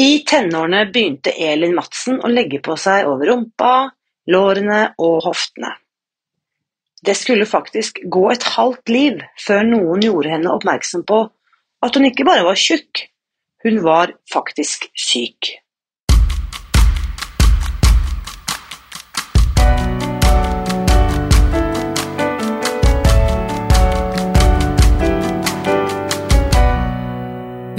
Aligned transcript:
I 0.00 0.22
tenårene 0.24 0.86
begynte 0.88 1.32
Elin 1.44 1.74
Madsen 1.76 2.22
å 2.24 2.28
legge 2.32 2.62
på 2.64 2.72
seg 2.80 3.04
over 3.04 3.28
rumpa, 3.28 3.90
lårene 4.32 4.94
og 4.96 5.26
hoftene. 5.26 5.74
Det 7.04 7.12
skulle 7.18 7.48
faktisk 7.48 8.00
gå 8.08 8.22
et 8.32 8.46
halvt 8.54 8.88
liv 8.88 9.20
før 9.44 9.66
noen 9.68 10.06
gjorde 10.06 10.32
henne 10.32 10.54
oppmerksom 10.56 11.04
på 11.04 11.20
at 11.84 11.96
hun 11.96 12.08
ikke 12.08 12.24
bare 12.24 12.46
var 12.48 12.56
tjukk, 12.56 13.10
hun 13.60 13.82
var 13.84 14.16
faktisk 14.32 14.88
syk. 14.96 15.52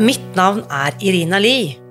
Mitt 0.02 0.36
navn 0.38 0.68
er 0.70 0.94
Irina 1.02 1.42
Lie. 1.42 1.91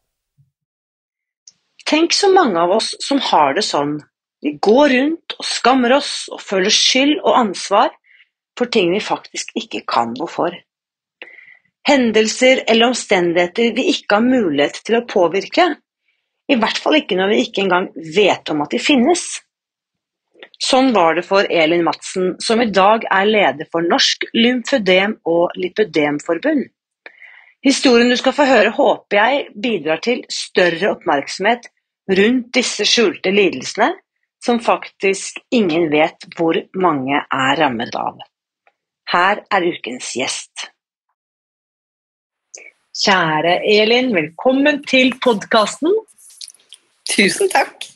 Tenk 1.91 2.13
så 2.13 2.29
mange 2.31 2.55
av 2.59 2.71
oss 2.71 2.93
som 3.03 3.19
har 3.19 3.57
det 3.57 3.65
sånn. 3.67 3.97
Vi 4.39 4.53
går 4.63 4.93
rundt 4.93 5.33
og 5.35 5.43
skammer 5.43 5.97
oss 5.97 6.29
og 6.31 6.39
føler 6.39 6.71
skyld 6.71 7.17
og 7.19 7.35
ansvar 7.35 7.89
for 8.55 8.71
ting 8.71 8.93
vi 8.93 9.01
faktisk 9.03 9.51
ikke 9.59 9.81
kan 9.91 10.13
noe 10.15 10.31
for. 10.31 10.55
Hendelser 11.89 12.61
eller 12.71 12.93
omstendigheter 12.93 13.73
vi 13.75 13.89
ikke 13.91 14.21
har 14.21 14.23
mulighet 14.23 14.79
til 14.87 15.01
å 15.01 15.07
påvirke. 15.09 15.65
I 16.47 16.57
hvert 16.61 16.79
fall 16.79 16.95
ikke 17.01 17.17
når 17.19 17.33
vi 17.33 17.41
ikke 17.43 17.65
engang 17.65 17.89
vet 18.15 18.53
om 18.53 18.63
at 18.63 18.71
de 18.71 18.79
finnes. 18.79 19.25
Sånn 20.63 20.93
var 20.95 21.19
det 21.19 21.25
for 21.27 21.43
Elin 21.43 21.83
Madsen, 21.83 22.37
som 22.39 22.63
i 22.63 22.69
dag 22.71 23.03
er 23.03 23.27
leder 23.27 23.67
for 23.67 23.83
Norsk 23.83 24.29
lymfødem- 24.37 25.19
og 25.27 25.59
lipødemforbund. 25.59 26.69
Historien 27.67 28.09
du 28.09 28.15
skal 28.15 28.37
få 28.39 28.47
høre, 28.47 28.71
håper 28.79 29.19
jeg 29.19 29.45
bidrar 29.59 29.99
til 30.07 30.23
større 30.31 30.95
oppmerksomhet 30.95 31.67
rundt 32.17 32.51
disse 32.55 32.85
skjulte 32.87 33.31
lidelsene, 33.33 33.93
som 34.45 34.59
faktisk 34.63 35.39
ingen 35.53 35.89
vet 35.91 36.27
hvor 36.35 36.57
mange 36.73 37.21
er 37.21 37.59
rammet 37.61 37.95
av. 37.95 38.19
Her 39.11 39.43
er 39.51 39.67
ukens 39.67 40.13
gjest. 40.17 40.67
Kjære 43.01 43.61
Elin, 43.71 44.11
velkommen 44.15 44.81
til 44.87 45.13
podkasten. 45.23 45.93
Tusen 47.11 47.49
takk. 47.51 47.87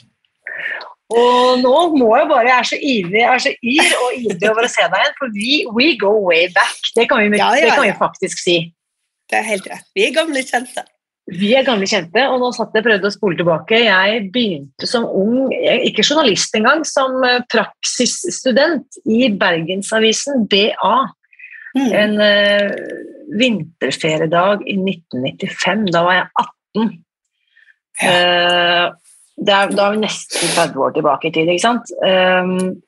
Og 1.15 1.59
nå 1.61 1.73
må 1.93 2.07
jeg 2.17 2.25
bare 2.31 2.47
Jeg 2.47 2.55
er 2.57 2.65
så 2.65 2.77
ivrig 2.81 3.19
jeg 3.19 3.29
er 3.29 3.41
så 3.43 3.51
yr 3.53 3.91
og 3.99 4.15
ivrig 4.17 4.47
over 4.49 4.65
å 4.65 4.71
se 4.73 4.87
deg 4.89 5.03
igjen, 5.03 5.13
for 5.19 5.35
vi 5.35 5.51
we 5.75 5.91
go 6.01 6.15
way 6.25 6.47
back. 6.55 6.79
Det 6.95 7.05
kan, 7.11 7.21
vi, 7.21 7.37
Ja, 7.37 7.51
ja, 7.53 7.67
det 7.67 7.75
kan 7.75 7.85
vi 7.85 7.93
faktisk 7.99 8.41
si. 8.41 8.57
Det 9.29 9.37
er 9.41 9.45
helt 9.45 9.67
rett. 9.69 9.85
Vi 9.93 10.07
er 10.07 10.15
gamle 10.15 10.41
kjente. 10.45 10.85
Vi 11.25 11.55
er 11.57 11.65
gamle 11.65 11.87
kjente, 11.89 12.21
og 12.29 12.37
nå 12.37 12.51
satt 12.53 12.75
jeg 12.75 12.83
og 12.83 12.85
prøvde 12.85 13.09
å 13.09 13.13
spole 13.13 13.37
tilbake. 13.39 13.79
Jeg 13.81 14.27
begynte 14.33 14.89
som 14.89 15.07
ung, 15.09 15.49
ikke 15.55 16.05
journalist 16.05 16.53
engang, 16.57 16.83
som 16.85 17.17
eh, 17.25 17.39
praksisstudent 17.49 18.99
i 19.09 19.31
Bergensavisen 19.33 20.45
BA. 20.51 20.97
Mm. 21.75 21.87
En 21.91 22.13
uh, 22.21 22.69
vinterferiedag 23.35 24.61
i 24.69 24.77
1995. 24.77 25.89
Da 25.91 26.05
var 26.05 26.19
jeg 26.19 26.29
18. 26.45 26.93
Eh, 28.05 28.85
det 29.35 29.55
er, 29.55 29.73
da 29.75 29.87
er 29.87 29.95
vi 29.95 30.01
nesten 30.05 30.53
30 30.55 30.81
år 30.85 30.95
tilbake 30.95 31.29
i 31.29 31.35
tid, 31.35 31.51
ikke 31.51 31.65
sant? 31.65 31.95
Um, 32.03 32.81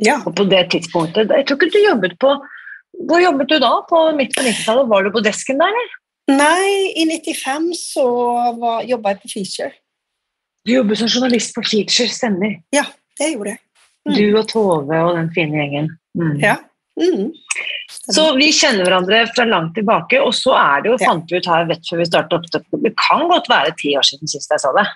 Ja. 0.00 0.14
og 0.24 0.32
på 0.32 0.46
det 0.48 0.62
tidspunktet 0.72 1.28
Jeg 1.28 1.44
tror 1.44 1.58
ikke 1.58 1.74
du 1.74 1.82
jobbet 1.84 2.14
på 2.16 2.30
Hvor 3.04 3.20
jobbet 3.20 3.50
du 3.50 3.58
da? 3.60 3.72
På 3.84 3.98
midt 4.16 4.32
på 4.32 4.46
90-tallet? 4.46 4.88
Var 4.88 5.04
du 5.04 5.10
på 5.12 5.20
desken 5.20 5.60
der, 5.60 5.68
eller? 5.68 5.99
Nei, 6.30 6.92
i 7.00 7.06
95 7.08 7.70
så 7.78 8.06
var, 8.60 8.82
jobba 8.88 9.14
jeg 9.14 9.20
på 9.22 9.30
Feature. 9.34 9.72
Du 10.66 10.72
jobber 10.74 10.98
som 11.00 11.08
journalist 11.10 11.54
på 11.56 11.62
Feature, 11.64 12.08
stemmer. 12.12 12.58
Ja, 12.74 12.84
det 13.18 13.32
gjorde 13.32 13.54
jeg. 13.56 13.62
Mm. 14.08 14.14
Du 14.16 14.24
og 14.40 14.46
Tove 14.48 14.98
og 15.06 15.14
den 15.16 15.30
fine 15.34 15.58
gjengen. 15.60 15.88
Mm. 16.18 16.36
Ja. 16.42 16.56
Mm. 17.00 17.30
Så 18.12 18.26
vi 18.36 18.50
kjenner 18.52 18.84
hverandre 18.84 19.22
fra 19.32 19.46
langt 19.48 19.74
tilbake, 19.78 20.20
og 20.20 20.34
så 20.36 20.52
er 20.58 20.82
det 20.84 20.90
jo, 20.92 20.96
Ja. 21.00 21.06
fant 21.08 21.30
vi 21.32 21.38
ut 21.40 21.46
her 21.48 21.64
vet 21.70 21.86
før 21.88 21.98
vi 22.02 22.08
startet 22.08 22.54
opp 22.54 22.82
det 22.84 22.94
kan 23.00 23.26
godt 23.28 23.48
være 23.48 23.74
ti 23.80 23.94
år 23.96 24.04
siden 24.04 24.28
sist 24.28 24.50
jeg 24.52 24.60
sa 24.60 24.72
det. 24.76 24.86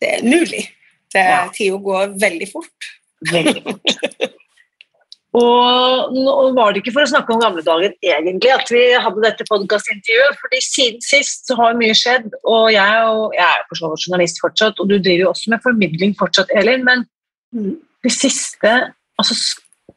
Det 0.00 0.12
er 0.18 0.22
mulig. 0.26 0.64
Det 1.12 1.22
Ja. 1.24 1.44
er 1.44 1.48
Tida 1.54 1.76
går 1.76 2.18
veldig 2.18 2.48
fort. 2.52 2.90
Veldig 3.30 3.62
fort. 3.62 3.84
Og 5.38 6.14
nå 6.16 6.32
var 6.56 6.72
det 6.72 6.80
ikke 6.80 6.94
for 6.96 7.06
å 7.06 7.10
snakke 7.12 7.30
om 7.30 7.42
gamle 7.42 7.62
dager 7.62 7.92
egentlig 8.02 8.50
at 8.50 8.72
vi 8.74 8.82
hadde 8.98 9.22
dette 9.22 9.46
podkastintervjuet, 9.46 10.38
fordi 10.40 10.62
siden 10.64 11.04
sist 11.06 11.46
så 11.46 11.54
har 11.60 11.78
mye 11.78 11.94
skjedd, 11.94 12.32
og 12.42 12.72
jeg, 12.74 13.04
og 13.06 13.36
jeg 13.38 13.46
er 13.46 13.62
for 13.68 13.78
så 13.78 13.92
vidt 13.92 14.06
journalist 14.08 14.42
fortsatt, 14.42 14.82
og 14.82 14.90
du 14.90 14.96
driver 14.96 15.28
jo 15.28 15.30
også 15.30 15.54
med 15.54 15.62
formidling 15.62 16.16
fortsatt, 16.18 16.50
Elin, 16.58 16.82
men 16.88 17.06
det 18.02 18.14
siste 18.14 18.74
altså 19.20 19.38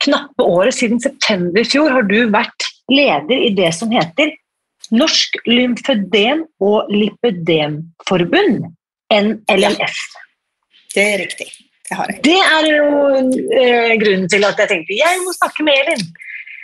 knappe 0.03 0.45
året 0.45 0.75
siden 0.77 1.01
september 1.01 1.61
i 1.63 1.67
fjor 1.69 1.89
har 1.95 2.05
du 2.09 2.19
vært 2.33 2.69
leder 2.91 3.45
i 3.47 3.51
det 3.57 3.73
som 3.73 3.93
heter 3.93 4.35
Norsk 4.93 5.37
lymfødem- 5.47 6.45
og 6.61 6.89
lipødemforbund, 6.91 8.65
NLLF. 9.09 10.01
Det 10.93 11.05
er 11.13 11.21
riktig. 11.23 11.47
Det 11.89 11.97
har 11.99 12.11
jeg. 12.11 12.21
Det 12.23 12.39
er 12.39 12.67
jo 12.69 12.85
eh, 13.59 13.93
grunnen 13.99 14.29
til 14.31 14.45
at 14.47 14.61
jeg 14.63 14.71
tenkte 14.71 14.97
jeg 14.97 15.23
må 15.25 15.33
snakke 15.35 15.65
med 15.67 15.81
Elin. 15.83 16.05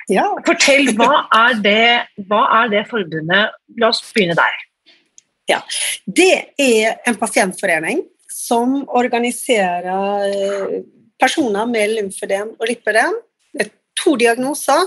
Ja. 0.09 0.25
Fortell, 0.47 0.94
hva 0.97 1.25
er 1.44 1.59
det, 1.63 1.84
hva 2.30 2.46
er 2.62 2.72
det 2.74 2.85
forbundet? 2.90 3.56
La 3.81 3.91
oss 3.91 4.02
begynne 4.16 4.38
der. 4.40 4.66
Det 6.06 6.34
er 6.62 7.00
en 7.09 7.18
pasientforening 7.18 8.03
som 8.30 8.84
organiserer 8.97 10.30
eh, 10.30 10.75
personer 11.19 11.66
med 11.69 11.96
lymfødem 11.97 12.53
og 12.59 12.69
lipødem. 12.69 13.18
Det 13.53 13.66
er 13.66 13.72
to 13.97 14.13
diagnoser 14.22 14.86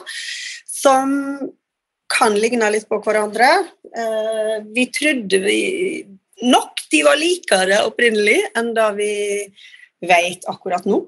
som 0.70 1.12
kan 2.12 2.36
ligne 2.38 2.68
litt 2.72 2.88
på 2.90 3.00
hverandre. 3.02 3.50
Eh, 3.90 4.56
Vi 4.74 4.86
trodde 4.94 5.42
vi 5.44 5.60
nok 6.42 6.82
de 6.90 7.02
var 7.06 7.18
likere 7.18 7.82
opprinnelig 7.86 8.40
enn 8.58 8.72
da 8.74 8.90
vi 8.96 9.12
vet 10.06 10.48
akkurat 10.50 10.86
nå. 10.88 11.04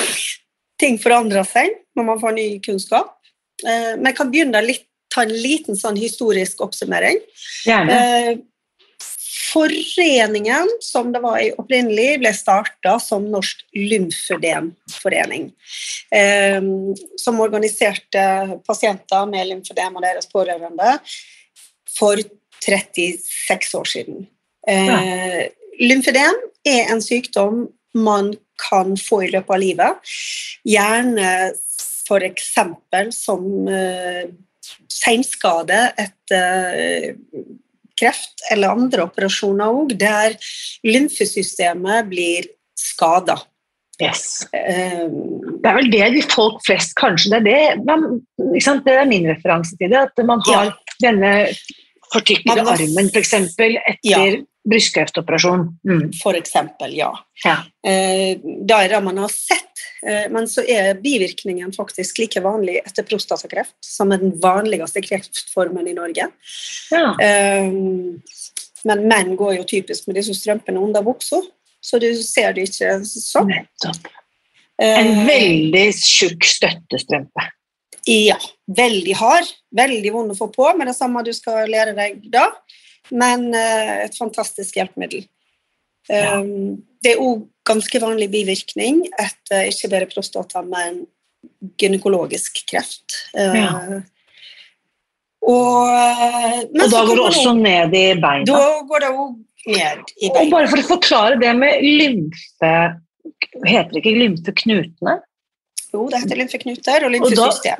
Ting 0.82 0.98
forandrer 1.02 1.46
seg 1.46 1.74
når 1.96 2.08
man 2.08 2.22
får 2.22 2.36
ny 2.36 2.46
kunnskap. 2.64 3.18
Eh, 3.66 3.92
Men 3.98 4.10
jeg 4.10 4.18
kan 4.18 4.32
begynne 4.32 4.64
litt, 4.64 4.88
ta 5.12 5.26
en 5.26 5.34
liten 5.34 5.76
sånn 5.76 5.98
historisk 6.00 6.62
oppsummering. 6.64 7.20
Gjerne. 7.68 7.98
Eh, 7.98 8.32
Foreningen, 9.52 10.70
som 10.80 11.10
det 11.12 11.20
var 11.20 11.36
i 11.42 11.50
opprinnelig, 11.60 12.22
ble 12.22 12.30
starta 12.32 12.94
som 13.02 13.26
Norsk 13.28 13.60
lymfødemforening. 13.76 15.50
Eh, 16.08 16.62
som 17.20 17.42
organiserte 17.44 18.22
pasienter 18.64 19.28
med 19.28 19.50
lymfødem 19.50 19.98
og 20.00 20.06
deres 20.06 20.30
pårørende 20.32 20.94
for 21.92 22.22
36 22.64 23.76
år 23.76 23.92
siden. 23.92 24.24
Ja. 24.64 24.96
Lymfødem 25.82 26.40
er 26.64 26.92
en 26.94 27.02
sykdom 27.04 27.66
man 27.94 28.32
kan 28.62 28.96
få 28.96 29.22
i 29.26 29.30
løpet 29.32 29.54
av 29.54 29.60
livet. 29.62 30.14
Gjerne 30.68 31.28
f.eks. 31.52 32.52
som 33.16 33.44
uh, 33.68 34.24
seinskade 34.92 35.80
etter 36.00 37.12
uh, 37.12 37.46
kreft 37.98 38.44
eller 38.52 38.74
andre 38.74 39.06
operasjoner 39.06 39.70
òg, 39.82 39.94
der 40.00 40.36
lymfesystemet 40.86 42.08
blir 42.10 42.48
skada. 42.78 43.38
Yes. 44.02 44.42
Eh, 44.52 45.06
Det 45.62 45.68
er 45.68 45.76
vel 45.76 45.90
det 45.92 46.06
de 46.16 46.22
folk 46.26 46.62
flest 46.66 46.94
kanskje 46.98 47.38
Det 47.44 47.52
er, 47.54 47.76
det, 47.76 47.84
man, 47.86 48.22
det 48.40 48.94
er 48.96 49.06
min 49.06 49.28
referanse 49.30 49.76
til 49.78 49.92
det. 49.92 50.00
At 50.08 50.24
man 50.26 50.40
har 50.48 50.72
Ja. 50.72 50.72
denne 51.04 51.32
fortykkede 52.12 52.64
Man 52.64 52.72
armen 52.72 53.10
f.eks. 53.12 53.32
etter 53.34 54.00
Ja. 54.02 54.18
Brystkreftoperasjon. 54.68 55.64
Mm. 55.88 56.12
for 56.22 56.36
eksempel, 56.38 56.94
ja. 56.96 57.10
Ja. 57.44 57.56
Eh, 57.86 58.38
da 58.42 58.82
er 58.84 58.92
det 58.92 59.00
man 59.04 59.18
har 59.18 59.32
sett, 59.34 59.82
eh, 60.06 60.28
men 60.30 60.46
så 60.48 60.62
er 60.68 60.94
bivirkningen 61.02 61.72
faktisk 61.74 62.18
like 62.22 62.40
vanlig 62.40 62.78
etter 62.84 63.06
prostatakreft, 63.08 63.74
som 63.80 64.12
er 64.12 64.22
den 64.22 64.36
vanligste 64.40 65.02
kreftformen 65.02 65.88
i 65.88 65.96
Norge. 65.98 66.28
Ja. 66.90 67.08
Eh, 67.18 67.72
men 68.84 69.04
menn 69.08 69.36
går 69.38 69.56
jo 69.60 69.66
typisk 69.76 70.06
med 70.06 70.18
disse 70.18 70.34
strømpene 70.38 70.82
under 70.82 71.02
buksa, 71.06 71.42
så 71.82 71.98
du 71.98 72.12
ser 72.22 72.54
det 72.54 72.68
ikke 72.70 73.00
sånn. 73.06 73.50
Nettopp. 73.50 74.06
Eh, 74.82 74.98
En 74.98 75.26
veldig 75.26 75.88
tjukk 75.98 76.46
støttestrømpe. 76.46 77.48
Ja, 78.06 78.38
veldig 78.66 79.14
hard, 79.14 79.50
veldig 79.78 80.10
vond 80.14 80.34
å 80.34 80.38
få 80.38 80.48
på, 80.50 80.66
med 80.78 80.88
det 80.90 80.96
samme 80.96 81.22
du 81.22 81.30
skal 81.34 81.70
lære 81.70 81.94
deg 81.94 82.24
da, 82.32 82.48
men 83.10 83.48
eh, 83.54 84.04
et 84.06 84.16
fantastisk 84.18 84.76
hjelpemiddel. 84.78 85.26
Ja. 86.10 86.38
Um, 86.40 86.82
det 87.02 87.14
er 87.16 87.22
òg 87.22 87.44
ganske 87.66 88.00
vanlig 88.02 88.28
bivirkning 88.32 89.04
etter 89.18 89.68
ikke 89.70 89.90
bare 89.90 90.08
prostata, 90.10 90.62
men 90.66 91.04
gynekologisk 91.78 92.62
kreft. 92.70 93.18
Eh, 93.34 93.54
Ja. 93.62 94.00
Og, 95.42 95.88
eh, 95.90 96.60
Og 96.70 96.90
da 96.90 97.00
går 97.02 97.16
det 97.18 97.24
også 97.26 97.52
ned 97.58 97.94
i 97.98 98.14
beina. 98.14 98.44
Da 98.46 98.82
går 98.86 99.00
det 99.02 99.08
òg 99.10 99.32
ned 99.66 100.12
i 100.22 100.28
beina. 100.30 100.44
Og 100.44 100.50
bare 100.52 100.68
for 100.70 100.78
å 100.78 100.86
forklare 100.86 101.40
det 101.40 101.54
med 101.58 101.82
lymfe 101.82 102.74
Heter 103.66 103.90
det 103.92 104.00
ikke 104.02 104.18
lymfeknutene? 104.18 105.16
Jo, 105.92 106.06
det 106.10 106.20
heter 106.22 106.38
lymfeknuter 106.40 107.04
og 107.06 107.14
Og 107.26 107.34
da- 107.36 107.76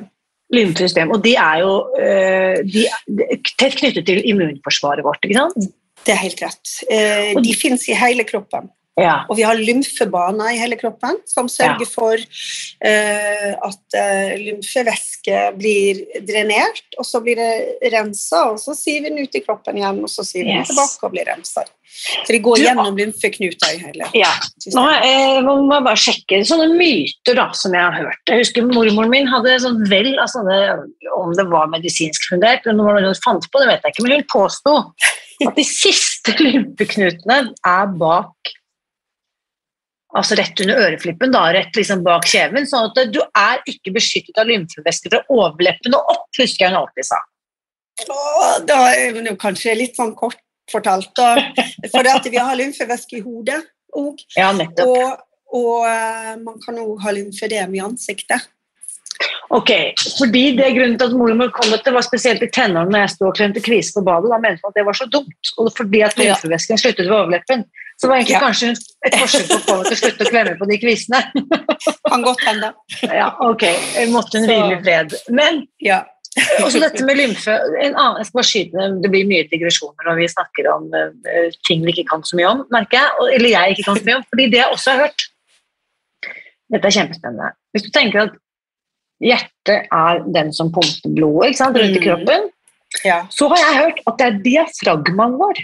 lymfesystem. 0.53 1.11
Og 1.13 1.23
de 1.23 1.35
er 1.39 1.63
jo 1.63 1.73
øh, 1.99 2.59
de, 2.67 2.85
er 2.87 3.39
tett 3.57 3.77
knyttet 3.79 4.05
til 4.09 4.21
immunforsvaret 4.29 5.05
vårt, 5.05 5.23
ikke 5.23 5.39
sant? 5.39 5.71
Det 6.03 6.13
er 6.13 6.19
helt 6.19 6.41
rett. 6.43 6.73
Eh, 6.91 7.33
de 7.43 7.55
fins 7.55 7.87
i 7.87 7.95
hele 7.97 8.25
kroppen. 8.27 8.67
Ja. 8.99 9.23
Og 9.25 9.37
vi 9.39 9.41
har 9.47 9.57
lymfebaner 9.57 10.51
i 10.53 10.59
hele 10.61 10.77
kroppen 10.77 11.15
som 11.25 11.47
sørger 11.49 11.81
Ja. 11.81 11.89
for 11.89 12.13
uh, 12.13 13.51
at 13.69 13.95
uh, 13.97 14.33
lymfevæske 14.37 15.39
blir 15.57 16.03
drenert, 16.27 16.83
og 16.99 17.05
så 17.09 17.21
blir 17.25 17.39
det 17.41 17.91
rensa, 17.93 18.51
og 18.51 18.59
så 18.61 18.75
siver 18.77 19.09
den 19.09 19.23
ut 19.25 19.33
i 19.35 19.41
kroppen 19.41 19.79
igjen, 19.81 20.03
og 20.05 20.11
så 20.13 20.21
siver 20.27 20.51
den 20.53 20.67
tilbake 20.69 21.07
og 21.09 21.15
blir 21.15 21.25
rensa. 21.25 21.65
Så 21.93 22.29
de 22.33 22.39
går 22.41 22.57
Du- 22.57 22.63
gjennom 22.67 22.95
lymfeknuta 22.97 23.67
i 23.73 23.77
hele 23.81 24.07
ja. 24.17 24.29
Nå 24.33 24.61
systemet. 24.65 25.43
må 25.45 25.73
jeg 25.75 25.83
bare 25.89 26.01
sjekke 26.05 26.39
sånne 26.49 26.69
myter 26.77 27.35
da, 27.37 27.51
som 27.53 27.73
jeg 27.73 27.81
har 27.85 27.97
hørt. 27.99 28.21
Jeg 28.29 28.41
husker 28.45 28.65
mormoren 28.69 29.09
min 29.13 29.27
hadde 29.29 29.59
sånn 29.61 29.83
vel 29.89 30.17
av 30.19 30.29
sånne, 30.29 30.57
om 31.17 31.33
det 31.37 31.45
var 31.49 31.69
medisinsk 31.73 32.29
fundert, 32.29 32.65
eller 32.65 32.81
om 32.81 33.03
hun 33.09 33.21
fant 33.25 33.45
på, 33.49 33.59
det 33.61 33.67
vet 33.73 33.81
jeg 33.85 33.93
ikke, 33.93 34.03
men 34.07 34.19
hun 34.21 34.27
påsto 34.29 34.75
at 35.47 35.55
de 35.57 35.63
siste 35.65 36.33
lymfeknutene 36.41 37.53
er 37.65 37.87
bak 37.97 38.53
Altså 40.13 40.37
rett 40.37 40.59
under 40.61 40.77
øreflippen, 40.77 41.31
da, 41.33 41.47
rett 41.55 41.77
liksom 41.77 42.03
bak 42.05 42.27
kjeven. 42.29 42.67
Sånn 42.69 42.91
at 42.91 43.13
du 43.13 43.19
er 43.23 43.61
ikke 43.69 43.95
beskyttet 43.95 44.37
av 44.37 44.49
lymfevæske 44.49 45.09
fra 45.09 45.23
overleppen 45.33 45.95
og 45.97 46.11
opp, 46.13 46.27
husker 46.37 46.67
jeg 46.67 46.73
hun 46.73 46.81
alltid 46.83 47.09
sa. 47.09 47.21
Da 48.69 48.79
er 48.93 49.17
det 49.17 49.35
kanskje 49.41 49.75
litt 49.77 49.97
sånn 49.97 50.13
kort 50.17 50.39
fortalt, 50.71 51.11
da. 51.17 51.35
For 51.91 52.07
at 52.09 52.29
vi 52.29 52.39
har 52.39 52.57
lymfevæske 52.57 53.19
i 53.19 53.23
hodet 53.25 53.59
òg. 53.97 54.21
Ja. 54.37 54.51
Og, 54.85 55.23
og 55.53 55.87
eh, 55.89 56.33
man 56.41 56.61
kan 56.63 56.79
òg 56.81 57.01
ha 57.03 57.13
lymfedem 57.13 57.75
i 57.77 57.83
ansiktet. 57.83 58.49
Ok, 59.53 59.69
fordi 60.17 60.43
det 60.57 60.71
grunnen 60.73 60.95
til 60.97 61.11
at 61.11 61.13
mormor 61.17 61.51
kom 61.53 61.73
etter, 61.75 61.93
var 61.93 62.01
spesielt 62.05 62.41
i 62.41 62.49
tenårene 62.49 62.89
når 62.89 63.03
jeg 63.03 63.11
sto 63.13 63.27
og 63.29 63.35
klemte 63.37 63.61
kvise 63.61 63.93
på 63.93 64.01
badet. 64.07 64.31
Da 64.31 64.39
mente 64.41 64.63
man 64.63 64.71
at 64.73 64.77
det 64.79 64.85
var 64.87 64.97
så 64.97 65.05
dumt. 65.13 65.51
Og 65.61 65.67
fordi 65.77 65.99
at 66.07 66.17
lymfevæsken 66.17 66.79
sluttet 66.81 67.05
ved 67.05 67.13
overleppen. 67.19 67.65
Så 68.01 68.09
var 68.09 68.17
egentlig 68.17 68.33
Ja. 68.33 68.39
kanskje 68.47 68.71
et 69.05 69.13
forsøk 69.21 69.45
på 69.51 69.57
å 69.59 69.65
få 69.67 69.75
meg 69.77 69.85
til 69.85 69.93
å 69.93 69.99
slutte 70.01 70.25
å 70.25 70.31
klemme 70.31 70.55
på 70.57 70.67
de 70.71 70.77
kvisene. 70.81 71.19
Kan 72.09 72.25
godt 72.25 72.41
hende. 72.47 72.71
Ja, 73.03 73.27
ok, 73.45 73.61
jeg 73.99 74.09
måtte 74.09 74.39
hun 74.41 74.47
Så- 74.47 74.49
hvile 74.49 74.79
i 74.79 74.81
fred. 74.83 75.13
Men 75.29 75.67
Ja. 75.79 75.99
også 76.65 76.79
dette 76.81 77.05
med 77.05 77.17
lymfe 77.21 77.53
en 77.53 77.93
annen, 77.93 78.17
Jeg 78.17 78.25
skal 78.25 78.39
bare 78.39 78.49
skyte 78.49 79.01
Det 79.03 79.11
blir 79.13 79.27
mye 79.29 79.45
digresjoner 79.51 80.07
når 80.09 80.15
vi 80.17 80.27
snakker 80.33 80.71
om 80.73 80.89
uh, 80.89 81.51
ting 81.67 81.85
vi 81.85 81.93
ikke 81.93 82.09
kan 82.09 82.23
så 82.25 82.33
mye 82.41 82.49
om, 82.49 82.65
merker 82.73 82.97
jeg. 82.97 83.35
Eller 83.37 83.49
jeg 83.53 83.75
ikke 83.77 83.85
kan 83.91 84.01
så 84.01 84.05
mye 84.09 84.15
om. 84.17 84.25
Fordi 84.33 84.49
det 84.49 84.59
jeg 84.63 84.71
også 84.73 84.91
har 84.95 85.03
hørt 85.05 85.29
Dette 86.73 86.89
er 86.89 86.95
kjempespennende. 86.97 87.51
Hvis 87.75 87.83
du 87.85 87.89
tenker 87.93 88.21
at 88.23 88.33
hjertet 89.23 89.87
er 89.91 90.23
den 90.35 90.51
som 90.55 90.71
pumper 90.75 91.13
blodet 91.15 91.59
rundt 91.61 91.79
i 91.79 91.99
Mm. 91.99 92.03
kroppen, 92.03 92.49
ja. 93.05 93.21
så 93.29 93.47
har 93.49 93.57
jeg 93.57 93.79
hørt 93.81 93.99
at 94.07 94.17
det 94.19 94.27
er 94.27 94.41
diafragmaen 94.43 95.37
vår 95.39 95.63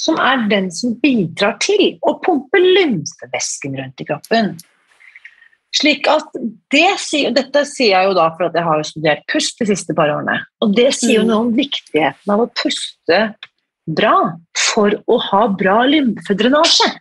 som 0.00 0.16
er 0.16 0.46
den 0.48 0.70
som 0.72 0.94
bidrar 1.02 1.58
til 1.60 1.98
å 2.08 2.14
pumpe 2.24 2.56
lymfevæsken 2.56 3.76
rundt 3.76 4.00
i 4.00 4.06
kroppen. 4.08 4.54
Slik 5.76 6.08
at 6.10 6.24
det 6.72 6.88
Dette 7.36 7.64
sier 7.68 7.92
jeg 7.92 8.08
jo 8.08 8.14
da 8.16 8.30
for 8.34 8.48
at 8.48 8.56
jeg 8.58 8.64
har 8.64 8.82
studert 8.82 9.26
pust 9.30 9.58
de 9.60 9.66
siste 9.66 9.94
par 9.94 10.08
årene. 10.08 10.40
Og 10.62 10.74
det 10.74 10.94
sier 10.94 11.20
jo 11.20 11.22
Mm. 11.22 11.28
noe 11.28 11.40
om 11.44 11.52
viktigheten 11.54 12.28
av 12.32 12.40
å 12.40 12.50
puste 12.54 13.34
bra 13.86 14.32
for 14.56 14.90
å 15.06 15.20
ha 15.20 15.46
bra 15.48 15.84
lymfedrenasje. 15.86 16.96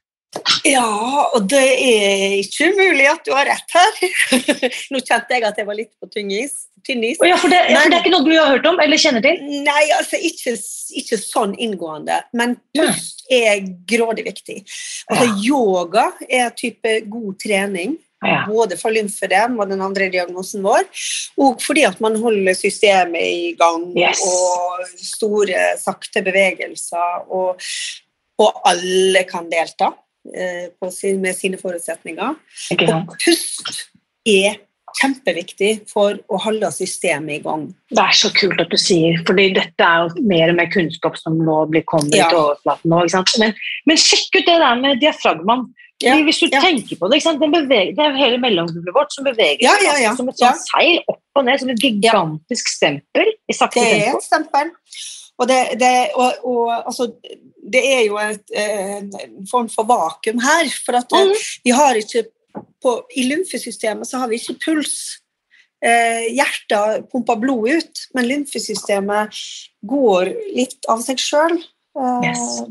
Ja, 0.68 0.86
og 1.34 1.48
det 1.50 1.62
er 1.74 2.36
ikke 2.38 2.68
umulig 2.70 3.06
at 3.10 3.24
du 3.26 3.32
har 3.34 3.48
rett 3.50 3.74
her. 3.74 4.02
Nå 4.94 5.02
kjente 5.02 5.34
jeg 5.38 5.46
at 5.48 5.58
jeg 5.58 5.68
var 5.68 5.78
litt 5.78 5.92
på 5.98 6.10
tynn 6.14 6.30
is. 6.36 6.66
Tynn 6.86 7.02
is. 7.08 7.18
Ja, 7.26 7.38
for 7.40 7.52
det, 7.52 7.60
ja, 7.72 7.80
for 7.82 7.90
det 7.92 7.98
er 7.98 8.04
ikke 8.04 8.12
noe 8.14 8.26
du 8.28 8.34
har 8.36 8.52
hørt 8.54 8.68
om 8.70 8.78
eller 8.84 9.00
kjenner 9.02 9.24
til? 9.26 9.40
Nei, 9.66 9.82
altså 9.98 10.20
ikke, 10.30 10.54
ikke 11.02 11.18
sånn 11.20 11.56
inngående, 11.60 12.20
men 12.38 12.54
pust 12.78 13.26
er 13.34 13.64
grådig 13.90 14.28
viktig. 14.30 14.60
Altså, 15.10 15.26
Ja. 15.26 15.34
Yoga 15.50 16.06
er 16.30 16.54
type 16.58 16.94
god 17.10 17.40
trening, 17.42 17.98
Ja. 18.20 18.42
både 18.48 18.76
for 18.80 18.92
lymfedem 18.92 19.54
og 19.64 19.70
den 19.72 19.82
andre 19.82 20.10
diagnosen 20.12 20.62
vår, 20.66 20.84
og 21.40 21.62
fordi 21.64 21.86
at 21.88 22.02
man 22.04 22.18
holder 22.20 22.54
systemet 22.58 23.22
i 23.24 23.54
gang, 23.60 23.86
Yes. 23.98 24.20
og 24.28 24.86
store, 25.00 25.78
sakte 25.80 26.22
bevegelser, 26.26 27.26
og, 27.32 27.62
og 28.40 28.62
alle 28.68 29.24
kan 29.30 29.50
delta 29.52 29.94
sin, 30.94 31.22
med 31.22 31.36
sine 31.38 31.58
forutsetninger. 31.62 32.36
Og 32.78 33.16
pust 33.24 33.86
er 34.30 34.60
kjempeviktig 35.00 35.84
for 35.90 36.18
å 36.34 36.40
holde 36.42 36.70
systemet 36.74 37.36
i 37.40 37.44
gang. 37.44 37.68
Det 37.94 38.02
er 38.02 38.16
så 38.18 38.32
kult 38.34 38.60
at 38.64 38.72
du 38.74 38.78
sier, 38.82 39.20
fordi 39.28 39.50
dette 39.58 39.86
er 39.86 40.08
jo 40.08 40.24
mer 40.30 40.50
og 40.50 40.58
mer 40.58 40.72
kunnskap 40.74 41.18
som 41.22 41.38
nå 41.38 41.60
blir 41.70 41.84
kommet 41.90 42.16
Ja. 42.18 42.30
til 42.32 42.40
overflaten 42.42 42.90
nå. 42.90 43.04
Sant? 43.14 43.30
Men, 43.42 43.54
men 43.86 43.98
sjekk 44.02 44.40
ut 44.42 44.46
det 44.50 44.58
der 44.64 44.82
med 44.82 45.00
diafragmaen. 45.04 45.68
Ja, 46.02 46.14
Hvis 46.24 46.40
du 46.40 46.46
ja. 46.48 46.62
tenker 46.64 46.96
på 46.96 47.10
det, 47.12 47.18
ikke 47.20 47.26
sant? 47.28 47.42
Den 47.44 47.52
beveger, 47.52 47.92
det 47.92 48.00
er 48.00 48.14
jo 48.14 48.20
hele 48.22 48.38
mellomgulvet 48.40 48.96
vårt 48.96 49.12
som 49.12 49.26
beveger 49.28 49.68
seg 49.68 50.16
som 50.16 50.30
et 50.32 50.38
sånt 50.40 50.62
seil 50.64 51.02
opp 51.12 51.20
og 51.36 51.44
ned, 51.44 51.60
som 51.60 51.70
et 51.74 51.82
gigantisk 51.84 52.72
stempel 52.72 53.28
i 53.52 53.56
sakte 53.58 53.84
Det 53.84 53.90
er 53.98 54.06
tempo. 54.06 54.22
et 54.22 54.24
stempel. 54.30 54.72
Og 55.40 55.48
det, 55.48 55.60
det, 55.80 55.92
og, 56.20 56.34
og, 56.44 56.72
altså, 56.86 57.08
det 57.72 57.82
er 57.94 58.02
jo 58.10 58.18
et, 58.20 58.44
en 58.60 59.48
form 59.52 59.70
for 59.72 59.88
vakuum 59.88 60.40
her. 60.44 60.68
For 60.86 60.98
at 61.00 61.12
Mhm. 61.16 61.34
vi 61.64 61.72
har 61.72 61.96
ikke 61.96 62.26
på, 62.84 62.94
I 63.16 63.24
lymfesystemet 63.30 64.08
så 64.08 64.18
har 64.20 64.28
vi 64.28 64.36
ikke 64.40 64.58
puls. 64.66 65.20
Eh, 65.84 66.28
hjertet 66.36 67.06
pumper 67.12 67.36
blod 67.40 67.70
ut, 67.72 68.00
men 68.16 68.26
lymfesystemet 68.28 69.32
går 69.88 70.34
litt 70.56 70.86
av 70.92 71.00
seg 71.06 71.18
sjøl. 71.24 71.56
Eh, 71.96 72.22
Yes. 72.30 72.62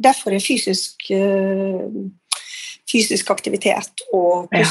Derfor 0.00 0.30
er 0.36 0.38
fysisk, 0.44 1.10
eh, 1.10 1.88
fysisk 2.90 3.30
aktivitet 3.30 4.04
og 4.12 4.48
Ja. 4.52 4.66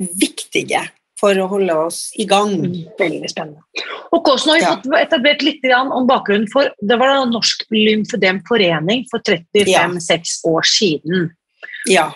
viktige 0.00 0.88
for 1.18 1.34
å 1.34 1.48
holde 1.50 1.74
oss 1.74 2.12
i 2.18 2.24
gang. 2.30 2.52
Veldig 2.98 3.30
spennende. 3.30 3.62
Og 4.14 4.22
Kåsen 4.26 4.52
har 4.52 4.58
vi 4.58 4.64
Ja. 4.64 4.76
fått 4.76 5.00
etablert 5.02 5.42
litt 5.42 5.64
om 5.74 6.06
bakgrunnen 6.06 6.48
for 6.52 6.70
Det 6.80 6.98
var 6.98 7.08
da 7.08 7.24
Norsk 7.26 7.64
Lymfødem 7.70 8.42
Forening 8.46 9.04
for 9.10 9.18
35-6 9.20 10.44
år 10.46 10.62
siden. 10.62 11.30
Ja. 11.86 12.12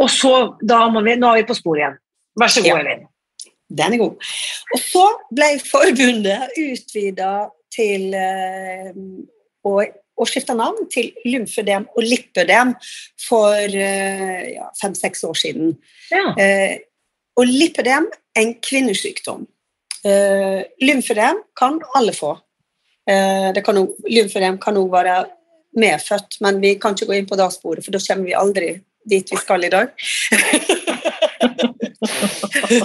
Og 0.00 0.08
så, 0.08 0.56
da 0.64 0.88
må 0.88 1.02
vi, 1.04 1.16
Nå 1.16 1.32
er 1.32 1.42
vi 1.42 1.48
på 1.48 1.56
sporet 1.56 1.80
igjen. 1.84 1.98
Vær 2.38 2.48
så 2.48 2.62
god, 2.62 2.66
Ja. 2.66 2.78
Elin. 2.80 3.06
Den 3.72 3.92
er 3.94 3.98
god. 3.98 4.16
Og 4.74 4.80
så 4.82 5.06
ble 5.32 5.58
forbundet 5.62 6.50
utvida 6.58 7.50
til 7.70 8.12
eh, 8.14 8.90
å, 9.64 9.74
å 10.18 10.26
skifte 10.26 10.56
navn 10.58 10.88
til 10.90 11.12
lymfødem 11.24 11.86
og 11.94 12.02
lipødem 12.02 12.74
for 13.28 13.54
eh, 13.54 14.56
ja, 14.56 14.66
fem-seks 14.80 15.22
år 15.28 15.38
siden. 15.38 15.76
Ja. 16.10 16.34
Eh, 16.36 16.78
og 17.36 17.46
lipødem 17.46 18.08
en 18.38 18.54
kvinnesykdom. 18.62 19.46
Uh, 20.04 20.62
lymfødem 20.80 21.42
kan 21.58 21.80
alle 21.94 22.14
få. 22.16 22.36
Uh, 23.10 23.52
kan 23.64 23.80
lymfødem 24.08 24.58
kan 24.62 24.78
òg 24.80 24.90
være 24.92 25.16
medfødt, 25.76 26.40
men 26.40 26.60
vi 26.62 26.74
kan 26.80 26.96
ikke 26.96 27.06
gå 27.06 27.18
inn 27.18 27.28
på 27.28 27.38
det 27.38 27.52
sporet, 27.54 27.84
for 27.84 27.94
da 27.94 28.00
kommer 28.02 28.26
vi 28.26 28.36
aldri 28.36 28.72
dit 29.10 29.30
vi 29.32 29.38
skal 29.38 29.64
i 29.64 29.72
dag. 29.72 29.92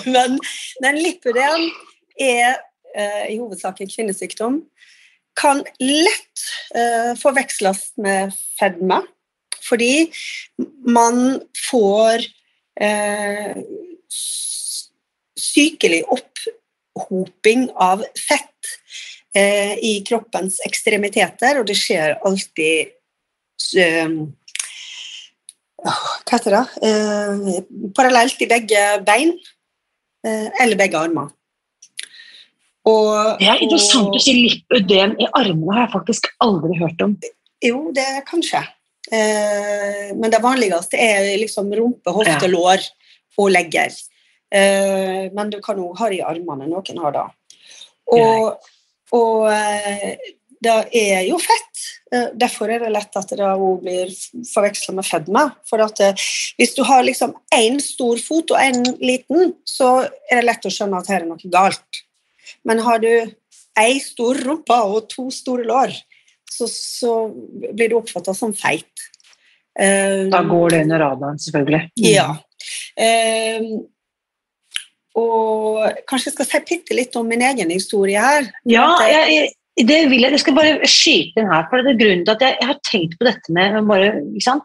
men, 0.15 0.39
men 0.83 1.01
lipødem 1.01 1.67
er 2.19 2.55
uh, 2.95 3.25
i 3.31 3.37
hovedsak 3.39 3.81
en 3.81 3.91
kvinnesykdom. 3.91 4.61
Kan 5.35 5.65
lett 5.83 6.43
eh, 6.75 7.11
forveksles 7.19 7.89
med 7.99 8.31
fedme, 8.59 9.01
fordi 9.65 10.07
man 10.87 11.41
får 11.69 12.23
eh, 12.79 13.57
sykelig 14.09 16.01
opphoping 16.15 17.67
av 17.81 18.03
fett 18.17 18.73
eh, 19.35 19.75
i 19.79 19.99
kroppens 20.07 20.61
ekstremiteter, 20.67 21.59
og 21.59 21.69
det 21.69 21.77
skjer 21.79 22.17
alltid 22.25 22.93
eh, 23.81 24.17
Hva 25.85 26.31
heter 26.31 26.57
det? 26.57 26.65
Eh, 26.89 27.89
parallelt 27.97 28.41
i 28.41 28.49
begge 28.49 28.85
bein 29.05 29.35
eh, 30.25 30.47
eller 30.63 30.79
begge 30.79 31.01
armer. 31.01 31.33
Og, 32.85 33.39
det 33.41 33.49
er 33.49 33.63
interessant 33.65 34.13
å 34.13 34.21
si 34.21 34.33
lipødem 34.37 35.15
i 35.17 35.27
armene, 35.33 35.73
har 35.73 35.87
jeg 35.87 35.93
faktisk 35.95 36.27
aldri 36.45 36.77
hørt 36.77 36.99
om. 37.01 37.15
Jo, 37.65 37.79
det 37.95 38.05
kan 38.27 38.43
skje. 38.45 38.61
Eh, 39.13 40.11
men 40.17 40.29
det 40.33 40.41
vanligste 40.41 40.99
er 41.01 41.31
liksom 41.41 41.71
rumpe, 41.73 42.13
hofte, 42.13 42.49
lår 42.49 42.81
og 43.37 43.51
legger. 43.51 43.93
Eh, 44.53 45.27
men 45.35 45.51
du 45.51 45.59
kan 45.63 45.79
òg 45.81 45.99
ha 45.99 46.09
det 46.11 46.21
i 46.21 46.25
armene. 46.25 46.69
Noen 46.69 47.03
har 47.03 47.15
det. 47.15 47.25
Og, 48.15 48.71
og 49.17 49.47
eh, 49.51 50.33
det 50.65 50.75
er 50.95 51.25
jo 51.27 51.39
fett. 51.41 51.85
Eh, 52.13 52.29
derfor 52.37 52.71
er 52.71 52.85
det 52.85 52.93
lett 52.93 53.19
at 53.19 53.33
det 53.35 53.45
òg 53.47 53.83
blir 53.83 54.13
forveksla 54.51 54.95
med 54.97 55.07
fedme. 55.07 55.45
For 55.69 55.83
at 55.85 56.03
hvis 56.59 56.75
du 56.77 56.83
har 56.87 57.05
liksom 57.05 57.35
én 57.55 57.79
stor 57.83 58.21
fot 58.23 58.55
og 58.55 58.61
én 58.61 58.83
liten, 59.01 59.55
så 59.67 59.97
er 60.29 60.41
det 60.41 60.49
lett 60.49 60.69
å 60.69 60.73
skjønne 60.73 61.01
at 61.01 61.11
her 61.11 61.23
er 61.23 61.31
noe 61.31 61.53
galt. 61.53 62.03
Men 62.65 62.83
har 62.85 63.01
du 63.01 63.11
ei 63.79 63.97
stor 63.99 64.37
rumpe 64.45 64.77
og 64.87 65.09
to 65.11 65.27
store 65.33 65.65
lår, 65.67 65.93
så, 66.55 66.67
så 66.69 67.13
blir 67.73 67.91
du 67.91 67.97
oppfatta 67.99 68.33
som 68.37 68.53
feit. 68.55 69.09
Da 69.75 70.41
går 70.47 70.69
det 70.71 70.81
under 70.85 71.01
radaren, 71.03 71.39
selvfølgelig. 71.41 71.81
Mm. 71.99 72.05
Ja. 72.07 72.29
Um, 72.95 73.83
og 75.15 75.99
kanskje 76.09 76.29
jeg 76.29 76.35
skal 76.35 76.47
si 76.49 76.61
bitte 76.69 76.95
litt 76.97 77.15
om 77.19 77.27
min 77.27 77.43
egen 77.43 77.71
historie 77.71 78.19
her. 78.19 78.49
Ja, 78.67 78.87
jeg, 79.07 79.49
det 79.79 80.01
vil 80.11 80.25
jeg. 80.25 80.35
Jeg 80.35 80.43
skal 80.43 80.57
bare 80.57 80.89
skyte 80.91 81.43
inn 81.43 81.51
her. 81.51 81.67
for 81.71 81.83
det 81.83 81.93
er 81.93 82.01
grunnen 82.01 82.23
til 82.27 82.35
at 82.35 82.45
Jeg, 82.45 82.57
jeg 82.61 82.69
har 82.71 82.79
tenkt 82.87 83.17
på 83.19 83.27
dette 83.27 83.55
med 83.55 83.79
bare, 83.87 84.13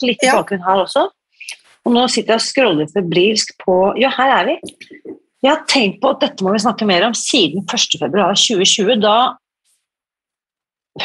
litt 0.06 0.26
ja. 0.26 0.36
bakgrunn 0.38 0.66
her 0.66 0.84
også. 0.84 1.06
Og 1.86 1.94
nå 1.94 2.06
sitter 2.12 2.34
jeg 2.34 2.42
og 2.42 2.46
scroller 2.46 2.90
febrilsk 2.92 3.54
på 3.64 3.76
Ja, 4.00 4.10
her 4.18 4.34
er 4.38 4.50
vi. 4.50 4.56
Jeg 5.40 5.50
har 5.54 5.62
tenkt 5.70 6.02
på 6.02 6.10
at 6.12 6.22
dette 6.22 6.44
må 6.44 6.52
vi 6.52 6.62
snakke 6.62 6.86
mer 6.88 7.06
om 7.06 7.14
siden 7.16 7.64
1.2.2020, 7.64 9.00
da 9.00 9.16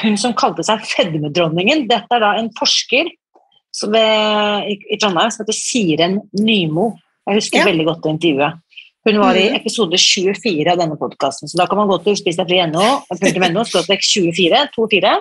hun 0.02 0.18
som 0.20 0.34
kalte 0.36 0.66
seg 0.66 0.82
fedmedronningen 0.90 1.86
Dette 1.88 2.18
er 2.18 2.24
da 2.24 2.34
en 2.40 2.50
forsker 2.58 3.08
ved, 3.84 4.70
i, 4.72 4.78
i 4.96 5.00
Trondheim 5.02 5.34
som 5.34 5.44
heter 5.44 5.58
Siren 5.58 6.20
Nymo. 6.40 6.94
Jeg 7.26 7.42
husker 7.42 7.62
ja. 7.62 7.68
veldig 7.70 7.86
godt 7.90 8.04
det 8.06 8.16
intervjuet. 8.16 8.62
Hun 9.06 9.20
var 9.22 9.38
i 9.38 9.46
mm. 9.52 9.60
episode 9.60 9.98
24 10.02 10.72
av 10.72 10.80
denne 10.82 10.98
podkasten, 10.98 11.50
så 11.50 11.60
da 11.60 11.68
kan 11.70 11.78
man 11.78 11.90
gå 11.92 12.00
til 12.02 12.16
spisdegfri.no, 12.18 12.88
24, 13.14 14.64
24, 14.74 15.12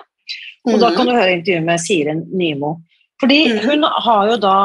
og 0.65 0.79
da 0.81 0.89
kan 0.95 1.05
du 1.05 1.13
høre 1.13 1.35
intervjuet 1.35 1.67
med 1.67 1.83
Siren 1.83 2.23
Nymo. 2.33 2.79
Fordi 3.21 3.37
mm. 3.51 3.59
hun 3.67 3.85
har 4.07 4.31
jo 4.31 4.39
da 4.41 4.55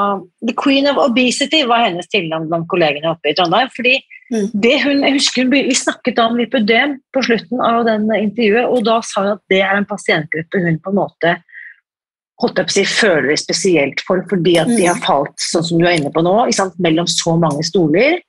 The 0.49 0.55
Queen 0.59 0.89
of 0.91 0.99
Obesity 1.05 1.61
var 1.69 1.85
hennes 1.85 2.09
tilnavn 2.11 2.49
blant 2.51 2.67
kollegene 2.73 3.13
oppe 3.13 3.31
i 3.31 3.37
Trondheim. 3.37 3.69
fordi 3.77 3.99
mm. 4.33 4.49
det 4.65 4.75
hun, 4.87 5.05
jeg 5.05 5.19
husker 5.19 5.53
Vi 5.53 5.77
snakket 5.77 6.19
om 6.19 6.41
lipødem 6.41 6.97
på 7.15 7.23
slutten 7.29 7.61
av 7.61 7.85
den 7.87 8.09
intervjuet, 8.17 8.67
og 8.67 8.89
da 8.89 8.99
sa 9.07 9.27
hun 9.27 9.37
at 9.37 9.45
det 9.53 9.63
er 9.67 9.77
en 9.77 9.87
pasientgruppe 9.87 10.65
hun 10.65 10.81
på 10.83 10.95
en 10.95 11.01
måte 11.03 11.37
holdt 12.41 12.61
jeg 12.61 12.69
på 12.69 12.73
å 12.73 12.77
si, 12.79 12.85
føler 12.89 13.39
spesielt 13.41 14.03
for, 14.07 14.25
fordi 14.31 14.57
at 14.63 14.71
de 14.73 14.87
har 14.87 15.01
falt 15.05 15.35
sånn 15.51 15.67
som 15.67 15.81
du 15.81 15.87
er 15.87 15.99
inne 15.99 16.13
på 16.15 16.25
nå, 16.25 16.35
mellom 16.81 17.09
så 17.11 17.37
mange 17.41 17.65
stoler. 17.67 18.21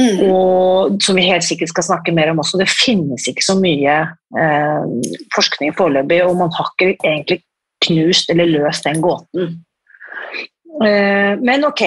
Mm. 0.00 0.20
Og 0.30 1.00
som 1.04 1.18
vi 1.18 1.26
helt 1.26 1.44
sikkert 1.44 1.72
skal 1.72 1.88
snakke 1.90 2.14
mer 2.16 2.30
om 2.32 2.40
også, 2.40 2.60
det 2.60 2.70
finnes 2.72 3.26
ikke 3.28 3.44
så 3.44 3.58
mye 3.60 3.96
eh, 4.38 4.84
forskning 5.34 5.74
foreløpig, 5.76 6.22
og 6.24 6.38
man 6.40 6.54
har 6.56 6.70
ikke 6.72 6.94
egentlig 6.94 7.42
knust 7.84 8.30
eller 8.32 8.48
løst 8.48 8.86
den 8.86 9.02
gåten. 9.04 9.58
Eh, 10.84 11.32
men 11.40 11.66
ok, 11.66 11.82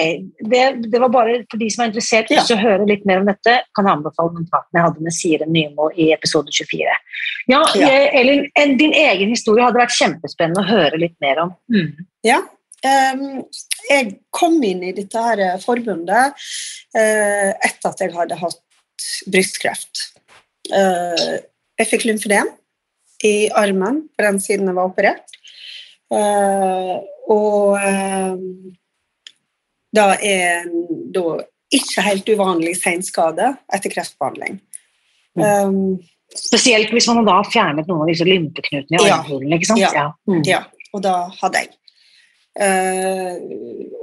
det, 0.50 0.62
det, 0.84 0.98
var 1.00 1.08
bare 1.08 1.40
for 1.50 1.58
de 1.58 1.70
som 1.72 1.82
er 1.82 1.90
interessert 1.90 2.30
i 2.30 2.38
ja. 2.38 2.44
å 2.44 2.60
høre 2.60 2.86
litt 2.86 3.06
mer 3.08 3.22
om 3.22 3.30
dette, 3.30 3.56
kan 3.74 3.88
jeg 3.88 3.98
anbefale 3.98 4.34
kontakten 4.36 4.78
jeg 4.78 4.86
hadde 4.86 5.06
med 5.06 5.16
Sire 5.16 5.48
Nymo 5.50 5.90
i 5.96 6.12
episode 6.14 6.54
24. 6.54 6.98
Ja, 7.50 7.60
ja. 7.76 7.88
Elin, 8.20 8.46
din 8.78 8.94
egen 8.96 9.32
historie 9.32 9.64
hadde 9.66 9.80
vært 9.80 9.96
kjempespennende 9.96 10.62
å 10.62 10.68
høre 10.68 11.00
litt 11.00 11.16
mer 11.24 11.42
om. 11.42 11.54
Mm. 11.72 12.06
Ja, 12.24 12.40
um, 12.88 13.42
jeg 13.90 14.14
kom 14.34 14.56
inn 14.64 14.84
i 14.86 14.94
dette 14.96 15.24
her 15.26 15.42
forbundet 15.62 16.34
uh, 16.96 17.50
etter 17.52 17.90
at 17.90 18.00
jeg 18.00 18.14
hadde 18.16 18.40
hatt 18.40 19.08
brystkreft. 19.28 20.06
Uh, 20.72 21.40
jeg 21.80 21.90
fikk 21.90 22.06
lymfedem 22.08 22.48
i 23.24 23.50
armen 23.56 24.04
på 24.14 24.24
den 24.24 24.40
siden 24.42 24.70
jeg 24.70 24.78
var 24.78 24.92
operert. 24.92 25.36
Uh, 26.12 27.00
og 27.32 27.80
det 29.94 30.04
er 30.28 30.66
da 31.14 31.24
ikke 31.74 32.04
helt 32.04 32.28
uvanlig 32.28 32.74
senskade 32.78 33.54
etter 33.72 33.92
kreftbehandling. 33.92 34.58
Um, 35.34 35.96
Spesielt 36.34 36.90
hvis 36.90 37.06
man 37.10 37.26
da 37.26 37.38
har 37.38 37.50
fjernet 37.50 37.88
noen 37.88 38.04
av 38.04 38.10
disse 38.10 38.26
lymfeknutene 38.26 39.00
i 39.00 39.10
armhulene. 39.14 39.58
ikke 39.58 39.70
sant? 39.70 39.82
Ja, 39.84 40.08
mm. 40.28 40.42
ja, 40.48 40.64
og 40.94 41.04
da 41.04 41.16
hadde 41.40 41.64
jeg. 41.64 41.74
Uh, 42.54 43.34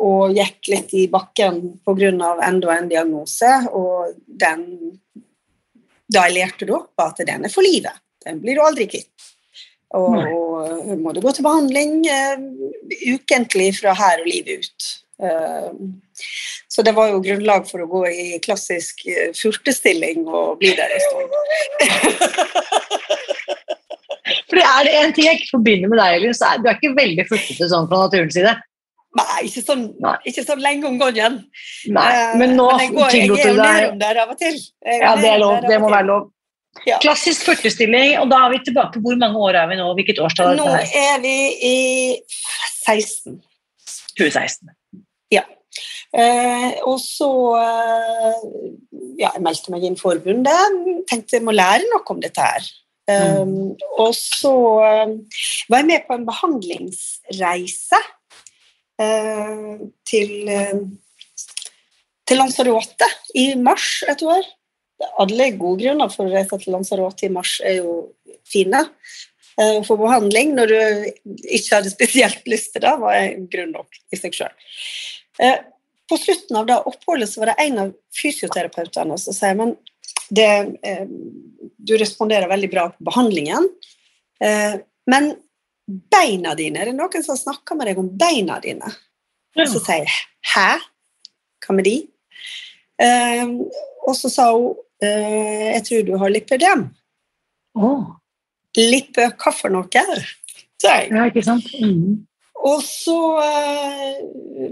og 0.04 0.36
gikk 0.36 0.72
litt 0.74 0.96
i 1.00 1.06
bakken 1.12 1.62
pga. 1.88 2.32
enda 2.48 2.74
en 2.76 2.90
diagnose, 2.92 3.52
og 3.72 4.16
den 4.28 4.66
da 6.12 6.26
jeg 6.28 6.36
lærte 6.36 6.68
det 6.68 6.76
opp, 6.76 6.92
at 7.00 7.22
den 7.28 7.48
er 7.48 7.54
for 7.54 7.64
livet. 7.64 7.96
Den 8.26 8.42
blir 8.44 8.60
du 8.60 8.66
aldri 8.66 8.90
kvitt. 8.92 9.30
Og, 9.96 10.18
og 10.20 10.92
må 11.00 11.12
du 11.16 11.22
gå 11.24 11.32
til 11.36 11.48
behandling 11.48 12.04
uh, 12.08 12.44
ukentlig 13.12 13.74
fra 13.80 13.96
her 13.96 14.24
og 14.24 14.28
livet 14.28 14.64
ut. 14.64 14.92
Eh, 15.22 15.72
så 16.68 16.82
det 16.82 16.92
var 16.98 17.08
jo 17.12 17.20
grunnlag 17.22 17.68
for 17.70 17.82
å 17.84 17.88
gå 17.92 18.08
i 18.10 18.40
klassisk 18.42 19.04
eh, 19.06 19.30
furtestilling 19.38 20.26
og 20.26 20.58
bli 20.62 20.72
der 20.78 20.90
en 20.96 21.02
stund. 21.06 21.32
for 24.50 24.58
Er 24.64 24.82
det 24.88 24.94
en 24.98 25.14
ting 25.14 25.26
jeg 25.28 25.36
ikke 25.42 25.58
forbinder 25.58 25.88
med 25.92 26.00
deg, 26.02 26.10
Elin, 26.18 26.34
så 26.38 26.44
er 26.50 26.56
du 26.64 26.68
er 26.72 26.78
ikke 26.80 26.98
veldig 26.98 27.26
furtete 27.30 27.66
sånn 27.70 27.88
fra 27.92 27.98
naturens 28.08 28.36
side? 28.40 28.54
Nei, 29.20 29.38
ikke 29.50 29.62
sånn, 29.66 29.84
Nei. 30.00 30.18
Ikke 30.32 30.44
sånn 30.48 30.62
lenge 30.64 30.86
om 30.88 30.96
gangen. 31.00 31.34
Nei, 31.92 32.12
eh, 32.16 32.36
men 32.40 32.50
nå 32.56 32.68
tillot 33.12 33.12
du 33.12 33.18
deg 33.28 33.36
Jeg 33.36 33.44
er 33.44 33.48
jo 33.52 33.56
nedom 33.60 33.98
der 34.02 34.16
av 34.24 34.28
og 34.34 34.38
til. 34.40 34.56
Ja, 34.88 35.12
det 35.20 35.30
er 35.36 35.40
lov. 35.44 35.56
Det 35.68 35.78
må 35.84 35.88
være 35.92 36.08
lov. 36.08 36.24
Ja. 36.88 36.96
Klassisk 37.04 37.44
førtestilling, 37.50 38.10
og 38.22 38.28
da 38.32 38.38
er 38.46 38.50
vi 38.56 38.60
tilbake. 38.66 39.00
Hvor 39.04 39.16
mange 39.20 39.38
år 39.44 39.54
er 39.60 39.66
vi 39.70 39.76
nå? 39.78 39.86
Hvilket 39.98 40.18
årstall 40.24 40.48
er 40.54 40.58
dette? 40.62 40.64
Nå 40.64 40.70
er 41.04 41.18
vi 41.26 41.36
i 41.68 41.78
16. 42.88 43.36
2016. 44.16 44.72
Ja. 45.32 45.46
Eh, 46.12 46.82
og 46.84 46.98
så 47.00 47.32
eh, 47.56 48.46
ja, 49.22 49.30
jeg 49.30 49.44
meldte 49.46 49.74
meg 49.74 49.86
inn 49.88 49.98
i 49.98 50.02
forbundet. 50.02 50.80
Tenkte 51.10 51.38
jeg 51.38 51.46
må 51.48 51.56
lære 51.56 51.88
noe 51.88 52.04
om 52.12 52.22
dette 52.24 52.44
her. 52.44 52.72
Mm. 53.10 53.38
Um, 53.42 53.78
og 54.00 54.14
så 54.16 54.54
eh, 54.86 55.14
var 55.72 55.82
jeg 55.82 55.88
med 55.90 56.04
på 56.08 56.16
en 56.16 56.28
behandlingsreise 56.28 58.00
uh, 59.02 59.82
til, 60.08 60.32
uh, 60.48 60.84
til 62.28 62.40
Lanzarote 62.40 63.10
i 63.36 63.52
mars 63.60 64.04
et 64.12 64.22
år. 64.24 64.46
Alle 65.20 65.50
gode 65.58 65.82
grunner 65.82 66.14
for 66.14 66.30
å 66.30 66.34
reise 66.34 66.62
til 66.62 66.76
Lanzarote 66.78 67.28
i 67.28 67.34
mars 67.34 67.58
er 67.66 67.82
jo 67.82 67.96
fine. 68.48 68.86
Uh, 69.58 69.82
for 69.88 70.00
behandling 70.00 70.54
når 70.56 70.72
du 70.72 70.80
ikke 71.50 71.80
hadde 71.80 71.92
spesielt 71.92 72.46
lyst 72.48 72.76
til 72.76 72.86
det, 72.86 72.94
var 73.02 73.18
en 73.18 73.50
grunn 73.52 73.74
nok 73.76 74.04
i 74.14 74.22
seg 74.22 74.38
sjøl. 74.38 74.54
Eh, 75.42 75.60
på 76.10 76.18
slutten 76.18 76.58
av 76.58 76.66
det 76.66 76.78
oppholdet 76.78 77.30
så 77.30 77.42
var 77.42 77.52
det 77.52 77.64
en 77.66 77.80
av 77.80 77.94
fysioterapeutene 78.22 79.18
som 79.18 79.36
sier 79.36 79.56
men 79.58 79.76
det, 80.30 80.78
eh, 80.84 81.08
du 81.78 81.96
responderer 81.98 82.50
veldig 82.52 82.70
bra 82.72 82.90
på 82.92 83.08
behandlingen, 83.10 83.68
eh, 84.44 84.76
men 85.12 85.34
beina 86.12 86.54
dine 86.56 86.80
Er 86.80 86.92
det 86.92 86.96
noen 86.96 87.24
som 87.26 87.36
snakker 87.36 87.76
med 87.76 87.90
deg 87.90 88.00
om 88.00 88.12
beina 88.18 88.60
dine? 88.64 88.94
Ja. 89.56 89.66
Så 89.66 89.82
sier 89.84 90.06
jeg 90.06 90.08
'hæ? 90.54 90.80
Hva 91.66 91.76
med 91.76 91.86
de?' 91.86 92.08
og 94.08 94.16
så 94.16 94.30
sa 94.30 94.52
hun 94.54 94.76
'jeg 95.02 95.84
tror 95.84 96.06
du 96.06 96.18
har 96.18 96.30
lipødem'. 96.30 96.90
Oh. 97.76 98.16
Lippe 98.78 99.32
hva 99.32 99.52
for 99.54 99.70
noe? 99.70 99.88
Ja, 100.84 101.26
ikke 101.26 101.44
sant? 101.44 101.66
Mm. 101.82 102.26
Og 102.62 102.82
så 102.86 103.18
eh, 103.42 104.18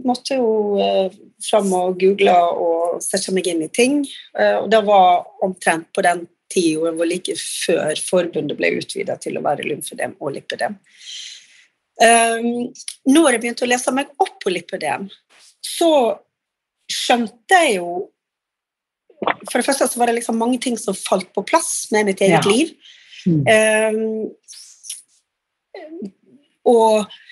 måtte 0.05 0.35
jeg 0.35 0.41
jo 0.41 0.77
eh, 0.83 1.15
fram 1.41 1.71
og 1.73 1.97
google 2.01 2.35
og 2.53 2.99
sette 3.01 3.33
meg 3.33 3.47
inn 3.49 3.63
i 3.65 3.71
ting. 3.73 4.03
Eh, 4.37 4.57
og 4.59 4.69
det 4.71 4.81
var 4.85 5.25
omtrent 5.45 5.89
på 5.95 6.03
den 6.05 6.27
tida 6.49 6.91
hvor 6.97 7.09
like 7.09 7.35
før 7.39 7.97
forbundet 8.01 8.57
ble 8.59 8.75
utvida 8.79 9.17
til 9.21 9.37
å 9.37 9.45
være 9.45 9.67
lymfedem 9.69 10.15
og 10.19 10.35
lipedem. 10.37 10.77
Um, 11.99 12.69
når 13.11 13.35
jeg 13.35 13.41
begynte 13.43 13.65
å 13.65 13.69
lese 13.69 13.91
meg 13.91 14.11
opp 14.23 14.37
på 14.39 14.53
lipedem, 14.53 15.09
så 15.65 15.91
skjønte 16.89 17.57
jeg 17.65 17.81
jo 17.81 17.89
For 19.19 19.59
det 19.59 19.65
første 19.67 19.83
så 19.91 19.99
var 19.99 20.07
det 20.07 20.15
liksom 20.21 20.37
mange 20.39 20.61
ting 20.63 20.77
som 20.79 20.95
falt 20.95 21.27
på 21.35 21.43
plass 21.43 21.89
med 21.91 22.07
mitt 22.07 22.21
eget 22.23 22.45
Ja. 22.45 22.51
liv. 22.53 22.69
Mm. 23.27 23.43
Um, 23.43 24.31
og 26.71 27.03
eh, 27.03 27.28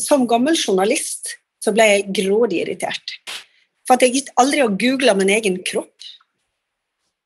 som 0.00 0.26
gammel 0.30 0.56
journalist 0.56 1.34
så 1.64 1.72
ble 1.74 1.86
jeg 1.88 2.12
grådig 2.18 2.62
irritert. 2.64 3.16
For 3.84 3.96
at 3.96 4.04
jeg 4.04 4.18
gikk 4.18 4.30
aldri 4.40 4.62
og 4.64 4.76
googla 4.80 5.14
min 5.16 5.32
egen 5.32 5.58
kropp. 5.66 5.92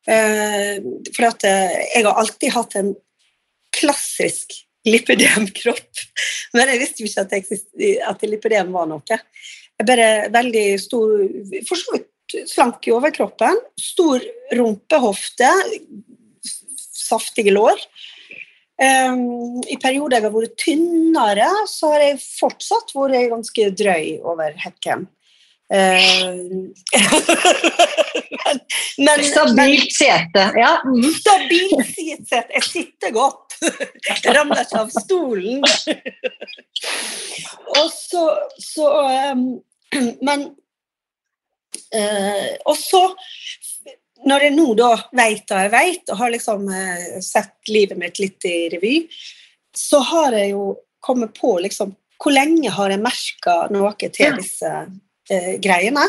Eh, 0.08 0.78
for 1.12 1.28
at 1.28 1.44
eh, 1.46 1.76
jeg 1.92 2.06
har 2.06 2.18
alltid 2.22 2.54
hatt 2.54 2.76
en 2.80 2.92
klassisk 3.74 4.56
lipødemkropp. 4.88 6.04
Men 6.56 6.72
jeg 6.72 6.82
visste 6.82 7.04
jo 7.04 7.10
ikke 7.10 7.26
at, 7.26 7.34
jeg, 7.36 7.98
at 8.08 8.26
lipødem 8.26 8.72
var 8.74 8.88
noe. 8.90 9.18
Jeg 9.78 9.86
bare 9.86 10.08
veldig 10.34 10.68
stor 10.82 11.12
For 11.68 11.78
så 11.78 11.94
vidt 11.94 12.38
slank 12.50 12.88
i 12.88 12.94
overkroppen. 12.94 13.60
Stor 13.78 14.24
rumpehofte. 14.58 15.50
Saftige 16.98 17.54
lår. 17.54 17.78
Um, 18.78 19.58
I 19.66 19.74
perioder 19.82 20.20
jeg 20.20 20.28
har 20.28 20.34
vært 20.34 20.58
tynnere, 20.62 21.48
så 21.66 21.92
har 21.94 22.04
jeg 22.04 22.20
fortsatt 22.22 22.92
vært 22.94 23.32
ganske 23.32 23.70
drøy 23.74 24.18
over 24.22 24.54
hekken. 24.62 25.08
Um, 25.68 26.72
men, 28.38 28.60
men, 29.04 29.24
Stabilt 29.24 29.92
sete. 29.92 30.44
Ja. 30.56 30.78
mhm. 30.84 31.10
stabilt 31.12 31.90
sete. 31.92 32.44
Jeg 32.54 32.64
sitter 32.64 33.12
godt. 33.12 33.58
Jeg 33.60 34.36
ramler 34.36 34.62
ikke 34.62 34.80
av 34.86 34.94
stolen. 34.94 35.60
Og 37.76 37.90
så, 37.92 38.24
så 38.62 38.86
um, 39.34 39.44
Men 40.24 40.46
uh, 41.92 42.48
Og 42.64 42.76
så 42.78 43.02
når 44.26 44.48
jeg 44.48 44.54
nå 44.56 44.66
da 44.78 44.90
veit 45.16 45.44
det 45.48 45.62
jeg 45.66 45.72
vet, 45.74 46.04
og 46.10 46.20
har 46.22 46.32
liksom 46.34 46.68
eh, 46.74 47.18
sett 47.24 47.70
livet 47.70 47.98
mitt 48.00 48.18
litt 48.22 48.46
i 48.48 48.56
revy, 48.72 48.94
så 49.76 50.00
har 50.02 50.36
jeg 50.36 50.52
jo 50.56 50.72
kommet 51.04 51.34
på 51.38 51.58
liksom 51.62 51.94
Hvor 52.18 52.34
lenge 52.34 52.70
har 52.74 52.90
jeg 52.90 52.98
merka 52.98 53.52
noe 53.70 53.92
til 53.94 54.32
disse 54.40 54.70
eh, 55.30 55.52
greiene? 55.62 56.02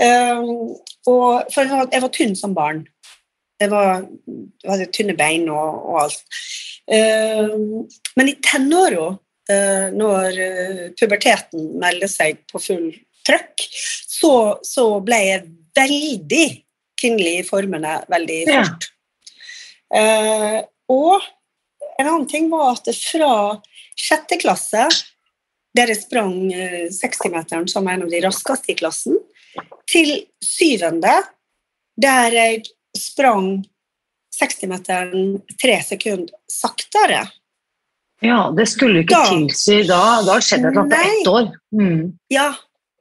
Um, 0.00 0.72
og 1.12 1.50
for 1.52 1.60
jeg 1.60 1.72
var, 1.74 1.90
jeg 1.92 2.04
var 2.06 2.12
tynn 2.14 2.32
som 2.40 2.54
barn. 2.56 2.86
Jeg, 3.60 3.68
var, 3.68 4.06
hadde 4.64 4.86
tynne 4.96 5.16
bein 5.16 5.44
og, 5.52 5.82
og 5.90 5.98
alt. 6.06 6.24
Um, 6.88 7.84
men 8.16 8.32
i 8.32 8.36
tenåra, 8.48 9.10
uh, 9.52 9.86
når 9.92 10.40
eh, 10.46 10.82
puberteten 10.96 11.68
meldte 11.84 12.08
seg 12.08 12.40
på 12.48 12.64
full 12.64 12.88
trøkk, 13.28 13.68
så, 14.16 14.32
så 14.64 14.88
ble 15.04 15.20
jeg 15.20 15.48
veldig 15.76 16.46
kvinnelig 17.00 17.38
i 17.40 17.46
formene 17.46 17.98
veldig 18.12 18.38
Ja. 18.48 18.64
fort. 18.64 18.88
Eh, 19.94 20.60
og 20.90 21.20
en 21.98 22.06
annen 22.08 22.26
ting 22.28 22.48
var 22.50 22.72
at 22.74 22.88
fra 22.96 23.60
sjette 23.96 24.38
klasse, 24.40 24.88
der 25.76 25.92
jeg 25.92 26.02
sprang 26.02 26.34
eh, 26.52 26.88
60-meteren 26.92 27.68
som 27.68 27.86
en 27.88 28.02
av 28.06 28.10
de 28.10 28.20
raskeste 28.24 28.72
i 28.72 28.78
klassen, 28.78 29.18
til 29.88 30.26
syvende, 30.44 31.14
der 31.96 32.32
jeg 32.34 32.64
sprang 32.96 33.64
60-meteren 34.36 35.40
tre 35.60 35.78
sekunder 35.84 36.34
saktere. 36.50 37.22
ja, 38.24 38.50
det 38.56 38.66
skulle 38.68 39.02
ikke 39.04 39.22
tilsi 39.28 39.82
da. 39.88 40.22
Da 40.26 40.38
skjedde 40.40 40.70
det 40.72 40.76
noe 40.76 40.88
på 40.90 41.00
ett 41.08 41.28
år. 41.30 41.48
Mm. 41.76 42.18
Ja, 42.32 42.50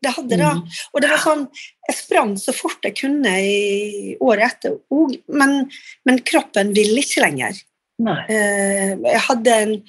det 0.05 0.13
hadde 0.15 0.39
det. 0.39 0.49
Mm. 0.57 0.81
Og 0.93 1.03
det 1.03 1.11
var 1.11 1.21
sånn 1.23 1.45
Jeg 1.89 1.97
sprang 1.97 2.33
så 2.41 2.53
fort 2.55 2.85
jeg 2.85 2.97
kunne 2.97 3.33
i 3.41 4.15
året 4.23 4.55
etter 4.55 4.77
òg, 4.93 5.17
men, 5.27 5.65
men 6.07 6.21
kroppen 6.25 6.73
ville 6.77 7.03
ikke 7.03 7.25
lenger. 7.25 7.57
Nei. 8.05 8.19
Eh, 8.29 8.93
jeg 9.05 9.23
hadde 9.29 9.61
en 9.65 9.79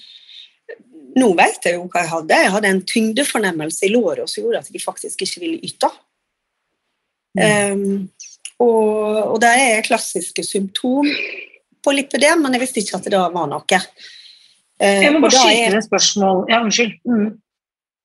Nå 1.16 1.30
vet 1.32 1.64
jeg 1.64 1.78
jo 1.78 1.86
hva 1.88 2.02
jeg 2.02 2.10
hadde. 2.10 2.38
Jeg 2.44 2.52
hadde 2.52 2.70
en 2.74 2.82
tyngdefornemmelse 2.84 3.86
i 3.86 3.88
låret 3.88 4.28
som 4.28 4.42
gjorde 4.44 4.58
at 4.60 4.66
jeg 4.68 4.82
faktisk 4.82 5.22
ikke 5.24 5.40
ville 5.40 5.62
yte. 5.64 5.88
Um, 7.40 8.10
og, 8.60 9.32
og 9.32 9.38
det 9.40 9.52
er 9.62 9.86
klassiske 9.86 10.44
symptom 10.44 11.08
på 11.84 11.94
lipidem, 11.96 12.44
men 12.44 12.56
jeg 12.56 12.66
visste 12.66 12.82
ikke 12.82 12.98
at 12.98 13.08
det 13.08 13.14
da 13.14 13.24
var 13.32 13.48
noe. 13.48 13.80
Eh, 14.80 15.02
Jeg 15.06 15.14
må 15.14 15.22
bare 15.24 15.36
skyte 15.36 15.66
inn 15.70 15.78
et 15.78 15.86
spørsmål. 15.86 16.44
Ja, 16.52 16.60
unnskyld. 16.64 16.96
Mm. 17.08 17.28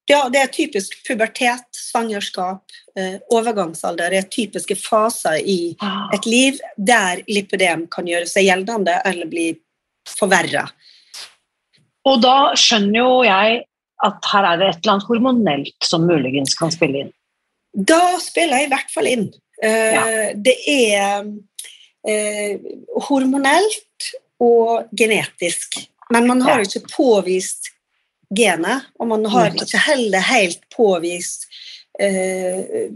Ja, 0.09 0.29
det 0.29 0.39
er 0.41 0.47
typisk 0.51 0.95
pubertet, 1.07 1.67
svangerskap, 1.77 2.63
eh, 2.97 3.19
overgangsalder. 3.31 4.09
Det 4.09 4.17
er 4.17 4.29
typiske 4.29 4.75
faser 4.75 5.37
i 5.45 5.75
Ah. 5.81 6.09
et 6.13 6.25
liv 6.25 6.59
der 6.77 7.21
lipødem 7.29 7.87
kan 7.89 8.05
gjøre 8.05 8.27
seg 8.27 8.45
gjeldende 8.49 9.01
eller 9.05 9.25
bli 9.27 9.59
forverra. 10.07 10.69
Og 12.05 12.21
da 12.21 12.53
skjønner 12.57 12.97
jo 12.97 13.23
jeg 13.23 13.63
at 14.03 14.25
her 14.33 14.43
er 14.53 14.57
det 14.57 14.69
et 14.69 14.79
eller 14.83 14.93
annet 14.95 15.07
hormonelt 15.07 15.83
som 15.83 16.07
muligens 16.07 16.55
kan 16.57 16.71
spille 16.71 17.03
inn. 17.05 17.11
Da 17.77 18.17
spiller 18.19 18.57
jeg 18.57 18.67
i 18.67 18.73
hvert 18.73 18.91
fall 18.91 19.07
inn. 19.07 19.27
Eh, 19.61 19.93
Ja. 19.93 20.33
Det 20.33 20.55
er 20.67 21.31
eh, 22.07 22.57
hormonelt 23.07 24.07
og 24.41 24.89
genetisk. 24.97 25.87
Men 26.11 26.25
man 26.27 26.41
har 26.41 26.59
ikke 26.65 26.81
påvist 26.89 27.69
genet, 28.35 28.87
og 28.99 29.07
man 29.11 29.25
har 29.31 29.51
ikke 29.55 29.79
heller 29.87 30.23
helt 30.31 30.61
påvist 30.73 31.47
eh, 31.99 32.89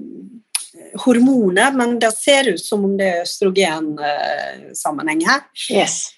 hormonet, 1.03 1.75
men 1.75 1.99
det 1.99 2.11
ser 2.17 2.53
ut 2.53 2.63
som 2.63 2.85
om 2.87 2.97
det 2.99 3.07
er 3.11 3.23
østrogensammenheng 3.25 5.21
her. 5.27 5.41
Yes. 5.71 6.13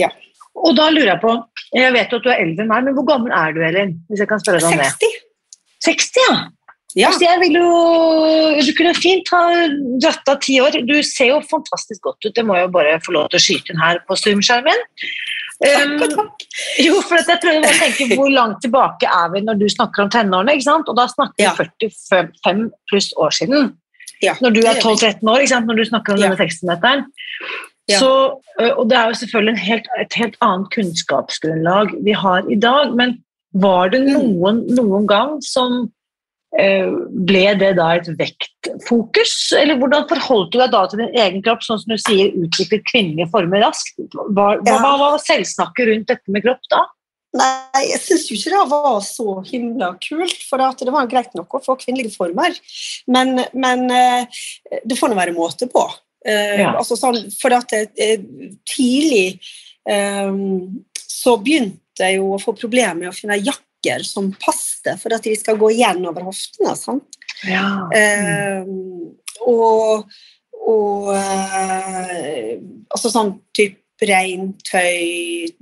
Ja. 0.00 0.10
Og 0.56 0.76
da 0.76 0.88
lurer 0.92 1.12
jeg 1.14 1.20
på, 1.22 1.32
jeg 1.76 1.92
vet 1.92 2.12
jo 2.12 2.18
at 2.20 2.24
du 2.24 2.30
er 2.32 2.42
eldre 2.44 2.62
enn 2.64 2.72
meg, 2.72 2.84
men 2.86 2.94
hvor 2.96 3.06
gammel 3.08 3.32
er 3.36 3.52
du, 3.52 3.60
Elin? 3.64 3.92
Hvis 4.08 4.22
jeg 4.24 4.30
kan 4.30 4.40
spørre 4.42 4.60
deg 4.62 4.68
om 4.70 4.80
det. 4.80 4.92
60. 4.96 5.16
60, 5.86 6.22
ja. 6.22 6.36
Ja. 6.96 7.10
Altså, 7.10 7.26
jeg 7.26 7.40
vil 7.42 7.58
jo, 7.58 7.70
du 8.64 8.72
kunne 8.78 8.94
fint 8.96 9.28
ha 9.34 9.42
dratt 10.00 10.30
av 10.32 10.38
ti 10.40 10.54
år. 10.64 10.78
Du 10.88 10.94
ser 11.04 11.34
jo 11.34 11.42
fantastisk 11.44 12.06
godt 12.06 12.24
ut, 12.24 12.32
det 12.38 12.44
må 12.46 12.56
jeg 12.56 12.64
jo 12.68 12.72
bare 12.78 12.94
få 13.04 13.12
lov 13.18 13.28
til 13.28 13.40
å 13.40 13.44
skyte 13.44 13.74
inn 13.74 13.82
her 13.82 14.00
på 14.08 14.16
Zoom-skjermen. 14.16 14.80
Um, 15.56 16.02
jo, 16.84 16.98
for 17.00 17.16
jeg 17.16 17.38
prøver 17.40 17.64
å 17.64 17.76
tenke 17.78 18.06
hvor 18.18 18.28
langt 18.28 18.58
tilbake 18.60 19.08
er 19.08 19.30
vi 19.32 19.40
når 19.40 19.56
du 19.62 19.66
snakker 19.72 20.02
om 20.04 20.10
tenårene, 20.12 20.52
ikke 20.58 20.66
sant? 20.68 20.88
Og 20.92 20.96
da 20.98 21.06
snakker 21.08 21.32
vi 21.38 21.46
Ja. 21.46 21.54
45 21.56 22.66
pluss 22.90 23.12
år 23.16 23.30
siden. 23.32 23.70
Ja, 24.22 24.34
Når 24.40 24.50
du 24.52 24.60
er 24.66 24.74
12-13 24.80 25.28
år, 25.28 25.38
ikke 25.40 25.48
sant? 25.54 25.66
når 25.66 25.76
du 25.76 25.84
snakker 25.84 26.12
om 26.12 26.18
Ja. 26.20 26.28
denne 26.28 26.36
60-meteren. 26.40 27.04
Ja. 27.88 27.98
Så, 28.00 28.10
og 28.76 28.88
det 28.90 28.96
er 28.98 29.08
jo 29.12 29.18
selvfølgelig 29.22 29.52
en 29.54 29.64
helt, 29.64 29.88
et 30.00 30.14
helt 30.14 30.36
annet 30.42 30.70
kunnskapsgrunnlag 30.74 31.92
vi 32.04 32.12
har 32.12 32.42
i 32.50 32.56
dag, 32.56 32.94
men 32.96 33.22
var 33.54 33.88
det 33.88 34.00
Mm. 34.00 34.12
noen, 34.12 34.66
noen 34.76 35.06
gang 35.06 35.40
som 35.40 35.90
ble 36.56 37.44
det 37.60 37.72
da 37.76 37.90
et 37.96 38.08
vektfokus? 38.18 39.52
Eller 39.58 39.76
hvordan 39.80 40.06
forholdt 40.08 40.52
du 40.54 40.58
deg 40.62 40.72
da 40.72 40.82
til 40.88 41.02
din 41.02 41.16
egen 41.22 41.42
kropp, 41.44 41.64
sånn 41.66 41.80
som 41.82 41.92
du 41.92 41.98
sier, 42.00 42.32
utviklet 42.32 42.86
kvinnelige 42.88 43.30
former 43.32 43.60
raskt? 43.66 43.98
Hva, 44.14 44.54
Ja. 44.64 44.78
hva 44.80 44.92
var 44.98 45.18
selvsnakket 45.20 45.90
rundt 45.90 46.08
dette 46.08 46.32
med 46.32 46.42
kropp 46.46 46.64
da? 46.72 46.84
Nei, 47.36 47.82
jeg 47.90 48.00
syns 48.00 48.30
jo 48.30 48.36
ikke 48.38 48.54
det 48.54 48.70
var 48.70 49.00
så 49.04 49.44
himla 49.44 49.90
kult, 50.00 50.38
for 50.48 50.62
at 50.64 50.78
det 50.80 50.92
var 50.94 51.08
greit 51.10 51.34
nok 51.36 51.58
å 51.58 51.62
få 51.64 51.76
kvinnelige 51.76 52.14
former. 52.16 52.54
Men, 53.12 53.34
men 53.52 53.90
eh, 53.90 54.26
det 54.84 54.96
får 54.96 55.12
nå 55.12 55.18
være 55.18 55.36
måte 55.36 55.68
på. 55.68 55.84
Eh, 56.24 56.62
Ja. 56.62 56.72
altså 56.78 56.96
sånn, 56.96 57.20
for 57.36 57.52
at 57.52 57.72
eh, 57.76 58.22
tidlig 58.64 59.38
um, 59.84 60.84
så 60.96 61.36
begynte 61.42 62.06
jeg 62.08 62.16
jo 62.18 62.32
å 62.34 62.40
få 62.40 62.56
problemer 62.56 62.96
med 62.98 63.10
å 63.10 63.14
finne 63.16 63.36
jakker 63.86 64.04
som 64.04 64.32
passte, 64.42 64.96
for 65.00 65.14
at 65.14 65.22
de 65.22 65.34
skal 65.38 65.56
gå 65.60 65.70
igjen 65.74 66.04
over 66.06 66.26
hoftene. 66.28 66.76
sant? 66.76 67.04
Ja. 67.46 67.88
Eh, 67.94 68.64
og 69.46 70.08
og 70.66 71.12
eh, 71.14 72.56
altså 72.90 73.10
sånn 73.12 73.36
type 73.54 73.78
regntøy, 74.02 75.52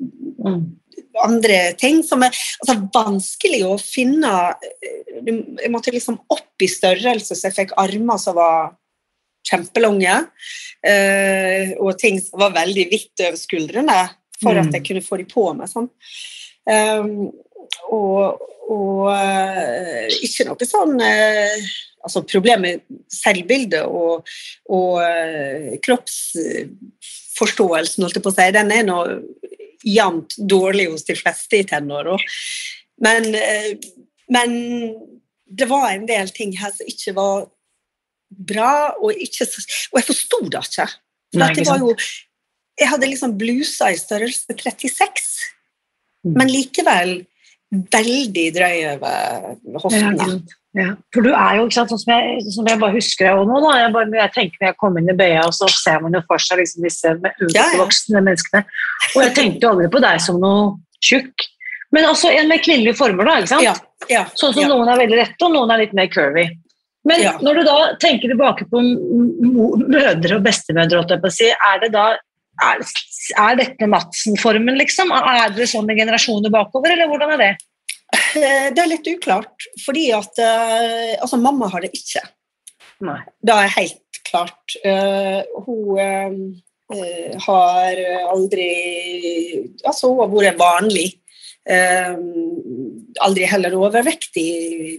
Mm. 0.44 0.76
andre 1.24 1.72
ting 1.80 2.02
som 2.04 2.22
er 2.22 2.28
altså, 2.28 2.74
vanskelig 2.92 3.62
å 3.64 3.78
finne 3.80 4.54
eh, 4.60 5.22
Jeg 5.24 5.70
måtte 5.72 5.92
liksom 5.94 6.18
opp 6.28 6.60
i 6.60 6.66
størrelse, 6.68 7.32
så 7.34 7.48
jeg 7.48 7.54
fikk 7.56 7.72
armer 7.80 8.18
som 8.18 8.34
var 8.37 8.74
kjempelange, 9.48 10.26
eh, 10.84 11.72
og 11.80 11.96
ting 11.98 12.20
som 12.20 12.40
var 12.40 12.52
veldig 12.52 12.88
hvitt 12.90 13.20
over 13.24 13.37
skuldrene, 13.40 14.10
for 14.42 14.52
Mm. 14.52 14.66
at 14.66 14.72
jeg 14.74 14.84
kunne 14.84 15.00
få 15.04 15.16
de 15.18 15.24
på 15.24 15.54
meg. 15.56 15.68
Sånn. 15.68 15.88
Um, 16.66 17.30
og, 17.92 18.40
og 18.72 19.11
uh, 19.11 20.07
ikke 20.24 20.46
noe 20.48 20.66
sånn 20.68 20.94
uh, 21.00 21.59
altså 22.05 22.20
problem 22.29 22.61
med 22.66 22.74
selvbildet 23.12 23.85
og, 23.88 24.29
og 24.72 24.92
uh, 25.00 25.79
kroppsforståelsen, 25.85 28.03
holdt 28.05 28.16
jeg 28.18 28.24
på 28.24 28.33
å 28.33 28.37
si, 28.37 28.57
den 28.57 28.70
er 28.74 28.85
nå 28.88 28.98
jevnt 29.85 30.31
dårlig 30.38 30.87
hos 30.92 31.05
de 31.09 31.14
fleste 31.18 31.55
i 31.61 31.66
tenåra. 31.68 32.16
Men, 33.05 33.22
men 34.33 34.50
det 35.44 35.66
var 35.68 35.90
en 35.90 36.07
del 36.09 36.29
ting 36.33 36.57
her 36.57 36.72
som 36.72 36.87
ikke 36.88 37.12
var 37.16 37.46
bra, 38.29 38.94
og, 38.96 39.12
ikke, 39.12 39.44
og 39.92 39.98
jeg 40.00 40.09
forsto 40.09 40.38
det 40.48 40.61
ikke. 40.70 40.87
Nei, 41.35 41.50
ikke 41.50 41.61
det 41.61 41.68
var 41.68 41.79
jo, 41.83 41.90
jeg 42.81 42.90
hadde 42.90 43.11
liksom 43.11 43.37
blusa 43.38 43.90
i 43.92 43.98
størrelse 43.98 44.57
36, 44.57 45.29
mm. 46.24 46.35
men 46.35 46.50
likevel 46.50 47.12
veldig 47.94 48.44
drøy 48.54 48.76
over 48.94 49.80
hoftene. 49.82 50.28
Ja, 50.28 50.37
ja. 50.74 50.88
For 51.14 51.26
du 51.26 51.30
er 51.30 51.58
jo, 51.58 51.66
ikke 51.68 51.76
sant, 51.76 51.92
sånn 51.92 52.02
som 52.02 52.12
jeg, 52.14 52.44
som 52.56 52.68
jeg 52.70 52.80
bare 52.82 52.96
husker 52.96 53.28
deg 53.28 53.50
nå, 53.50 53.60
da. 53.62 53.74
Jeg, 53.82 53.92
bare, 53.94 54.10
jeg 54.18 54.34
tenker 54.34 54.62
når 54.62 54.70
jeg 54.70 54.78
kommer 54.82 55.02
inn 55.02 55.12
i 55.12 55.16
BA, 55.18 55.44
og 55.44 55.54
så 55.54 55.70
ser 55.70 56.02
man 56.02 56.16
jo 56.16 56.22
for 56.28 56.42
seg 56.42 56.62
liksom 56.62 56.87
disse 56.87 57.14
voksne 57.78 58.18
ja, 58.18 58.24
menneskene. 58.24 58.64
Og 59.12 59.20
jeg 59.22 59.37
tenkte 59.38 59.66
jo 59.66 59.72
aldri 59.74 59.90
på 59.94 60.02
deg 60.04 60.22
som 60.24 60.40
noe 60.42 60.74
tjukk. 61.04 61.46
Men 61.94 62.08
også 62.10 62.32
en 62.34 62.50
med 62.50 62.64
kvinnelige 62.64 62.98
former, 62.98 63.28
da. 63.28 63.38
ikke 63.38 63.54
sant? 63.54 63.88
sånn 64.40 64.54
som 64.56 64.70
noen 64.72 64.90
er 64.90 65.02
veldig 65.04 65.20
rette, 65.20 65.40
og 65.46 65.54
noen 65.54 65.70
er 65.70 65.84
litt 65.84 65.94
mer 65.96 66.10
curvy. 66.10 66.48
Men 67.04 67.20
når 67.44 67.60
du 67.60 67.66
da 67.68 67.78
tenker 68.00 68.32
tilbake 68.32 68.66
på 68.70 68.80
mødre 68.80 70.38
og 70.38 70.46
bestemødre, 70.46 71.04
er 71.04 71.82
det 71.84 71.90
da 71.94 72.06
er, 72.62 72.82
er 73.42 73.56
dette 73.58 73.88
Madsen-formen, 73.90 74.76
liksom? 74.78 75.10
Er 75.14 75.54
det 75.56 75.68
sånn 75.70 75.90
i 75.90 75.96
generasjoner 75.98 76.52
bakover, 76.54 76.94
eller 76.94 77.10
hvordan 77.10 77.34
er 77.34 77.42
det? 77.42 77.52
Eh, 78.14 78.68
det 78.74 78.82
er 78.82 78.90
litt 78.90 79.08
uklart, 79.10 79.66
fordi 79.84 80.08
at 80.14 80.38
uh, 80.38 81.14
Altså, 81.22 81.38
mamma 81.40 81.70
har 81.72 81.84
det 81.84 81.92
ikke. 81.96 82.22
Nei. 83.04 83.20
Det 83.42 83.56
er 83.56 83.74
helt 83.78 84.20
klart. 84.28 84.76
Uh, 84.84 85.42
hun 85.66 85.98
uh, 86.94 87.34
har 87.46 88.02
aldri 88.30 88.70
Altså, 89.82 90.12
hun 90.12 90.22
har 90.22 90.32
vært 90.34 90.60
vanlig. 90.60 91.10
aldri 93.24 93.46
heller 93.48 93.72
overvektig. 93.78 94.98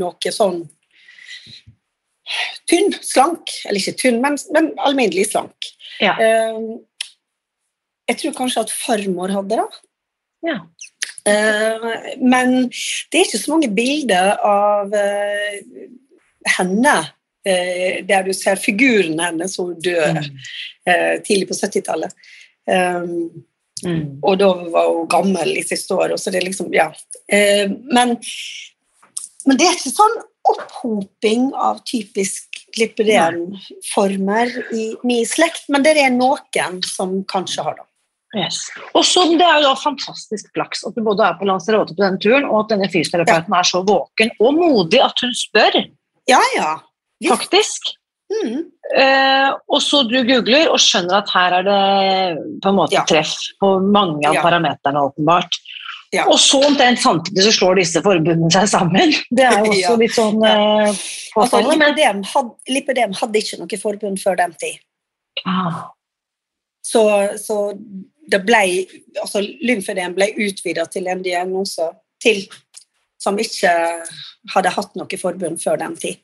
Noe 0.00 0.30
sånn 0.32 0.62
tynn, 2.68 2.94
slank. 3.04 3.52
Eller 3.68 3.82
ikke 3.82 3.98
tynn, 4.00 4.22
men, 4.24 4.38
men 4.56 4.70
alminnelig 4.80 5.28
slank. 5.34 5.68
Ja. 6.00 6.16
Jeg 8.08 8.20
tror 8.22 8.36
kanskje 8.36 8.64
at 8.64 8.72
farmor 8.72 9.32
hadde 9.34 9.60
det. 9.60 9.68
Ja. 10.48 10.58
Uh, 11.28 12.16
men 12.22 12.54
det 12.70 13.20
er 13.20 13.26
ikke 13.26 13.40
så 13.40 13.52
mange 13.52 13.70
bilder 13.74 14.36
av 14.46 14.94
uh, 14.94 15.82
henne 16.56 16.94
uh, 17.02 17.98
der 18.08 18.24
du 18.24 18.32
ser 18.36 18.60
figuren 18.60 19.18
hennes 19.20 19.58
som 19.58 19.74
dør 19.74 20.22
mm. 20.22 20.40
tidlig 21.26 21.50
på 21.50 21.58
70-tallet. 21.58 22.14
Um, 22.68 23.44
mm. 23.84 24.02
Og 24.22 24.38
da 24.40 24.48
var 24.72 24.88
hun 24.92 25.10
gammel 25.10 25.52
i 25.58 25.66
siste 25.66 25.96
år. 25.96 26.16
Så 26.16 26.32
det 26.32 26.40
er 26.40 26.48
liksom, 26.48 26.72
ja. 26.72 26.88
men, 27.28 28.16
men 29.44 29.60
det 29.60 29.68
er 29.68 29.76
ikke 29.76 29.92
sånn 29.92 30.16
opphoping 30.48 31.50
av 31.56 31.82
typisk 31.88 32.62
lipidem-former 32.78 34.54
i 34.76 34.86
min 35.04 35.26
slekt, 35.28 35.68
men 35.72 35.84
det 35.84 35.96
er 36.00 36.14
noen 36.14 36.80
som 36.86 37.18
kanskje 37.28 37.64
har 37.66 37.78
det. 37.80 37.87
Yes. 38.36 38.66
Og 38.92 39.06
så 39.08 39.22
Det 39.24 39.40
er 39.40 39.62
jo 39.62 39.70
da 39.70 39.76
fantastisk 39.80 40.50
flaks 40.52 40.82
at 40.84 40.96
du 40.96 41.00
både 41.04 41.24
er 41.24 41.38
på 41.38 41.46
Lanzarote 41.48 41.94
på 41.96 42.02
denne 42.02 42.20
turen, 42.20 42.44
og 42.48 42.66
at 42.66 42.74
denne 42.74 42.90
fysioterapeuten 42.92 43.54
ja. 43.54 43.60
er 43.62 43.68
så 43.70 43.80
våken 43.88 44.34
og 44.36 44.58
modig 44.58 45.00
at 45.00 45.24
hun 45.24 45.32
spør. 45.36 45.78
Ja, 46.28 46.40
ja. 46.56 46.74
Yes. 47.24 47.30
Faktisk. 47.32 47.88
Mm. 48.28 48.66
Eh, 49.00 49.50
og 49.72 49.80
så 49.80 50.02
du 50.04 50.18
googler 50.28 50.68
og 50.68 50.80
skjønner 50.82 51.22
at 51.22 51.30
her 51.32 51.56
er 51.58 51.64
det 51.64 51.80
på 52.60 52.70
en 52.70 52.76
måte 52.76 52.98
ja. 52.98 53.04
treff 53.08 53.32
på 53.60 53.78
mange 53.80 54.28
av 54.28 54.36
ja. 54.36 54.44
parameterne, 54.44 55.06
åpenbart. 55.08 55.60
Ja. 56.12 56.24
Og 56.28 56.38
så 56.40 56.60
omtrent 56.64 57.00
samtidig 57.00 57.44
så 57.44 57.52
slår 57.52 57.80
disse 57.82 58.00
forbundene 58.04 58.52
seg 58.52 58.68
sammen. 58.70 59.12
Det 59.36 59.44
er 59.44 59.58
jo 59.60 59.72
også 59.72 59.96
litt 60.00 60.16
sånn 60.16 60.44
eh, 60.44 61.00
påfallende. 61.34 61.88
Altså, 61.88 62.44
lipødem, 62.68 63.16
had, 63.16 63.22
hadde 63.22 63.42
ikke 63.42 63.60
noe 63.60 63.80
forbund 63.80 64.20
før 64.20 64.38
den 64.40 64.54
tid. 64.60 64.80
Ah. 65.48 65.82
Så, 66.84 67.02
så 67.40 67.58
det 68.28 68.40
ble, 68.44 68.62
altså 69.22 69.42
lymfødem 69.42 70.14
ble 70.16 70.30
utvida 70.44 70.86
til 70.92 71.08
en 71.08 71.22
diagnose 71.24 71.90
til 72.22 72.44
som 73.18 73.38
ikke 73.40 73.72
hadde 74.54 74.72
hatt 74.74 74.98
noe 74.98 75.20
forbund 75.20 75.60
før 75.62 75.80
den 75.80 75.96
tid. 75.98 76.18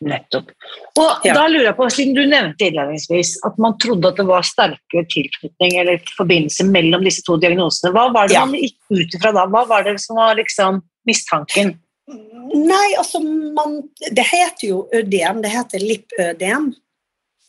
Nettopp. 0.00 0.54
Og 0.96 1.26
ja. 1.28 1.34
da 1.36 1.42
lurer 1.50 1.66
jeg 1.66 1.76
på, 1.76 1.86
Siden 1.92 2.14
du 2.16 2.22
nevnte 2.24 2.70
innledningsvis 2.70 3.34
at 3.44 3.58
man 3.60 3.74
trodde 3.82 4.08
at 4.08 4.16
det 4.16 4.24
var 4.30 4.46
sterkere 4.48 5.04
tilknytning 5.12 5.76
eller 5.82 6.00
forbindelse 6.16 6.64
mellom 6.70 7.04
disse 7.04 7.24
to 7.26 7.36
diagnosene, 7.42 7.92
hva 7.92 8.06
var 8.14 8.30
det 8.30 8.38
ja. 8.38 8.46
man 8.48 8.56
gikk 8.56 8.78
ut 8.96 9.18
ifra 9.18 9.34
da? 9.36 9.44
Hva 9.52 9.66
var 9.68 9.84
det 9.84 9.98
som 10.00 10.16
var 10.16 10.38
liksom 10.40 10.80
mistanken? 11.08 11.74
Nei, 12.10 12.86
altså 12.98 13.20
man, 13.20 13.76
Det 14.00 14.24
heter 14.24 14.64
jo 14.70 14.86
ødem, 14.96 15.44
det 15.44 15.52
heter 15.52 15.84
lipødem. 15.84 16.72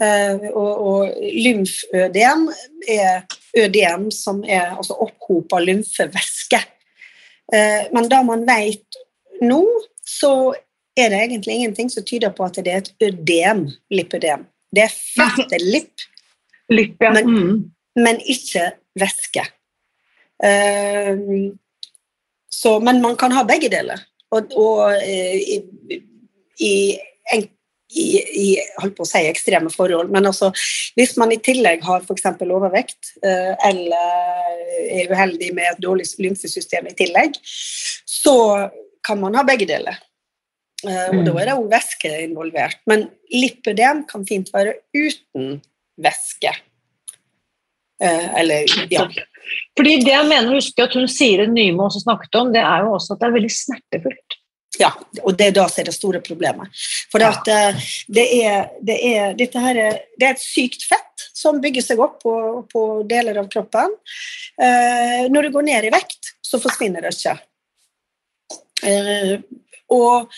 Uh, 0.01 0.47
og, 0.57 0.71
og 0.87 1.13
lymfødem 1.45 2.47
er 2.89 3.21
ødem 3.57 4.07
som 4.11 4.39
er 4.49 4.71
altså 4.73 4.95
opphopa 4.97 5.59
lymfevæske. 5.61 6.57
Uh, 7.53 7.85
men 7.93 8.09
da 8.09 8.23
man 8.25 8.47
vet 8.47 8.97
nå, 9.45 9.61
så 10.01 10.55
er 10.97 11.13
det 11.13 11.19
egentlig 11.19 11.53
ingenting 11.53 11.91
som 11.93 12.05
tyder 12.05 12.33
på 12.33 12.47
at 12.47 12.57
det 12.57 12.73
er 12.73 12.81
et 12.81 12.93
ødem, 13.01 13.67
lipødem. 13.93 14.47
Det 14.73 14.87
er 14.87 14.97
fette 14.97 15.61
Lipp, 16.71 16.97
ja. 17.03 17.11
men, 17.13 17.29
mm. 17.29 17.71
men, 17.95 18.21
ikke 18.25 18.71
væske. 18.97 19.45
Uh, 20.41 21.53
så, 22.49 22.79
men 22.79 23.01
man 23.05 23.17
kan 23.17 23.37
ha 23.37 23.45
begge 23.45 23.69
deler. 23.69 24.01
Og, 24.31 24.49
og 24.57 24.97
i, 25.05 25.61
i 26.59 26.73
en, 27.33 27.49
i, 27.91 28.07
i 28.43 28.47
holdt 28.81 28.95
på 28.97 29.05
å 29.05 29.09
si 29.09 29.23
ekstreme 29.29 29.71
forhold. 29.73 30.11
Men 30.13 30.29
altså, 30.29 30.51
hvis 30.99 31.15
man 31.19 31.33
i 31.33 31.39
tillegg 31.43 31.83
har 31.87 32.05
f.eks. 32.05 32.27
overvekt 32.45 33.15
eh, 33.25 33.53
eller 33.67 34.91
er 34.91 35.11
uheldig 35.11 35.51
med 35.57 35.73
et 35.73 35.83
dårlig 35.83 36.07
lymfesystem 36.21 36.89
i 36.91 36.95
tillegg, 36.97 37.37
så 37.41 38.69
kan 39.05 39.21
man 39.21 39.35
ha 39.39 39.45
begge 39.47 39.67
deler. 39.69 39.99
Eh, 40.87 41.09
og 41.13 41.23
da 41.27 41.35
er 41.37 41.51
det 41.51 41.57
òg 41.57 41.69
væske 41.71 42.11
involvert. 42.25 42.81
Men 42.89 43.07
lipødem 43.33 44.05
kan 44.09 44.25
fint 44.29 44.51
være 44.53 44.77
uten 44.95 45.59
væske. 46.01 46.53
Eh, 48.01 48.27
eller 48.41 48.65
ja. 48.91 49.05
Fordi 49.77 49.97
det 50.05 50.13
jeg 50.13 50.27
mener, 50.29 50.55
husker 50.55 50.87
at 50.87 50.95
hun 50.97 51.09
sier 51.11 51.43
det 51.43 51.53
Nymo 51.53 51.87
også 51.87 52.03
snakket 52.05 52.37
om, 52.39 52.53
det 52.53 52.61
er 52.63 52.85
jo 52.85 52.95
også 52.95 53.15
at 53.15 53.21
det 53.21 53.27
er 53.27 53.35
veldig 53.35 53.51
smertefullt. 53.53 54.37
Ja, 54.79 54.91
og 55.25 55.35
det 55.35 55.49
er 55.49 55.55
da 55.55 55.65
som 55.67 55.81
er 55.81 55.89
det 55.89 55.95
store 55.97 56.21
problemet. 56.23 56.71
For 57.11 57.19
det 57.19 57.27
at, 57.27 57.49
det, 58.07 58.23
er, 58.39 58.69
det, 58.79 58.97
er, 59.03 59.33
dette 59.37 59.59
her 59.59 59.79
er, 59.79 59.97
det 60.15 60.29
er 60.29 60.37
et 60.37 60.43
sykt 60.43 60.85
fett 60.87 61.25
som 61.35 61.59
bygger 61.63 61.83
seg 61.83 62.01
opp 62.03 62.21
på, 62.23 62.33
på 62.71 62.83
deler 63.09 63.41
av 63.41 63.49
kroppen. 63.51 63.93
Eh, 64.61 65.27
når 65.31 65.47
du 65.47 65.55
går 65.57 65.67
ned 65.67 65.89
i 65.89 65.93
vekt, 65.93 66.35
så 66.45 66.59
forsvinner 66.61 67.03
det 67.03 67.13
ikke. 67.17 67.35
Eh, 68.87 69.35
og, 69.91 70.31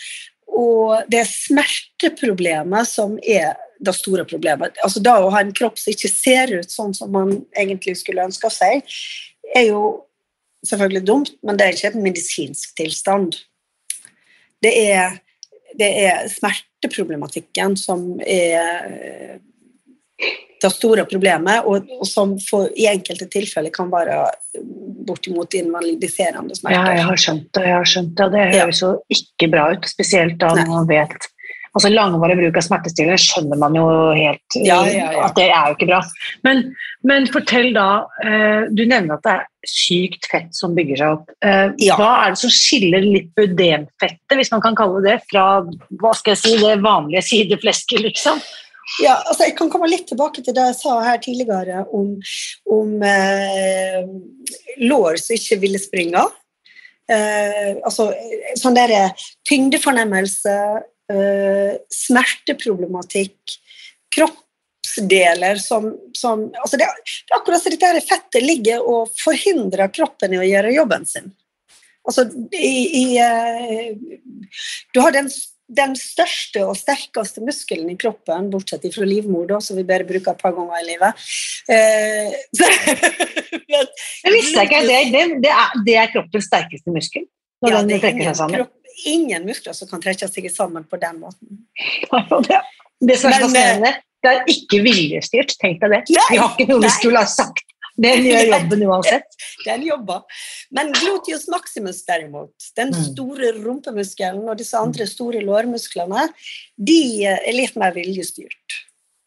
og 0.50 1.12
det 1.12 1.22
er 1.22 1.30
smerteproblemet 1.30 2.90
som 2.90 3.16
er 3.22 3.54
det 3.84 3.94
store 3.96 4.26
problemet. 4.28 4.76
Altså 4.84 5.02
da 5.04 5.18
Å 5.20 5.30
ha 5.34 5.44
en 5.44 5.54
kropp 5.54 5.78
som 5.80 5.94
ikke 5.94 6.10
ser 6.10 6.56
ut 6.58 6.72
sånn 6.72 6.94
som 6.96 7.12
man 7.14 7.36
egentlig 7.54 7.98
skulle 8.00 8.26
ønske 8.26 8.50
seg, 8.52 8.82
er 9.54 9.68
jo 9.70 9.84
selvfølgelig 10.64 11.04
dumt, 11.06 11.34
men 11.44 11.58
det 11.58 11.66
er 11.66 11.76
ikke 11.76 11.92
en 11.92 12.06
medisinsk 12.06 12.72
tilstand 12.78 13.36
det 14.64 14.74
er, 14.90 15.18
det 15.78 15.90
er 16.08 16.28
smerteproblematikken 16.32 17.76
som 17.80 18.14
er 18.24 19.38
det 20.64 20.70
store 20.72 21.04
problemet, 21.08 21.66
og, 21.68 21.88
og 22.00 22.06
som 22.08 22.36
for, 22.40 22.70
i 22.78 22.86
enkelte 22.88 23.26
tilfeller 23.32 23.72
kan 23.74 23.90
være 23.92 24.22
bortimot 25.04 25.54
invalidiserende 25.58 26.56
smerter. 26.56 26.78
Ja, 26.78 26.98
jeg 27.00 27.08
har 27.10 27.20
skjønt 27.20 27.48
det. 27.56 27.64
jeg 27.68 27.76
har 27.76 27.90
skjønt 27.90 28.14
det, 28.20 28.28
Det 28.32 28.44
høres 28.54 28.82
jo 28.82 28.92
ikke 29.18 29.50
bra 29.52 29.68
ut, 29.74 29.88
spesielt 29.90 30.38
da 30.40 30.54
man 30.64 30.88
vet 30.88 31.28
altså 31.74 31.90
Langvarig 31.90 32.36
bruk 32.38 32.58
av 32.60 32.66
smertestillende 32.66 33.18
skjønner 33.20 33.58
man 33.60 33.78
jo 33.78 33.86
helt 34.14 34.58
ja, 34.60 34.82
ja, 34.86 35.08
ja. 35.14 35.24
at 35.26 35.38
det 35.38 35.48
er 35.48 35.70
jo 35.70 35.78
ikke 35.78 35.88
bra. 35.90 36.02
Men, 36.46 36.62
men 37.06 37.26
fortell 37.32 37.72
da 37.74 37.88
eh, 38.24 38.68
Du 38.74 38.84
nevner 38.84 39.16
at 39.16 39.24
det 39.24 39.34
er 39.38 39.48
sykt 39.64 40.28
fett 40.28 40.52
som 40.52 40.74
bygger 40.76 41.00
seg 41.00 41.14
opp. 41.16 41.30
Eh, 41.40 41.72
hva 41.96 42.10
er 42.26 42.34
det 42.34 42.40
som 42.42 42.52
skiller 42.52 43.04
lipødemfettet, 43.04 44.36
hvis 44.36 44.52
man 44.52 44.60
kan 44.64 44.76
kalle 44.76 45.00
det 45.04 45.14
det, 45.14 45.22
fra 45.30 45.46
hva 46.00 46.12
skal 46.16 46.34
jeg 46.34 46.42
si, 46.42 46.54
det 46.60 46.76
vanlige 46.84 47.24
sideflesket, 47.28 48.04
liksom? 48.04 48.40
Ja, 49.00 49.16
altså 49.24 49.46
Jeg 49.48 49.56
kan 49.58 49.70
komme 49.72 49.88
litt 49.88 50.06
tilbake 50.10 50.42
til 50.44 50.54
det 50.56 50.68
jeg 50.68 50.78
sa 50.82 50.98
her 51.06 51.20
tidligere 51.22 51.86
om, 51.96 52.14
om 52.70 53.04
eh, 53.08 54.02
lår 54.84 55.20
som 55.22 55.38
ikke 55.38 55.60
ville 55.62 55.80
springe. 55.80 56.24
Eh, 57.10 57.80
altså 57.84 58.10
sånn 58.60 58.76
derre 58.76 59.06
tyngdefornemmelse, 59.48 60.56
eh, 61.12 61.76
smerteproblematikk, 61.92 63.56
kroppsdeler 64.14 65.58
som, 65.62 65.90
som 66.16 66.46
altså 66.62 66.78
det, 66.80 66.86
det, 66.86 67.32
er 67.32 67.38
akkurat 67.40 67.62
som 67.62 67.74
dette 67.74 68.04
fettet 68.06 68.44
ligger 68.44 68.84
og 68.84 69.10
forhindrer 69.20 69.92
kroppen 69.94 70.36
i 70.36 70.40
å 70.40 70.46
gjøre 70.46 70.76
jobben 70.76 71.08
sin. 71.08 71.32
Altså, 72.04 72.26
i, 72.52 72.74
i, 73.00 73.04
uh, 73.16 73.96
du 74.92 75.00
har 75.00 75.14
den, 75.14 75.30
den, 75.72 75.94
største 75.96 76.66
og 76.68 76.76
sterkeste 76.76 77.40
muskelen 77.40 77.88
i 77.88 77.96
kroppen, 77.96 78.50
bortsett 78.52 78.84
fra 78.92 79.08
livmor, 79.08 79.46
da, 79.48 79.60
som 79.64 79.78
vi 79.80 79.86
bare 79.88 80.04
bruker 80.04 80.34
et 80.34 80.42
par 80.42 80.52
ganger 80.56 80.82
i 80.82 80.88
livet. 80.92 81.12
Uh, 81.64 82.28
jeg 83.64 84.32
visste 84.34 84.66
ikke 84.66 84.82
det. 84.84 84.98
Det, 85.14 85.22
det, 85.40 85.48
er, 85.48 85.78
det 85.86 85.94
er 85.96 86.10
kroppens 86.12 86.44
sterkeste 86.50 86.92
muskel? 86.92 87.24
ja, 87.64 87.80
den 87.80 88.00
trekker 88.02 88.28
seg 88.28 88.36
sammen? 88.36 88.58
kropp, 88.58 88.83
ingen, 89.10 89.46
muskler 89.48 89.76
som 89.76 89.90
kan 89.90 90.02
trekke 90.02 90.28
seg 90.30 90.48
sammen 90.52 90.86
på 90.88 91.00
den 91.02 91.20
måten. 91.22 91.64
det 93.00 93.18
som 93.20 93.30
er 93.30 93.36
eh, 93.36 93.44
fascinerende, 93.44 93.94
det 94.24 94.32
er 94.32 94.50
ikke 94.54 94.80
viljestyrt, 94.84 95.56
tenk 95.60 95.82
deg 95.82 95.98
det. 95.98 96.02
Nei, 96.16 96.28
vi 96.32 96.42
har 96.42 96.52
ikke 96.54 96.68
noe 96.70 96.84
vi 96.86 96.92
skulle 96.96 97.24
ha 97.24 97.28
sagt 97.28 97.66
den 98.00 98.24
gjør 98.26 98.48
jobben 98.50 98.84
uansett. 98.88 99.36
Den 99.68 99.84
jobber. 99.86 100.24
Men 100.74 100.90
gluteus 100.92 101.46
maximus, 101.52 102.02
derimot, 102.06 102.52
den 102.76 102.90
mm. 102.90 103.02
store 103.12 103.52
rumpemuskelen 103.56 104.48
og 104.50 104.58
disse 104.58 104.78
andre 104.78 105.06
store 105.08 105.42
lårmusklene, 105.44 106.26
de 106.74 106.98
er 107.30 107.54
litt 107.54 107.78
mer 107.80 107.94
viljestyrt. 107.94 108.80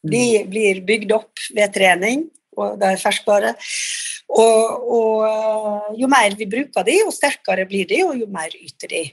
Mm. 0.04 0.12
De 0.12 0.26
blir 0.52 0.82
bygd 0.88 1.14
opp 1.16 1.48
ved 1.56 1.74
trening, 1.74 2.28
og 2.58 2.76
det 2.82 2.92
er 2.92 3.02
ferskvare. 3.02 3.54
Og, 4.36 4.92
og, 4.98 5.24
eh, 5.30 5.88
jo 6.04 6.12
mer 6.12 6.36
vi 6.38 6.50
bruker 6.52 6.86
de, 6.86 7.00
jo 7.06 7.16
sterkere 7.16 7.66
blir 7.70 7.88
de, 7.90 8.04
og 8.04 8.20
jo 8.20 8.28
mer 8.30 8.52
yter 8.60 8.92
de. 8.92 9.06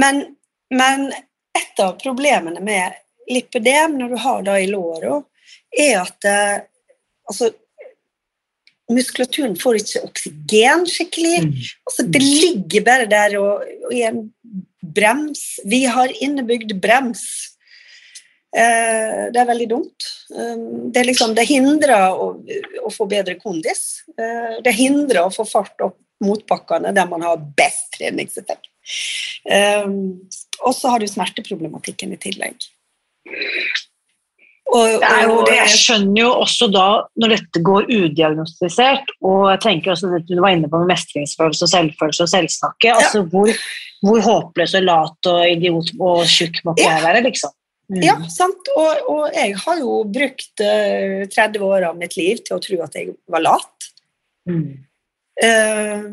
Men, 0.00 0.22
men 0.74 1.10
et 1.56 1.82
av 1.82 1.96
problemene 2.00 2.62
med 2.64 2.98
lipødem 3.30 3.98
når 3.98 4.14
du 4.14 4.20
har 4.24 4.46
det 4.46 4.58
i 4.64 4.70
låra, 4.70 5.20
er 5.70 6.00
at 6.00 6.26
eh, 6.28 6.56
altså, 7.30 7.50
muskulaturen 8.90 9.54
får 9.58 9.80
ikke 9.80 10.02
oksygen 10.08 10.86
skikkelig. 10.90 11.36
Altså, 11.86 12.06
det 12.06 12.22
ligger 12.24 12.86
bare 12.86 13.08
der 13.10 13.38
og, 13.40 13.66
og 13.86 13.94
i 13.94 14.02
en 14.08 14.24
brems. 14.80 15.44
Vi 15.64 15.84
har 15.86 16.12
innebygd 16.22 16.74
brems. 16.82 17.24
Eh, 18.56 19.30
det 19.30 19.38
er 19.38 19.50
veldig 19.50 19.68
dumt. 19.70 20.08
Um, 20.34 20.90
det, 20.94 21.04
liksom, 21.06 21.34
det, 21.38 21.46
hindrer 21.50 22.10
å, 22.10 22.32
å, 22.82 22.90
få 22.90 23.06
bedre 23.10 23.36
kondis. 23.38 24.02
Eh, 24.18 24.58
det 24.64 24.74
hindrer 24.78 25.24
å 25.24 25.34
få 25.34 25.46
fart 25.46 25.86
opp 25.86 25.98
motbakkene 26.20 26.92
der 26.92 27.06
man 27.08 27.22
har 27.24 27.38
best 27.56 27.94
treningseffekt. 27.96 28.69
Eh, 29.50 29.86
og 30.60 30.74
så 30.76 30.92
har 30.92 31.00
du 31.00 31.08
smerteproblematikken 31.08 32.16
i 32.16 32.20
tillegg. 32.20 32.68
Og, 34.70 35.02
og 35.02 35.40
det, 35.48 35.54
jeg 35.56 35.70
skjønner 35.74 36.20
jo 36.20 36.28
også 36.44 36.68
da, 36.70 36.86
når 37.18 37.32
dette 37.34 37.62
går 37.66 37.88
udiagnostisert, 37.90 39.08
og 39.26 39.48
jeg 39.50 39.62
tenker 39.64 39.94
også 39.94 40.12
at 40.14 40.28
du 40.28 40.36
var 40.38 40.54
inne 40.54 40.70
på 40.70 40.82
med 40.82 40.92
mestringsfølelse 40.92 41.66
og 41.66 41.72
selvfølelse 41.72 42.26
og 42.26 42.30
selvsnakke, 42.30 42.90
ja. 42.92 42.98
altså 43.00 43.24
hvor, 43.32 43.50
hvor, 44.04 44.20
håpløs 44.26 44.76
og 44.78 44.86
lat 44.86 45.30
og 45.32 45.40
idiot 45.48 45.90
og 45.98 46.22
tjukk 46.30 46.62
må 46.68 46.76
jeg 46.78 47.02
være, 47.02 47.24
liksom. 47.26 47.54
Mm. 47.90 48.04
Ja, 48.06 48.14
sant. 48.30 48.70
Og, 48.78 49.10
og, 49.10 49.24
jeg 49.34 49.56
har 49.64 49.80
jo 49.82 49.96
brukt 50.06 50.62
uh, 50.62 51.24
eh, 51.24 51.26
30 51.26 51.64
år 51.66 51.88
av 51.88 51.98
mitt 51.98 52.14
liv 52.14 52.38
til 52.46 52.54
å 52.54 52.62
tro 52.62 52.78
at 52.84 52.94
jeg 52.94 53.16
var 53.26 53.42
lat. 53.42 53.88
Mm. 54.46 54.68
Uh, 55.40 56.04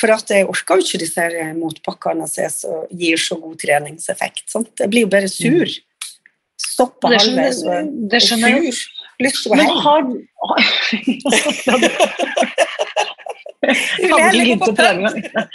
for 0.00 0.32
jeg 0.32 0.48
orker 0.48 0.80
jo 0.80 0.86
ikke 0.86 1.02
disse 1.04 1.28
motbakkene 1.58 2.26
som 2.30 2.88
gir 2.90 3.20
så 3.20 3.36
god 3.40 3.60
treningseffekt. 3.60 4.46
Sant? 4.48 4.72
Jeg 4.80 4.92
blir 4.92 5.04
jo 5.04 5.12
bare 5.12 5.28
sur. 5.28 5.68
Mm 5.68 5.86
stoppa 6.80 7.12
halvveis 7.14 7.60
og 7.66 7.92
det 8.10 8.22
skjønner 8.24 8.56
jeg. 8.56 8.74
Lyst 9.20 9.42
til 9.44 9.52
å 9.52 9.58
gå 9.58 9.60
hjem. 9.60 9.80
Har... 9.84 10.02
Jeg 13.60 14.08
hadde 14.14 14.28
ikke 14.30 14.30
begynt 14.38 14.64
å 14.64 14.72
trene 14.78 15.10
engang. 15.12 15.48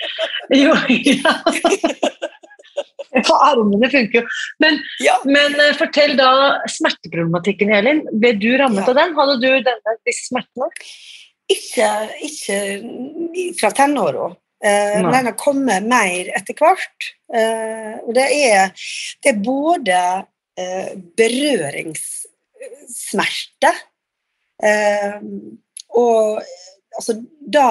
Jo, 0.53 0.73
ja. 1.15 1.33
For 3.25 3.39
armene 3.39 3.87
funker 3.89 4.19
jo. 4.19 4.23
Men, 4.59 4.77
ja. 4.99 5.15
men 5.23 5.55
uh, 5.55 5.71
fortell 5.79 6.13
da 6.19 6.29
smerteproblematikken, 6.69 7.71
Elin. 7.73 8.03
Ble 8.11 8.33
du 8.37 8.49
rammet 8.59 8.83
ja. 8.83 8.91
av 8.91 8.97
den? 8.99 9.15
Hadde 9.17 9.35
du 9.39 9.47
denne, 9.65 9.95
disse 10.05 10.27
smertene? 10.27 10.67
Ikke, 11.51 11.89
ikke 12.25 12.55
fra 13.59 13.69
tenåra. 13.75 14.31
Uh, 14.65 15.03
men 15.03 15.11
den 15.11 15.27
har 15.29 15.35
kommet 15.37 15.83
mer 15.85 16.31
etter 16.37 16.55
hvert. 16.57 16.99
Uh, 17.29 17.95
og 18.07 18.13
det 18.17 18.27
er, 18.33 18.71
det 19.21 19.29
er 19.33 19.45
både 19.45 20.25
uh, 20.25 20.91
berøringssmerte. 21.19 23.71
Og 25.95 26.41
altså 26.95 27.13
da 27.53 27.67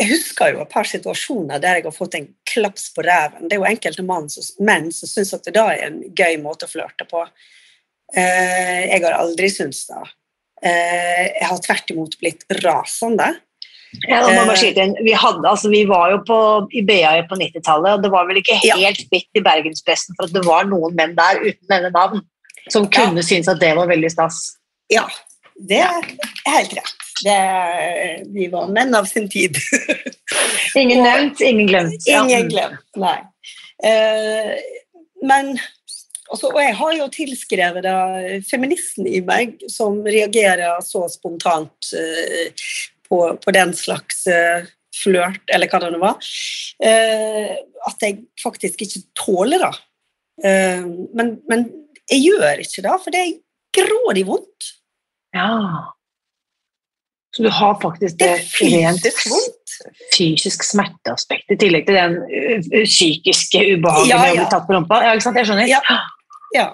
Jeg 0.00 0.08
husker 0.10 0.46
jo 0.50 0.60
et 0.64 0.72
par 0.72 0.86
situasjoner 0.88 1.58
der 1.62 1.74
jeg 1.78 1.86
har 1.86 1.94
fått 1.94 2.14
en 2.18 2.34
klaps 2.48 2.84
på 2.96 3.00
ræven. 3.06 3.46
Det 3.46 3.54
er 3.54 3.60
jo 3.60 3.70
enkelte 3.70 4.02
menn 4.02 4.90
som 4.92 5.06
syns 5.06 5.34
at 5.36 5.44
det 5.46 5.54
da 5.54 5.66
er 5.70 5.82
en 5.86 5.98
gøy 6.16 6.34
måte 6.42 6.66
å 6.66 6.72
flørte 6.72 7.04
på. 7.06 7.20
Jeg 8.16 9.00
har 9.04 9.20
aldri 9.20 9.48
syntes 9.52 9.86
det. 9.86 10.10
Eh, 10.60 11.22
jeg 11.38 11.46
har 11.48 11.62
tvert 11.64 11.94
imot 11.94 12.18
blitt 12.20 12.44
rasende. 12.64 13.30
Ja, 14.06 14.20
da 14.22 14.44
må 14.46 14.54
skyte 14.54 14.84
inn. 14.84 14.92
Vi, 15.02 15.14
hadde, 15.18 15.42
altså, 15.48 15.70
vi 15.72 15.82
var 15.88 16.12
jo 16.12 16.20
på, 16.26 16.38
i 16.78 16.82
BA 16.86 17.14
på 17.26 17.38
90-tallet, 17.40 17.96
og 17.96 18.04
det 18.04 18.10
var 18.12 18.28
vel 18.28 18.38
ikke 18.38 18.58
helt 18.62 19.02
ja. 19.02 19.22
i 19.34 19.42
bergenspressen 19.42 20.14
for 20.18 20.28
at 20.28 20.36
det 20.36 20.44
var 20.46 20.68
noen 20.70 20.94
menn 20.98 21.16
der 21.18 21.42
uten 21.42 21.72
denne 21.72 21.90
navn 21.94 22.22
som 22.70 22.86
kunne 22.92 23.24
ja. 23.24 23.26
synes 23.26 23.50
at 23.50 23.60
det 23.62 23.72
var 23.78 23.90
veldig 23.90 24.10
stas. 24.12 24.38
Ja, 24.92 25.06
det 25.68 25.82
er 25.82 26.06
helt 26.46 26.76
rett. 26.78 26.96
Det, 27.20 27.40
vi 28.32 28.46
var 28.52 28.70
menn 28.72 28.94
av 28.96 29.08
sin 29.10 29.28
tid. 29.32 29.58
ingen 30.78 31.02
nevnt, 31.04 31.42
ingen 31.44 31.68
glemt. 31.68 32.06
Ingen 32.08 32.48
glemt, 32.52 32.86
nei. 33.00 33.18
Uh, 33.84 34.54
men 35.26 35.54
altså, 36.30 36.50
Og 36.52 36.60
jeg 36.62 36.76
har 36.78 36.96
jo 36.96 37.08
tilskrevet 37.12 37.86
da 37.86 37.96
feministen 38.46 39.08
i 39.08 39.20
meg, 39.26 39.60
som 39.70 40.00
reagerer 40.06 40.80
så 40.86 41.06
spontant 41.12 41.92
uh, 41.94 42.66
på, 43.08 43.20
på 43.42 43.54
den 43.56 43.74
slags 43.76 44.24
uh, 44.30 44.66
flørt, 44.94 45.42
eller 45.52 45.70
hva 45.70 45.82
det 45.82 45.92
nå 45.94 46.00
var, 46.02 46.32
uh, 46.84 47.54
at 47.90 48.06
jeg 48.06 48.20
faktisk 48.42 48.86
ikke 48.86 49.06
tåler 49.18 49.66
det. 49.66 49.76
Men, 50.40 51.34
men, 51.50 51.66
jeg 52.08 52.22
gjør 52.24 52.62
ikke 52.62 52.82
det, 52.86 52.92
for 53.04 53.12
det 53.12 53.18
er 53.20 53.34
grådig 53.76 54.22
vondt. 54.24 54.68
Ja. 55.36 55.50
Så 57.36 57.44
du 57.44 57.50
har 57.52 57.76
faktisk 57.82 58.16
det, 58.18 58.30
det 58.40 58.70
rent 58.72 59.04
vondt. 59.28 59.74
fysisk 60.16 60.64
smerteaspekt 60.64 61.52
i 61.52 61.58
tillegg 61.60 61.84
til 61.86 61.98
den 62.00 62.16
psykiske 62.88 63.60
ubehaget 63.76 64.10
ja, 64.10 64.16
ja. 64.16 64.22
med 64.24 64.32
å 64.32 64.40
bli 64.40 64.48
tatt 64.56 64.66
på 64.66 64.78
rumpa? 64.78 65.02
Ja, 65.04 65.12
ikke 65.12 65.26
sant? 65.28 65.38
Jeg 65.42 65.50
skjønner. 65.50 65.68
Ja. 65.70 66.00
Ja. 66.56 66.68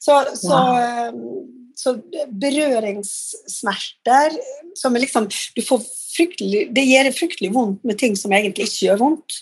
Så, 0.00 0.22
så 0.38 0.56
wow 0.56 1.46
så 1.78 1.94
berøringssmerter 2.42 4.34
som 4.78 4.96
er 4.96 5.04
liksom 5.04 5.28
du 5.54 5.62
får 5.62 5.84
fryktelig, 6.16 6.74
Det 6.74 6.82
gjør 6.82 7.12
fryktelig 7.14 7.52
vondt 7.54 7.84
med 7.86 7.98
ting 8.00 8.16
som 8.18 8.32
egentlig 8.34 8.66
ikke 8.66 8.86
gjør 8.88 9.02
vondt. 9.04 9.36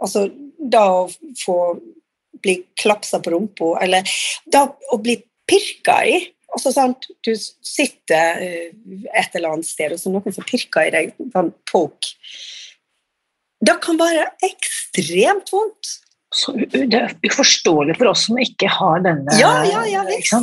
Altså 0.00 0.28
da 0.58 0.84
å 1.00 1.08
få 1.40 1.56
bli 2.40 2.60
klapsa 2.78 3.18
på 3.20 3.32
rumpa, 3.34 3.74
eller 3.82 4.06
da 4.46 4.68
å 4.70 4.98
bli 5.02 5.16
pirka 5.50 5.98
i. 6.06 6.20
Altså, 6.54 6.70
sant? 6.74 7.08
Du 7.26 7.32
sitter 7.34 8.38
eh, 8.42 8.70
et 9.18 9.34
eller 9.34 9.50
annet 9.52 9.68
sted, 9.68 9.92
og 9.92 10.00
så 10.00 10.12
noen 10.14 10.34
som 10.34 10.46
pirker 10.46 10.86
i 10.86 10.94
deg, 10.94 11.12
sånn 11.34 11.50
poke. 11.68 12.14
Det 13.60 13.76
kan 13.84 13.98
være 14.00 14.30
ekstremt 14.46 15.50
vondt 15.52 15.98
så 16.30 16.52
det 16.54 16.94
er 16.94 17.16
uforståelig 17.26 17.96
for 17.98 18.12
oss 18.12 18.28
som 18.28 18.38
ikke 18.38 18.70
har 18.70 19.02
denne 19.06 19.34
Ja, 19.40 19.50
ja, 19.66 19.82
ja 19.90 20.04
visst. 20.06 20.34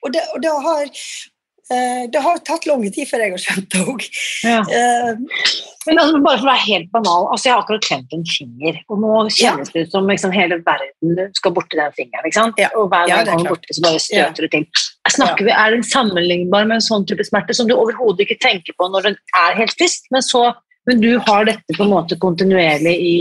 Og, 0.00 0.08
det, 0.14 0.22
og 0.32 0.40
det, 0.40 0.52
har, 0.64 0.86
uh, 0.88 2.04
det 2.08 2.22
har 2.24 2.38
tatt 2.46 2.68
lang 2.68 2.86
tid 2.88 3.08
før 3.08 3.24
jeg 3.26 3.34
har 3.34 3.42
skjønt 3.42 3.66
det 3.74 3.82
òg. 3.84 4.06
Ja. 4.48 4.62
Uh, 4.64 5.42
Men 5.84 6.00
altså, 6.00 6.22
bare 6.24 6.40
for 6.40 6.46
å 6.46 6.50
være 6.50 6.64
helt 6.64 6.88
banal, 6.92 7.26
altså 7.34 7.48
jeg 7.48 7.52
har 7.52 7.64
akkurat 7.66 7.84
klemt 7.84 8.14
en 8.16 8.24
finger, 8.28 8.78
og 8.88 9.02
nå 9.02 9.18
kjennes 9.36 9.72
det 9.74 9.82
ut 9.84 9.92
som 9.92 10.08
liksom, 10.08 10.32
hele 10.36 10.58
verden 10.64 11.20
skal 11.36 11.54
borti 11.56 11.76
den 11.80 11.92
fingeren. 11.98 12.54
Ja. 12.60 12.70
Og 12.76 12.88
hver 12.88 13.04
gang 13.10 13.20
ja, 13.20 13.26
den 13.28 13.44
borti, 13.48 13.76
så 13.76 13.84
bare 13.84 14.00
støter 14.00 14.46
det 14.46 14.50
til. 14.54 14.86
Snakker 15.10 15.48
vi, 15.48 15.52
Er 15.52 15.74
den 15.74 15.84
sammenlignbar 15.84 16.64
med 16.68 16.78
en 16.78 16.86
sånn 16.86 17.04
type 17.08 17.24
smerte 17.28 17.56
som 17.56 17.68
du 17.68 17.76
overhodet 17.76 18.24
ikke 18.24 18.40
tenker 18.40 18.76
på 18.76 18.88
når 18.88 19.10
den 19.10 19.20
er 19.40 19.60
helt 19.60 19.76
frisk, 19.76 20.08
men, 20.14 20.24
så, 20.24 20.46
men 20.88 21.04
du 21.04 21.10
har 21.28 21.44
dette 21.48 21.76
på 21.76 21.84
en 21.84 21.92
måte 21.92 22.16
kontinuerlig 22.20 22.96
i 22.96 23.14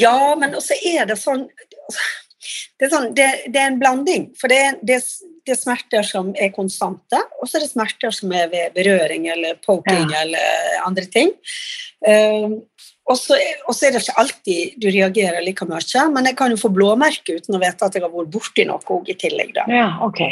ja, 0.00 0.34
men 0.38 0.56
også 0.58 0.76
er 0.86 1.06
det 1.10 1.18
sånn 1.20 1.46
Det 2.80 2.86
er, 2.86 2.90
sånn, 2.92 3.10
det, 3.12 3.26
det 3.52 3.60
er 3.60 3.68
en 3.68 3.78
blanding. 3.80 4.30
For 4.40 4.48
det 4.48 4.58
er, 4.64 4.76
det, 4.80 4.96
det 5.44 5.52
er, 5.52 5.58
smerter 5.60 6.06
som 6.08 6.30
er 6.32 6.48
konstante, 6.54 7.18
og 7.36 7.44
så 7.44 7.58
er 7.58 7.66
det 7.66 7.74
smerter 7.74 8.14
som 8.16 8.32
er 8.32 8.48
ved 8.48 8.72
berøring 8.72 9.26
eller 9.28 9.58
poking 9.60 10.08
ja. 10.08 10.22
eller 10.22 10.78
andre 10.86 11.04
ting. 11.12 11.34
Um, 12.00 12.62
og 13.10 13.18
så 13.18 13.36
er 13.36 13.92
det 13.92 14.00
ikke 14.00 14.16
alltid 14.22 14.80
du 14.80 14.88
reagerer 14.88 15.44
like 15.44 15.68
mye, 15.68 16.06
men 16.14 16.30
jeg 16.30 16.38
kan 16.38 16.54
jo 16.54 16.60
få 16.60 16.72
blåmerke 16.72 17.36
uten 17.36 17.58
å 17.58 17.60
vite 17.60 17.86
at 17.86 17.98
jeg 17.98 18.06
har 18.06 18.12
vært 18.14 18.32
borti 18.32 18.66
noe 18.68 19.00
i 19.04 19.18
tillegg. 19.20 19.52
da. 19.58 19.66
Ja, 19.68 19.88
ok. 20.06 20.24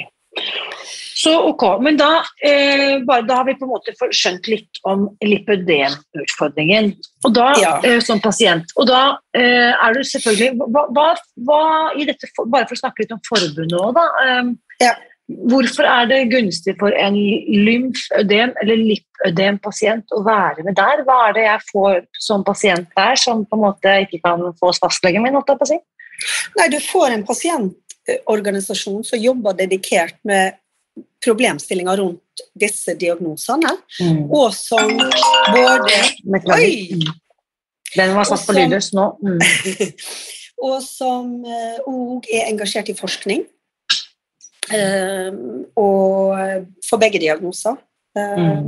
Så 1.18 1.32
ok, 1.50 1.64
men 1.82 1.96
da, 1.98 2.20
eh, 2.46 3.00
bare, 3.06 3.24
da 3.26 3.40
har 3.40 3.46
vi 3.48 3.56
på 3.58 3.66
en 3.66 3.72
måte 3.72 3.94
skjønt 4.14 4.46
litt 4.46 4.78
om 4.86 5.08
lipødemutfordringen. 5.24 6.92
Og 7.26 7.34
da, 7.34 7.48
Ja. 7.58 7.72
eh, 7.82 7.98
som 8.00 8.20
pasient, 8.22 8.70
og 8.76 8.86
da 8.86 9.18
eh, 9.34 9.72
er 9.74 9.94
du 9.94 10.00
selvfølgelig 10.06 10.70
hva, 10.70 10.86
hva, 10.94 11.08
hva 11.48 11.62
i 11.98 12.06
dette, 12.06 12.30
Bare 12.46 12.68
for 12.68 12.76
å 12.76 12.82
snakke 12.84 13.02
litt 13.02 13.12
om 13.16 13.22
forbundet 13.26 13.78
òg, 13.80 13.94
da. 13.98 14.06
Eh, 14.24 14.54
Ja. 14.80 14.94
Hvorfor 15.28 15.84
er 15.84 16.06
det 16.08 16.30
gunstig 16.32 16.78
for 16.80 16.88
en 16.96 17.12
lymfødem 17.12 18.54
eller 18.62 18.78
lipødem-pasient 18.80 20.06
å 20.16 20.22
være 20.24 20.64
med 20.64 20.74
der? 20.78 21.02
Hva 21.04 21.28
er 21.28 21.32
det 21.36 21.42
jeg 21.44 21.60
får 21.72 22.06
som 22.18 22.44
pasient 22.44 22.88
der, 22.96 23.14
som 23.16 23.44
på 23.44 23.58
en 23.58 23.60
måte 23.66 23.92
ikke 24.06 24.22
kan 24.24 24.40
få 24.56 24.70
hos 24.70 24.78
fastlegen 24.80 25.22
min? 25.22 25.34
holdt 25.34 25.48
jeg 25.52 25.58
på 25.58 25.66
å 25.66 25.72
si? 25.74 25.78
Nei, 26.56 26.68
du 26.72 26.78
får 26.80 27.10
en 27.12 27.26
pasientorganisasjon 27.28 29.04
som 29.04 29.20
jobber 29.20 29.52
dedikert 29.58 30.16
med 30.24 30.56
problemstillinger 31.24 32.00
rundt 32.00 32.42
disse 32.58 32.94
diagnosene, 32.98 33.72
og 34.30 34.52
som 34.54 34.92
både 34.94 36.02
Oi! 36.54 36.72
Mm. 36.94 37.08
Den 37.96 38.12
var 38.14 38.28
satt 38.28 38.44
på 38.44 38.52
lydløs 38.52 38.90
nå. 38.92 39.04
Mm. 39.24 39.38
og 40.68 40.76
som 40.84 41.30
òg 41.88 42.28
er 42.28 42.50
engasjert 42.50 42.90
i 42.92 42.98
forskning. 42.98 43.46
Eh, 44.74 45.32
og 45.80 46.68
for 46.84 47.00
begge 47.00 47.20
diagnoser. 47.22 47.78
Eh, 48.16 48.60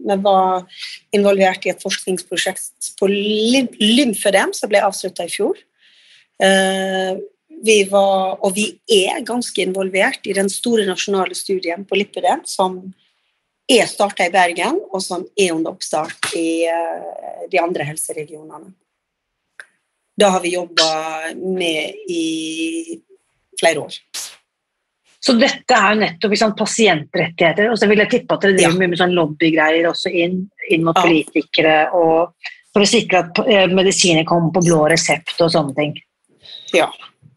Vi 0.00 0.16
var 0.24 0.64
involvert 1.12 1.66
i 1.66 1.70
et 1.70 1.82
forskningsprosjekt 1.82 2.94
på 2.98 3.06
lymfødem 3.10 4.54
som 4.56 4.70
ble 4.70 4.80
avslutta 4.82 5.26
i 5.28 5.30
fjor. 5.30 5.60
Eh, 6.40 7.20
Vi 7.62 7.84
var, 7.90 8.38
og 8.40 8.54
vi 8.56 8.70
er 8.88 9.20
ganske 9.26 9.60
involvert 9.62 10.24
i 10.26 10.32
den 10.36 10.48
store 10.48 10.86
nasjonale 10.88 11.36
studien 11.36 11.84
på 11.84 11.98
lipødem 11.98 12.40
som 12.48 12.78
er 13.70 13.86
starta 13.86 14.26
i 14.26 14.32
Bergen, 14.34 14.80
og 14.90 15.02
som 15.04 15.26
er 15.38 15.52
under 15.54 15.74
oppstart 15.76 16.32
i 16.38 16.64
eh, 16.66 17.44
de 17.52 17.60
andre 17.62 17.84
helseregionene. 17.86 18.72
Da 20.20 20.32
har 20.34 20.40
vi 20.42 20.54
jobba 20.56 20.88
med 21.36 21.94
i 22.10 22.98
flere 23.60 23.84
år. 23.84 23.94
Så 25.20 25.34
dette 25.36 25.76
er 25.76 25.94
jo 25.94 26.00
nettopp 26.00 26.34
sant, 26.40 26.56
pasientrettigheter. 26.56 27.68
Og 27.70 27.78
så 27.78 27.86
vil 27.90 28.00
jeg 28.02 28.10
tippe 28.14 28.34
at 28.34 28.44
dere 28.44 28.56
driver 28.56 28.72
Ja. 28.72 28.78
mye 28.80 28.88
med 28.88 29.00
sånn 29.00 29.16
lobbygreier 29.16 29.88
også 29.90 30.12
inn, 30.12 30.50
inn 30.70 30.84
mot 30.84 30.96
Ja. 30.96 31.04
politikere, 31.04 31.74
for 32.72 32.82
å 32.82 32.88
sikre 32.88 33.18
at 33.24 33.38
eh, 33.46 33.66
medisiner 33.68 34.24
kommer 34.24 34.50
på 34.52 34.64
blå 34.64 34.88
resept 34.88 35.40
og 35.40 35.52
sånne 35.52 35.76
ting. 35.76 35.94
Ja. 36.72 36.88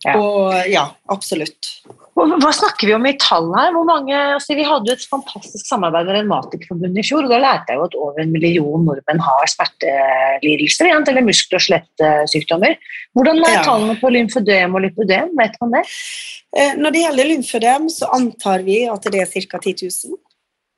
Ja. 0.04 0.14
Og 0.20 0.68
ja, 0.68 0.88
absolutt. 1.14 1.70
Hva, 2.14 2.52
snakker 2.54 2.86
vi 2.90 2.94
om 2.94 3.06
i 3.10 3.16
tall 3.18 3.48
her? 3.56 3.72
Hvor 3.74 3.86
mange, 3.88 4.14
altså, 4.36 4.54
vi 4.58 4.66
hadde 4.68 4.92
jo 4.92 4.94
et 5.00 5.06
fantastisk 5.10 5.66
samarbeid 5.66 6.06
med 6.06 6.18
Revmatikerforbundet 6.20 7.02
i 7.02 7.06
fjor, 7.08 7.26
og 7.26 7.32
da 7.34 7.40
lærte 7.42 7.74
jeg 7.74 7.80
jo 7.80 7.86
at 7.88 7.96
over 7.98 8.22
en 8.22 8.34
million 8.36 8.84
nordmenn 8.86 9.24
har 9.26 9.50
smertelidelser, 9.50 10.92
eller 10.94 11.26
muskel- 11.26 11.58
og 11.58 11.64
skjelettsykdommer. 11.66 12.76
Hvordan 13.18 13.42
er 13.48 13.56
Ja. 13.56 13.64
tallene 13.66 13.96
på 14.02 14.12
lymfødem 14.14 14.76
og 14.76 14.82
lipødem? 14.86 15.34
Vet 15.40 15.58
man 15.62 15.72
det? 15.72 15.84
Eh, 16.56 16.76
Når 16.78 16.92
det 16.92 17.02
gjelder 17.02 17.30
lymfødem, 17.32 17.90
så 17.90 18.10
antar 18.14 18.64
vi 18.64 18.84
at 18.86 19.02
det 19.10 19.22
er 19.22 19.26
ca. 19.26 19.58
10 19.58 19.74
000. 19.90 20.18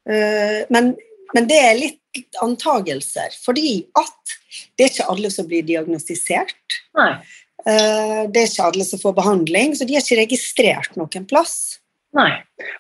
Eh, 0.08 0.66
Men, 0.70 0.96
men 1.34 1.48
det 1.48 1.58
er 1.60 1.74
litt 1.76 2.00
antagelser, 2.42 3.34
fordi 3.44 3.88
at 3.98 4.38
det 4.78 4.86
er 4.86 4.90
ikke 4.94 5.10
alle 5.12 5.30
som 5.30 5.48
blir 5.48 5.64
diagnostisert. 5.68 6.56
Nei. 6.96 7.20
Eh, 7.68 8.28
Det 8.30 8.42
er 8.44 8.50
ikke 8.52 8.68
alle 8.72 8.86
som 8.86 9.00
får 9.02 9.16
behandling, 9.18 9.74
så 9.76 9.88
de 9.88 9.96
er 9.96 10.04
ikke 10.04 10.22
registrert 10.22 10.96
noen 11.00 11.26
plass. 11.28 11.80
Nei. 12.16 12.32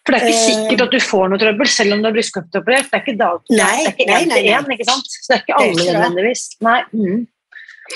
For 0.05 0.13
det 0.13 0.21
er 0.21 0.27
ikke 0.29 0.37
Eh. 0.37 0.49
sikkert 0.49 0.81
at 0.85 0.91
du 0.91 0.99
får 1.03 1.29
noe 1.29 1.39
trøbbel 1.41 1.67
selv 1.67 1.93
om 1.93 2.01
du 2.01 2.07
er 2.07 2.13
brystkreftoperert. 2.15 2.87
Det 2.91 2.93
er 2.93 3.03
ikke, 3.03 3.17
da, 3.19 3.29
Nei, 3.49 3.83
det 3.83 3.87
er 3.87 3.91
ikke 3.91 4.13
én 4.15 4.29
til 4.31 4.51
én, 4.53 4.71
ikke 4.77 4.87
sant? 4.87 5.05
Så 5.11 5.27
det 5.27 5.35
er 5.35 5.43
ikke 5.43 5.57
alle 5.59 5.87
nødvendigvis. 5.91 6.43
Nei. 6.61 6.81
Mm. 6.93 7.27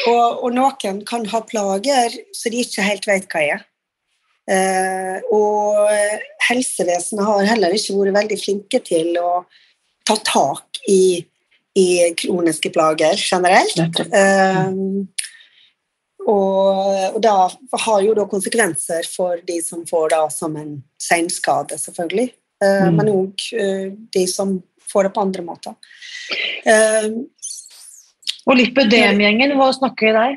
Og, 0.08 0.44
og 0.44 0.54
noen 0.54 1.06
kan 1.06 1.26
ha 1.32 1.40
plager 1.42 2.10
så 2.36 2.52
de 2.52 2.60
ikke 2.66 2.84
helt 2.86 3.08
vet 3.08 3.28
hva 3.32 3.42
er. 3.56 3.64
Eh, 4.50 5.22
og 5.32 5.90
helsevesenet 6.50 7.26
har 7.26 7.46
heller 7.54 7.74
ikke 7.78 7.96
vært 7.98 8.16
veldig 8.18 8.38
flinke 8.44 8.80
til 8.84 9.16
å 9.22 9.46
ta 10.10 10.16
tak 10.26 10.80
i, 10.90 11.24
i 11.78 11.88
kroniske 12.18 12.72
plager 12.74 13.14
generelt. 13.16 13.78
Eh, 14.12 14.72
og, 16.28 17.16
og 17.16 17.22
da 17.24 17.36
har 17.86 18.02
jo 18.04 18.14
da 18.18 18.26
konsekvenser 18.30 19.08
for 19.08 19.40
de 19.48 19.62
som 19.64 19.86
får 19.88 20.10
det 20.14 20.24
som 20.36 20.56
en 20.60 20.84
seinskade, 21.02 21.78
selvfølgelig. 21.80 22.30
Eh, 22.64 22.88
Mm. 22.90 22.96
Men 22.98 23.08
òg 23.08 23.44
de 24.12 24.26
som 24.28 24.58
får 24.92 25.04
det 25.08 25.14
på 25.16 25.22
andre 25.22 25.42
måter. 25.48 25.76
Eh, 26.66 27.08
Og 28.50 28.56
lipødemgjengen, 28.58 29.54
hva 29.56 29.70
snakker 29.74 30.08
vi 30.10 30.14
der? 30.18 30.36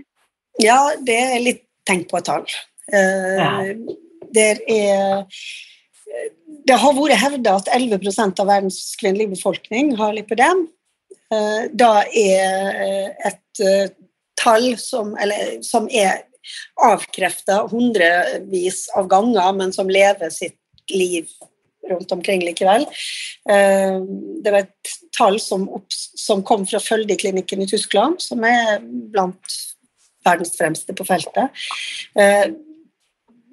Ja, 0.60 0.78
det 1.00 1.16
er 1.18 1.40
litt 1.40 1.62
tenkt 1.88 2.10
på 2.10 2.18
et 2.20 2.24
tall. 2.28 2.44
Eh, 2.92 3.38
Ja. 4.34 5.24
Det 6.66 6.76
har 6.78 6.92
vært 6.94 7.18
hevda 7.18 7.56
at 7.58 7.68
11% 7.74 8.38
av 8.40 8.46
verdens 8.46 8.94
kvinnelige 9.00 9.34
befolkning 9.34 9.96
har 9.96 10.12
lipødem. 10.14 10.68
Det 11.72 11.88
er 12.14 13.14
et 13.26 13.60
eh, 13.64 13.88
tall 14.42 14.72
som, 14.80 15.14
eller, 15.16 15.62
som 15.62 15.88
er 15.90 16.24
avkrefta 16.82 17.62
hundrevis 17.70 18.88
av 18.98 19.06
ganger, 19.10 19.52
men 19.58 19.72
som 19.72 19.90
lever 19.90 20.30
sitt 20.34 20.58
liv 20.90 21.28
rundt 21.90 22.12
omkring 22.12 22.44
likevel. 22.44 22.86
Eh, 23.50 24.00
Det 24.44 24.50
var 24.50 24.58
et 24.58 24.94
tall 25.16 25.40
som, 25.40 25.68
opp, 25.70 25.86
som 25.92 26.42
kom 26.42 26.66
fra 26.66 26.80
Følde-klinikken 26.82 27.62
i 27.62 27.68
Tyskland, 27.70 28.20
som 28.22 28.44
er 28.44 28.80
blant 28.82 29.58
verdens 30.24 30.54
fremste 30.58 30.94
på 30.94 31.06
feltet. 31.06 31.50
Eh, 32.14 32.52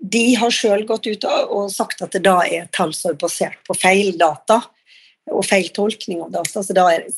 De 0.02 0.36
har 0.40 0.54
sjøl 0.54 0.86
gått 0.88 1.08
ut 1.08 1.26
og 1.28 1.72
sagt 1.74 2.02
at 2.02 2.14
det 2.16 2.24
da 2.24 2.40
er 2.46 2.70
tall 2.72 2.94
som 2.94 3.12
er 3.12 3.20
basert 3.20 3.60
på 3.68 3.76
feil 3.76 4.14
data 4.18 4.62
og 5.30 5.44
feil 5.46 5.68
tolkning 5.76 6.22
av 6.24 6.32
data. 6.32 6.64
Så 6.64 6.74
da 6.74 6.88
er, 6.94 7.10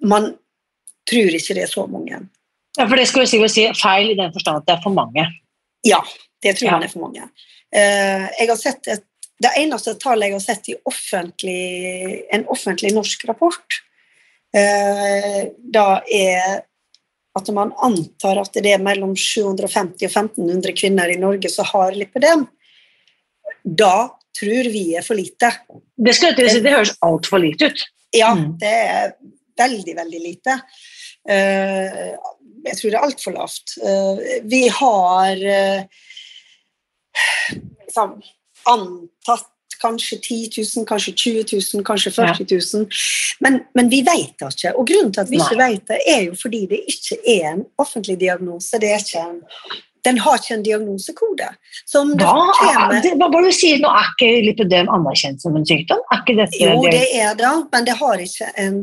man 0.00 0.32
tror 1.10 1.36
ikke 1.36 1.54
det 1.54 1.66
er 1.66 1.74
så 1.74 1.84
mange. 1.86 2.22
Ja, 2.78 2.86
for 2.88 2.96
det 2.98 3.06
skulle 3.06 3.26
jeg 3.28 3.50
si 3.52 3.66
feil 3.78 4.10
i 4.10 4.18
den 4.18 4.32
forstand 4.34 4.56
at 4.62 4.66
det 4.66 4.74
er 4.76 4.82
for 4.82 4.94
mange. 4.96 5.26
Ja, 5.86 6.00
det 6.42 6.56
tror 6.58 6.70
Ja. 6.72 6.78
det 6.80 6.88
er 6.88 6.92
for 6.92 7.04
mange. 7.06 7.28
Eh, 7.74 8.28
jeg 8.40 8.48
har 8.48 8.56
sett 8.56 8.88
et, 8.88 9.04
det 9.42 9.50
eneste 9.58 9.94
tallet 9.98 10.28
jeg 10.30 10.32
har 10.32 10.40
sett 10.40 10.68
i 10.70 10.74
offentlig, 10.86 12.24
en 12.32 12.44
offentlig 12.46 12.92
norsk 12.94 13.24
rapport, 13.28 13.80
eh, 14.54 15.48
da 15.58 16.00
er 16.12 16.62
at 17.36 17.48
man 17.50 17.72
antar 17.82 18.38
at 18.38 18.52
det 18.62 18.72
er 18.76 18.78
mellom 18.82 19.14
750 19.18 20.06
og 20.06 20.10
1500 20.10 20.72
kvinner 20.78 21.10
i 21.10 21.16
Norge 21.18 21.50
som 21.50 21.66
har 21.66 21.90
lipødem. 21.92 22.46
Da 23.64 24.08
tror 24.38 24.68
vi 24.70 24.94
er 24.98 25.02
for 25.02 25.14
lite. 25.18 25.50
Det, 25.98 26.14
skal, 26.14 26.34
jeg 26.38 26.50
si, 26.50 26.60
det 26.62 26.72
høres 26.74 26.94
altfor 27.02 27.42
lite 27.42 27.70
ut. 27.72 27.84
Ja, 28.14 28.34
Mm. 28.34 28.56
det 28.58 28.70
er 28.70 29.14
veldig, 29.58 29.96
veldig 29.96 30.20
lite. 30.22 30.60
Eh, 31.28 32.14
jeg 32.64 32.76
tror 32.78 32.90
det 32.90 32.98
er 32.98 33.06
altfor 33.08 33.32
lavt. 33.36 33.74
Eh, 33.82 34.40
vi 34.50 34.62
har 34.68 35.44
eh, 35.56 35.82
liksom, 37.86 38.14
antatt 38.70 39.50
kanskje 39.82 40.18
10 40.22 40.50
000, 40.76 40.86
kanskje 40.88 41.12
20 41.12 41.44
000, 41.74 41.84
kanskje 41.84 42.10
40 42.14 42.46
000. 42.74 42.86
Men, 43.44 43.58
men 43.74 43.88
vi 43.92 44.00
vet 44.06 44.32
det 44.40 44.52
ikke. 44.54 44.70
Og 44.78 44.86
grunnen 44.88 45.12
til 45.12 45.20
at 45.24 45.30
vi 45.32 45.36
ikke 45.42 45.58
vet 45.60 45.88
det, 45.90 45.98
er 46.08 46.22
jo 46.28 46.36
fordi 46.40 46.62
det 46.70 46.78
ikke 46.88 47.18
er 47.34 47.48
en 47.52 47.64
offentlig 47.82 48.16
diagnose. 48.20 48.78
Det 48.80 48.92
er 48.94 49.02
ikke 49.02 49.24
en, 49.26 49.42
den 50.04 50.18
har 50.24 50.38
ikke 50.40 50.54
en 50.54 50.62
diagnosekode. 50.64 51.50
Som 51.90 52.12
om 52.12 52.16
det 52.20 52.26
Hva, 52.28 53.02
det, 53.04 53.12
hva 53.20 53.42
du 53.44 53.50
sier 53.56 53.82
nå? 53.82 53.90
Er 53.92 54.08
ikke 54.14 54.30
lipødem 54.46 54.88
anerkjent 54.94 55.42
som 55.44 55.56
en 55.58 55.66
sykdom? 55.68 56.00
Jo, 56.60 56.80
det- 56.86 56.92
det 56.94 57.20
er 57.26 57.34
det, 57.42 57.52
men 57.72 57.84
det 57.90 57.96
har 58.00 58.24
ikke 58.24 58.50
en 58.64 58.80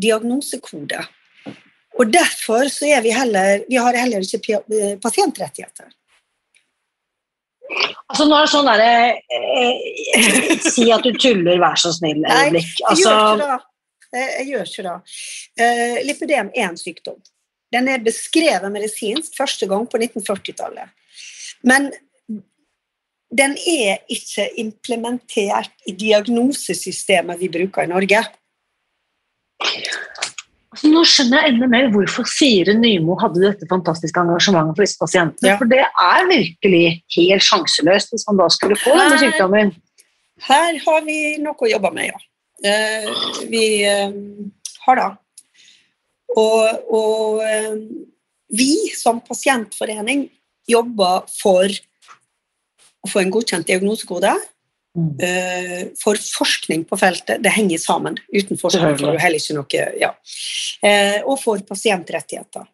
diagnosekode. 0.00 1.00
Og 2.02 2.10
derfor 2.10 2.66
så 2.72 2.88
er 2.90 3.02
vi 3.04 3.12
heller 3.14 3.64
Vi 3.68 3.78
har 3.78 3.94
heller 3.94 4.24
ikke 4.26 4.58
eh, 4.58 4.94
pasientrettigheter. 5.02 5.90
Altså, 8.10 8.26
nå 8.26 8.36
er 8.36 8.44
det 8.44 8.52
sånn 8.52 8.68
derre 8.68 8.94
eh, 9.32 10.64
Si 10.66 10.88
at 10.92 11.06
du 11.06 11.14
tuller, 11.16 11.60
vær 11.62 11.78
så 11.80 11.92
snill. 11.94 12.24
Nei, 12.26 12.64
Altså. 12.90 13.14
Eh, 14.12 14.32
Jeg 14.42 14.48
gjør 14.50 14.66
ikke 14.68 14.82
det. 14.84 14.96
Uh, 15.56 15.98
lipidem 16.04 16.50
er 16.52 16.66
en 16.68 16.76
sykdom. 16.76 17.20
Den 17.72 17.88
er 17.88 18.02
beskrevet 18.04 18.68
medisinsk 18.74 19.38
første 19.38 19.68
gang 19.70 19.86
på 19.88 20.00
1940-tallet. 20.02 20.90
Men 21.64 21.88
den 23.32 23.54
er 23.56 24.02
ikke 24.12 24.50
implementert 24.60 25.72
i 25.88 25.94
diagnosesystemet 25.96 27.40
vi 27.40 27.48
bruker 27.54 27.86
i 27.86 27.92
Norge. 27.94 28.20
Altså, 30.72 30.88
nå 30.88 31.02
skjønner 31.04 31.42
jeg 31.42 31.52
enda 31.52 31.68
mer 31.68 31.90
hvorfor 31.92 32.28
Sire 32.32 32.72
Nymo 32.78 33.18
hadde 33.20 33.42
dette 33.42 33.68
fantastiske 33.68 34.20
engasjementet 34.22 34.78
for 34.78 34.86
disse 34.86 35.00
pasientene. 35.00 35.50
Ja. 35.50 35.56
For 35.60 35.68
det 35.68 35.82
er 35.84 36.28
virkelig 36.30 36.84
helt 37.16 37.44
sjanseløst 37.44 38.14
hvis 38.14 38.24
man 38.30 38.40
da 38.40 38.46
skulle 38.52 38.78
få 38.80 38.94
denne 38.96 39.18
sykdommen. 39.20 39.74
Her 40.42 40.78
har 40.86 41.04
vi 41.04 41.18
noe 41.44 41.60
å 41.60 41.70
jobbe 41.70 41.92
med, 41.94 42.08
ja. 42.08 42.22
Eh, 42.62 43.10
vi 43.50 43.66
eh, 43.84 44.14
har 44.86 44.98
det. 44.98 45.10
Og, 46.40 46.88
og 46.88 47.42
eh, 47.44 47.76
vi 48.56 48.72
som 48.96 49.20
pasientforening 49.20 50.24
jobber 50.70 51.28
for 51.36 51.68
å 53.02 53.10
få 53.10 53.22
en 53.22 53.32
godkjent 53.34 53.68
diagnosekode. 53.68 54.32
Mm. 54.92 55.16
eh, 55.24 55.82
for 55.96 56.18
forskning 56.20 56.84
på 56.84 56.98
feltet. 57.00 57.40
Det 57.42 57.48
henger 57.48 57.78
sammen. 57.78 58.18
Uten 58.28 58.60
forskning 58.60 58.98
får 59.00 59.16
du 59.16 59.22
heller 59.22 59.40
ikke 59.40 59.56
noe 59.56 59.88
ja. 60.00 60.12
Eh, 60.84 61.18
og 61.24 61.38
for 61.40 61.62
pasientrettigheter. 61.68 62.68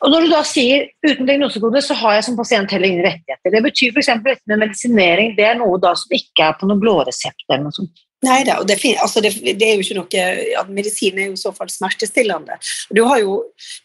Og 0.00 0.12
når 0.12 0.26
du 0.26 0.32
da 0.32 0.40
sier 0.44 0.90
uten 1.06 1.28
diagnosekode, 1.28 1.80
så 1.84 1.94
har 1.96 2.18
jeg 2.18 2.26
som 2.26 2.36
pasient 2.36 2.72
heller 2.74 2.90
ingen 2.90 3.06
rettigheter. 3.06 3.54
Det 3.54 3.62
betyr 3.64 3.94
f.eks. 3.94 4.10
dette 4.26 4.52
med 4.52 4.62
medisinering, 4.66 5.34
det 5.38 5.46
er 5.48 5.58
noe 5.60 5.78
da 5.80 5.94
som 5.96 6.12
ikke 6.16 6.50
er 6.50 6.58
på 6.60 6.68
noen 6.68 6.82
blå 6.82 6.98
resept 7.06 7.46
eller 7.48 7.68
noe 7.68 7.76
sånt. 7.76 8.02
Nei 8.20 8.42
da, 8.44 8.58
og 8.60 8.66
det, 8.68 8.76
altså 9.00 9.22
det, 9.24 9.30
det 9.56 9.64
er 9.64 9.78
jo 9.78 9.84
ikke 9.84 9.96
noe 9.96 10.24
ja, 10.50 10.64
Medisin 10.68 11.16
er 11.16 11.30
jo 11.30 11.38
i 11.38 11.40
så 11.40 11.54
fall 11.56 11.70
smertestillende. 11.72 12.58
Du 12.92 13.00
har 13.08 13.22
jo, 13.22 13.38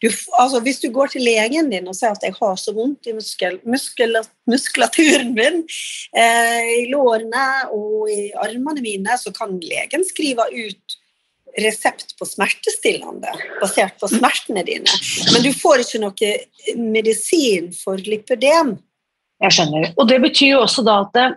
du, 0.04 0.10
altså 0.42 0.60
hvis 0.66 0.82
du 0.84 0.90
går 0.96 1.14
til 1.14 1.24
legen 1.24 1.72
din 1.72 1.88
og 1.88 1.96
sier 1.96 2.12
at 2.12 2.26
'jeg 2.26 2.36
har 2.36 2.58
så 2.60 2.74
vondt 2.76 3.08
i 3.08 3.16
muskel, 3.16 3.62
muskel, 3.64 4.20
muskulaturen 4.52 5.32
min', 5.40 5.64
eh, 6.20 6.68
i 6.82 6.84
lårene 6.92 7.48
og 7.72 8.12
i 8.12 8.34
armene 8.36 8.84
mine, 8.84 9.16
så 9.16 9.32
kan 9.32 9.56
legen 9.64 10.04
skrive 10.04 10.44
ut 10.52 11.00
resept 11.56 12.18
på 12.20 12.28
smertestillende 12.28 13.32
basert 13.62 13.96
på 14.02 14.10
smertene 14.12 14.66
dine. 14.68 14.92
Men 15.32 15.48
du 15.48 15.54
får 15.56 15.86
ikke 15.86 16.04
noe 16.04 16.34
medisin 16.76 17.72
for 17.72 17.96
lipødem. 17.96 18.76
Jeg 19.44 19.52
skjønner. 19.52 19.94
Og 19.96 20.08
det 20.10 20.20
betyr 20.24 20.56
jo 20.56 20.62
også 20.66 20.84
da 20.84 21.00
at 21.06 21.16
det, 21.16 21.28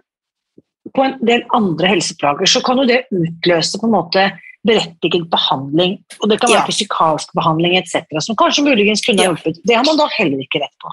på 0.95 1.05
en 1.05 1.17
del 1.25 1.43
andre 1.57 1.95
helseplager 1.95 2.51
så 2.51 2.63
kan 2.65 2.81
jo 2.81 2.87
det 2.89 3.05
utløse 3.15 3.81
på 3.81 3.89
en 3.89 3.97
måte 3.97 4.27
berettiget 4.67 5.29
behandling. 5.31 5.99
Og 6.21 6.31
det 6.31 6.41
kan 6.41 6.51
være 6.51 6.65
Ja. 6.65 6.67
fysikalsk 6.67 7.33
behandling 7.35 7.77
etc. 7.79 8.21
som 8.21 8.37
kanskje 8.37 8.65
muligens 8.67 9.05
kunne 9.05 9.23
ha 9.23 9.31
hjulpet. 9.31 9.61
Det 9.65 9.77
har 9.77 9.85
man 9.85 9.97
da 9.97 10.09
heller 10.19 10.39
ikke 10.43 10.61
rett 10.61 10.75
på. 10.83 10.93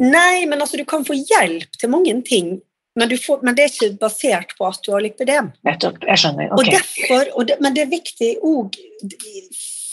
Nei, 0.00 0.46
men 0.46 0.60
altså, 0.60 0.76
du 0.76 0.84
kan 0.84 1.04
få 1.04 1.14
hjelp 1.14 1.70
til 1.78 1.90
mange 1.90 2.14
ting, 2.24 2.60
men, 2.96 3.08
du 3.08 3.16
får, 3.18 3.42
men 3.42 3.54
det 3.54 3.64
er 3.64 3.72
ikke 3.72 3.98
basert 3.98 4.54
på 4.58 4.66
at 4.66 4.78
du 4.86 4.92
har 4.92 5.02
lipidem. 5.02 5.52
Nettopp. 5.66 5.98
Jeg 6.06 6.18
skjønner. 6.22 6.52
Og 6.52 6.64
derfor, 6.64 7.30
og 7.34 7.46
det, 7.48 7.60
men 7.60 7.74
det 7.74 7.82
er 7.82 7.90
viktig 7.90 8.36
òg 8.42 8.78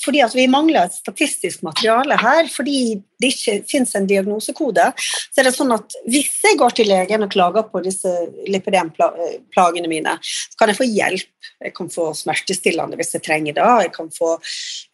fordi 0.03 0.23
vi 0.35 0.47
mangler 0.51 0.87
et 0.87 0.97
statistisk 0.97 1.63
materiale 1.65 2.17
her, 2.19 2.49
fordi 2.51 2.99
det 3.21 3.31
ikke 3.33 3.57
finnes 3.69 3.93
en 3.97 4.07
diagnosekode, 4.09 4.87
så 4.97 5.41
er 5.41 5.47
det 5.47 5.55
sånn 5.55 5.73
at 5.75 5.97
hvis 6.09 6.31
jeg 6.45 6.59
går 6.59 6.77
til 6.77 6.89
legen 6.91 7.25
og 7.25 7.33
klager 7.33 7.67
på 7.69 7.83
disse 7.85 8.11
lipidemplagene 8.49 9.91
mine, 9.91 10.17
så 10.21 10.59
kan 10.59 10.71
jeg 10.71 10.79
få 10.79 10.89
hjelp. 10.89 11.51
Jeg 11.61 11.75
kan 11.77 11.91
få 11.93 12.11
smertestillende 12.17 12.97
hvis 12.99 13.13
jeg 13.17 13.25
trenger 13.27 13.57
det. 13.59 13.69
Jeg 13.85 13.93
kan 13.93 14.09
få 14.13 14.33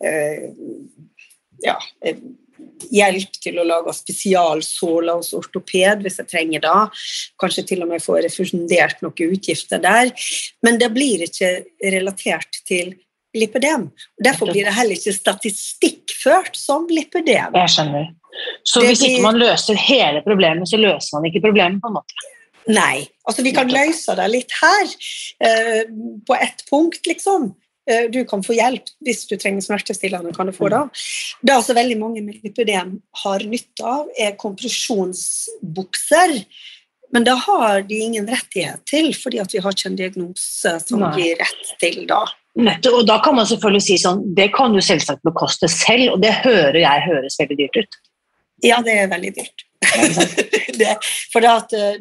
eh, 0.04 0.50
ja, 1.64 1.78
hjelp 2.94 3.40
til 3.42 3.58
å 3.60 3.66
lage 3.68 3.94
spesialsåler 3.96 5.20
hos 5.20 5.34
ortoped 5.38 6.04
hvis 6.06 6.20
jeg 6.22 6.32
trenger 6.32 6.64
det. 6.66 6.78
Kanskje 7.42 7.66
til 7.72 7.84
og 7.86 7.92
med 7.92 8.04
få 8.04 8.20
refusjonert 8.24 9.04
noen 9.06 9.36
utgifter 9.36 9.82
der. 9.84 10.14
Men 10.66 10.80
det 10.82 10.92
blir 10.96 11.26
ikke 11.28 11.52
relatert 11.96 12.62
til 12.68 12.96
lipødem. 13.40 13.88
Derfor 14.24 14.46
blir 14.52 14.64
det 14.68 14.74
heller 14.76 14.96
ikke 14.98 15.14
statistikkført 15.16 16.56
som 16.58 16.88
lipødem. 16.92 17.54
Jeg 17.56 17.70
skjønner. 17.76 18.06
Så 18.64 18.80
Det 18.82 18.88
hvis 18.92 19.02
ikke 19.08 19.22
man 19.24 19.40
løser 19.42 19.76
hele 19.82 20.22
problemet, 20.26 20.70
så 20.70 20.78
løser 20.78 21.16
man 21.18 21.26
ikke 21.30 21.42
problemet 21.48 21.82
på 21.82 21.88
en 21.90 21.94
måte. 22.00 22.14
Nei. 22.68 23.08
Altså, 23.28 23.42
vi 23.44 23.52
kan 23.56 23.68
løse 23.72 24.16
det 24.20 24.28
litt 24.30 24.52
her, 24.62 24.86
eh, 25.48 25.84
på 26.28 26.34
ett 26.36 26.64
punkt, 26.70 27.08
liksom. 27.08 27.56
Eh, 27.90 28.08
Du 28.12 28.26
kan 28.26 28.44
få 28.44 28.54
hjelp 28.54 28.84
hvis 29.06 29.26
du 29.30 29.38
trenger 29.38 29.62
smertestillende. 29.62 30.34
kan 30.36 30.46
du 30.48 30.52
få 30.52 30.70
Det 30.70 30.90
Det 31.46 31.54
altså 31.56 31.74
veldig 31.74 31.98
mange 31.98 32.22
med 32.22 32.36
lipødem 32.44 33.02
har 33.24 33.40
nytte 33.40 33.84
av, 33.84 34.06
er 34.20 34.32
kompresjonsbukser. 34.36 36.46
Men 37.14 37.24
det 37.24 37.38
har 37.46 37.82
de 37.88 37.96
ingen 37.96 38.28
rettighet 38.28 38.80
til, 38.86 39.14
fordi 39.14 39.38
vi 39.54 39.60
har 39.64 39.72
ikke 39.72 39.86
en 39.86 39.96
diagnose 39.96 40.80
som 40.88 41.00
Nei. 41.00 41.16
gir 41.16 41.36
rett 41.40 41.80
til 41.80 42.06
det. 42.06 42.28
Nettopp, 42.58 43.00
og 43.02 43.08
da 43.08 43.20
kan 43.22 43.36
man 43.38 43.46
selvfølgelig 43.50 43.86
si 43.86 43.98
sånn, 44.02 44.24
det 44.38 44.50
kan 44.56 44.74
du 44.74 44.82
selvsagt 44.82 45.22
bekoste 45.28 45.70
selv, 45.70 46.16
og 46.16 46.22
det 46.24 46.34
hører 46.42 46.80
jeg 46.82 47.06
høres 47.06 47.38
veldig 47.38 47.58
dyrt 47.60 47.82
ut. 47.84 47.98
Ja, 48.66 48.80
det 48.86 48.96
er 48.98 49.10
veldig 49.12 49.34
dyrt. 49.36 49.66
det, 50.80 50.96
for 51.32 51.46
det 51.46 51.52
at 51.52 51.76
eh, 51.78 52.00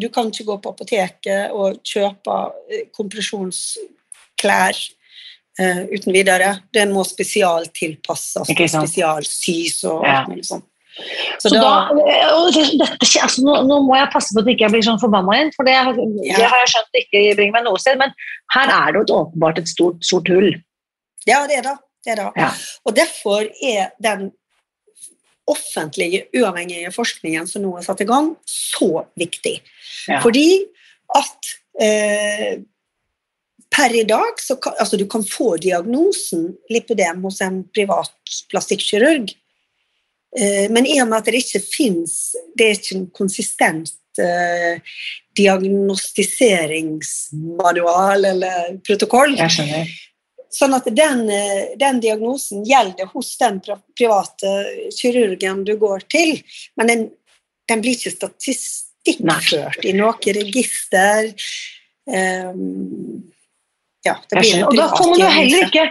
du 0.00 0.08
kan 0.12 0.28
ikke 0.28 0.44
gå 0.50 0.56
på 0.60 0.72
apoteket 0.74 1.54
og 1.56 1.80
kjøpe 1.86 2.36
eh, 2.68 2.86
kompresjonsklær 2.96 4.80
uh, 5.60 5.82
uten 5.88 6.12
videre. 6.12 6.54
Det 6.72 6.84
må 6.92 7.04
spesialtilpasses 7.08 8.52
spesialsys 8.52 9.80
og 9.88 10.04
alt 10.04 10.32
mulig 10.32 10.46
sånt. 10.48 10.66
Så, 11.42 11.52
da, 11.54 11.70
og 11.90 12.50
dette, 12.54 12.96
altså, 13.22 13.44
nå, 13.46 13.54
nå 13.68 13.78
må 13.86 13.96
jeg 13.98 14.10
passe 14.12 14.34
på 14.34 14.42
at 14.42 14.50
jeg 14.50 14.58
ikke 14.58 14.72
blir 14.74 14.86
sånn 14.86 15.00
forbanna 15.02 15.36
igjen, 15.36 15.52
for 15.56 15.68
det, 15.68 15.76
Ja. 15.76 16.40
det 16.40 16.48
har 16.50 16.64
jeg 16.64 16.72
skjønt 16.74 17.00
ikke 17.02 17.22
bringer 17.38 17.56
meg 17.58 17.68
noe 17.68 17.80
sted, 17.82 18.00
men 18.00 18.12
her 18.56 18.74
er 18.74 18.90
det 18.90 19.00
jo 19.00 19.06
et 19.06 19.14
åpenbart 19.20 19.62
et 19.62 19.70
stort, 19.70 20.02
stort 20.04 20.28
hull. 20.32 20.50
Ja, 21.28 21.46
det 21.48 21.60
er 21.60 21.68
det. 21.68 21.76
det, 22.04 22.12
er 22.12 22.22
det. 22.22 22.28
Ja. 22.40 22.50
Og 22.84 22.96
derfor 22.96 23.46
er 23.46 23.90
den 24.02 24.30
offentlige, 25.50 26.26
uavhengige 26.36 26.92
forskningen 26.94 27.48
som 27.50 27.64
nå 27.64 27.74
er 27.78 27.86
satt 27.86 28.02
i 28.04 28.08
gang, 28.08 28.34
så 28.48 29.04
viktig. 29.18 29.56
Ja. 30.08 30.20
Fordi 30.22 30.46
at 31.18 31.54
eh, 31.82 32.60
per 33.70 33.94
i 33.94 34.04
dag 34.08 34.40
så 34.42 34.56
kan, 34.62 34.76
altså 34.82 34.98
du 34.98 35.06
kan 35.10 35.24
få 35.26 35.54
diagnosen 35.62 36.50
lipødem 36.70 37.22
hos 37.26 37.40
en 37.44 37.62
privat 37.74 38.12
plastikkirurg, 38.50 39.32
men 40.70 40.86
i 40.86 40.94
og 41.02 41.08
med 41.10 41.16
at 41.18 41.26
det 41.26 41.40
ikke 41.42 41.58
fins 41.58 42.36
Det 42.54 42.62
er 42.62 42.76
ikke 42.76 42.94
en 42.94 43.08
konsistent 43.10 43.90
eh, 44.18 44.80
diagnostiseringsmanual 45.36 48.24
eller 48.24 48.78
protokoll. 48.86 49.38
Jeg 49.38 49.50
skjønner. 49.54 49.86
Sånn 50.50 50.74
at 50.74 50.84
den, 50.90 51.30
eh, 51.30 51.78
den 51.78 52.00
diagnosen 52.02 52.64
gjelder 52.66 53.06
hos 53.12 53.36
den 53.38 53.60
private 53.62 54.66
kirurgen 54.96 55.64
du 55.64 55.76
går 55.78 56.00
til, 56.10 56.42
men 56.76 56.86
den, 56.90 57.10
den 57.70 57.80
blir 57.84 57.94
ikke 57.94 58.10
statistikkført 58.16 59.84
i 59.86 59.92
noe 59.94 60.32
register. 60.34 61.30
Um, 62.10 63.30
ja, 64.02 64.18
det 64.26 64.34
blir 64.40 64.58
en 64.58 64.66
privat 64.66 64.74
diagnose. 64.74 64.74
Og 64.74 64.76
da 64.76 64.88
kommer 64.96 64.98
får 64.98 65.06
man 65.10 65.20
jo 65.20 65.26
heller 65.38 65.60
ikke 65.68 65.86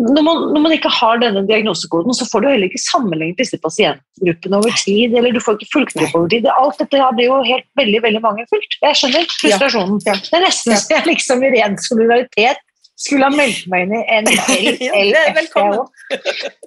når 0.00 0.22
man, 0.24 0.38
når 0.54 0.62
man 0.64 0.72
ikke 0.72 0.88
har 0.88 1.18
denne 1.20 1.42
diagnosekoden, 1.46 2.14
så 2.16 2.24
får 2.30 2.40
du 2.40 2.46
heller 2.48 2.70
ikke 2.70 2.80
sammenlignet 2.80 3.36
disse 3.42 3.58
pasientgruppene 3.60 4.56
over 4.62 4.72
tid. 4.80 5.12
eller 5.18 5.34
du 5.36 5.40
får 5.44 5.58
ikke 5.60 5.68
fulgt 5.74 5.96
opp 6.00 6.14
over 6.16 6.28
tid. 6.32 6.46
Alt 6.48 6.78
dette 6.80 7.02
blir 7.18 7.28
jo 7.28 7.38
helt 7.44 7.66
veldig 7.76 8.00
veldig 8.06 8.22
mangelfullt. 8.24 8.78
Jeg 8.82 8.98
skjønner 9.02 9.28
frustrasjonen. 9.36 10.00
Ja. 10.08 10.14
Det 10.16 10.38
er 10.38 10.44
nesten 10.46 10.72
Ja. 10.72 10.78
så 10.80 10.96
jeg 10.96 11.06
liksom 11.12 11.44
i 11.44 11.50
ren 11.58 11.76
solidaritet 11.76 12.64
skulle 13.02 13.26
ha 13.28 13.34
meldt 13.36 13.66
meg 13.68 13.84
inn 13.84 13.94
i 13.98 14.02
en 14.16 14.26
Ja, 14.32 14.96
det. 15.12 15.44
LFO. 15.44 15.84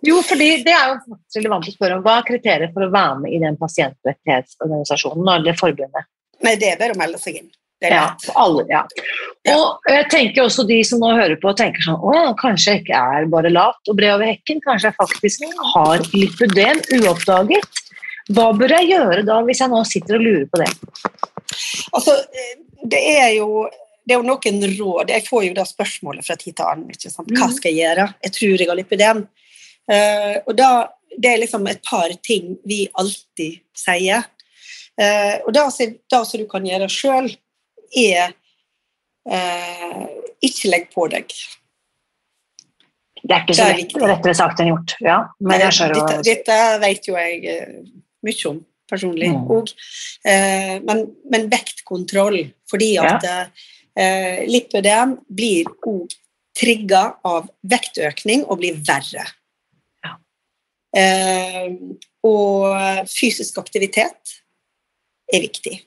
Jo, 0.05 0.21
fordi 0.21 0.49
det 0.65 0.73
er 0.77 0.93
jo 0.93 1.17
relevant 1.39 1.69
å 1.69 1.73
spørre 1.73 1.97
om 1.97 2.05
hva 2.05 2.19
er 2.21 2.27
kriteriet 2.29 2.73
for 2.77 2.85
å 2.85 2.91
være 2.93 3.19
med 3.23 3.33
i 3.33 3.41
den 3.41 3.57
pasientrettighetsorganisasjonen 3.61 5.29
eller 5.39 5.57
forbundet. 5.59 6.07
Nei, 6.45 6.55
det 6.61 6.73
er 6.73 6.81
bare 6.81 6.93
å 6.95 6.99
melde 6.99 7.17
seg 7.21 7.39
inn. 7.41 7.49
Ja, 7.91 8.15
alle, 8.35 8.65
ja. 8.69 8.83
Og 9.53 9.89
jeg 9.91 10.09
tenker 10.09 10.43
også 10.45 10.65
de 10.67 10.79
som 10.87 10.99
nå 11.03 11.11
hører 11.13 11.37
på, 11.41 11.53
tenker 11.57 11.83
sånn 11.85 12.01
Å 12.01 12.33
kanskje 12.39 12.73
jeg 12.73 12.83
ikke 12.83 13.01
er 13.19 13.27
bare 13.29 13.51
lat 13.53 13.91
og 13.91 13.97
bred 13.99 14.15
over 14.15 14.25
hekken. 14.31 14.61
Kanskje 14.65 14.89
jeg 14.91 14.97
faktisk 14.97 15.45
har 15.75 16.05
lipødem 16.15 16.81
uoppdaget. 16.99 17.81
Hva 18.33 18.49
bør 18.57 18.73
jeg 18.79 18.89
gjøre 18.95 19.23
da, 19.27 19.41
hvis 19.45 19.61
jeg 19.61 19.69
nå 19.69 19.83
sitter 19.85 20.17
og 20.17 20.25
lurer 20.25 20.47
på 20.49 20.61
det? 20.63 20.69
Altså, 21.93 22.15
eh, 22.33 22.55
det 22.89 23.01
er 23.21 23.33
jo 23.37 23.67
det 24.05 24.13
er 24.13 24.21
jo 24.21 24.27
noen 24.27 24.65
råd. 24.77 25.09
Jeg 25.09 25.25
får 25.25 25.47
jo 25.47 25.53
da 25.57 25.63
spørsmålet 25.65 26.25
fra 26.27 26.35
tid 26.37 26.55
til 26.57 26.67
annen. 26.69 26.91
Ikke 26.93 27.09
sant? 27.09 27.27
Hva 27.31 27.47
Mhm. 27.47 27.55
skal 27.55 27.71
jeg 27.73 27.81
gjøre? 27.81 28.13
Jeg 28.23 28.31
tror 28.33 28.57
jeg 28.59 28.67
har 28.69 28.77
lipidem. 28.77 29.27
Uh, 29.89 30.35
og 30.47 30.55
da, 30.57 30.87
det 31.17 31.31
er 31.31 31.41
liksom 31.41 31.67
et 31.69 31.81
par 31.83 32.09
ting 32.23 32.57
vi 32.65 32.87
alltid 32.93 33.61
sier. 33.73 34.25
Uh, 34.97 35.41
og 35.47 35.53
da 35.53 35.69
som 35.69 36.39
du 36.39 36.45
kan 36.45 36.63
gjøre 36.63 36.89
sjøl, 36.89 37.35
er 37.91 38.33
eh, 39.29 40.01
ikke 40.45 40.71
legg 40.71 40.89
på 40.93 41.07
deg. 41.13 41.35
Det 43.25 43.33
er 43.33 43.41
ikke 43.41 43.57
så 43.57 43.69
lett, 43.73 43.95
lettere 43.97 44.37
sagt 44.37 44.61
enn 44.61 44.69
gjort. 44.69 44.97
Ja, 45.01 45.19
men 45.41 45.63
jeg 45.65 45.77
skjønner 45.77 46.01
dette, 46.01 46.23
dette 46.27 46.57
vet 46.83 47.07
jo 47.09 47.17
jeg 47.17 47.41
eh, 47.49 47.77
mye 48.25 48.49
om 48.51 48.63
personlig 48.89 49.31
Mm. 49.33 49.47
Og, 49.49 49.71
Eh, 50.25 50.81
men, 50.81 51.03
men 51.29 51.49
vektkontroll, 51.51 52.39
fordi 52.69 52.95
at 52.97 53.25
eh, 53.29 54.41
lipødem 54.49 55.19
blir 55.29 55.69
òg 55.85 56.15
trigga 56.57 57.03
av 57.27 57.51
vektøkning 57.61 58.45
og 58.47 58.57
blir 58.63 58.79
verre. 58.87 59.25
Ja. 60.01 60.15
Eh, 60.97 61.67
og 62.25 63.05
fysisk 63.11 63.59
aktivitet 63.61 64.39
er 65.29 65.45
viktig. 65.45 65.77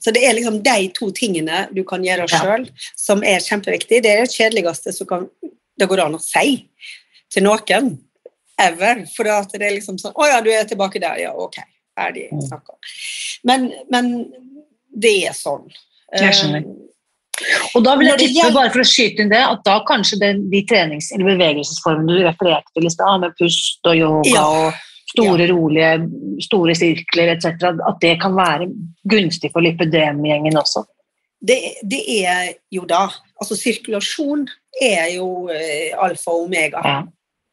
Så 0.00 0.12
det 0.16 0.22
er 0.24 0.32
liksom 0.34 0.62
de 0.64 0.88
to 0.96 1.10
tingene 1.12 1.66
du 1.76 1.82
kan 1.84 2.02
gjøre 2.02 2.26
Ja. 2.30 2.56
som 2.96 3.22
er 3.22 3.38
kjempeviktig. 3.44 4.02
Det 4.02 4.06
er 4.06 4.24
det 4.24 4.32
kjedeligste 4.32 4.94
som 4.96 5.06
kan, 5.06 5.28
det 5.78 5.88
går 5.88 6.00
an 6.06 6.14
å 6.16 6.20
si 6.20 6.68
til 7.30 7.42
noen. 7.44 7.98
Ever. 8.58 9.06
For 9.16 9.24
det 9.24 9.62
er 9.62 9.76
liksom 9.76 9.96
sånn 9.98 10.12
Å 10.14 10.26
ja, 10.28 10.40
du 10.40 10.50
er 10.52 10.64
tilbake 10.64 11.00
der. 11.00 11.16
Ja, 11.18 11.32
ok. 11.32 11.56
Ferdig 11.98 12.28
Mm. 12.32 12.40
snakka. 12.48 12.74
Men, 13.44 13.72
men 13.90 14.32
det 14.98 15.26
er 15.28 15.32
sånn. 15.32 15.70
Jeg 16.16 16.32
skjønner. 16.34 16.64
Eh, 16.64 17.66
Og 17.74 17.84
da 17.84 17.94
vil 17.96 18.06
jeg 18.08 18.18
tippe, 18.18 18.52
bare 18.52 18.70
for 18.70 18.80
å 18.80 18.84
skyte 18.84 19.20
inn 19.20 19.30
det, 19.30 19.38
at 19.40 19.62
da 19.64 19.78
kanskje 19.88 20.18
den, 20.20 20.50
de 20.50 20.62
trenings- 20.68 21.10
eller 21.14 21.24
bevegelsesformene 21.38 22.18
du 22.18 22.24
refererte 22.26 22.68
til 22.76 22.84
i 22.84 22.90
stad, 22.92 23.20
med 23.20 23.32
pust 23.38 23.80
og 23.84 23.96
yoga 23.96 24.28
Ja. 24.28 24.44
og 24.44 24.74
store, 25.10 25.46
rolige, 25.52 25.92
store 26.46 26.74
sirkler 26.78 27.32
etc., 27.34 27.46
at 27.88 28.00
det 28.02 28.16
kan 28.22 28.34
være 28.36 28.68
gunstig 29.10 29.50
for 29.52 29.60
lipødemgjengen 29.64 30.56
også. 30.60 30.84
det, 31.42 31.56
det 31.90 32.02
er 32.26 32.52
jo 32.72 32.84
da 32.84 33.08
Altså 33.40 33.56
sirkulasjon 33.56 34.42
er 34.82 35.14
jo 35.14 35.48
eh, 35.48 35.94
alfa 35.96 36.30
og 36.30 36.42
omega. 36.44 36.82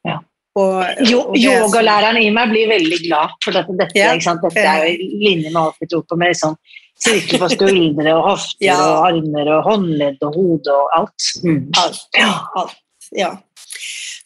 Ja. 0.04 0.18
Og, 0.58 0.84
Jo, 1.08 1.20
og 1.22 1.36
sånn- 1.38 1.44
yogalæreren 1.46 2.18
i 2.20 2.30
meg 2.34 2.50
blir 2.50 2.68
veldig 2.68 2.98
glad, 3.06 3.30
for 3.46 3.52
dette, 3.56 3.76
dette, 3.80 3.96
Ja. 3.96 4.16
dette 4.18 4.60
er 4.60 4.82
jo 4.84 4.90
i 4.98 5.20
linje 5.22 5.52
med 5.54 5.62
alt 5.62 5.76
vi 5.80 5.88
tror 5.88 6.04
på, 6.10 6.18
med 6.18 6.36
sånn 6.36 6.56
sirkel 7.00 7.40
på 7.40 7.50
skuldre 7.54 8.16
og 8.18 8.24
hofter 8.32 8.66
Ja. 8.66 8.76
og 8.82 9.06
armer 9.12 9.52
og 9.54 9.64
håndledd 9.70 10.18
og 10.26 10.36
hode 10.36 10.74
og 10.74 10.90
alt. 10.98 11.30
Mm. 11.46 11.62
Alt. 11.78 12.02
Ja. 12.18 12.34
alt 12.58 12.76
ja. 13.16 13.32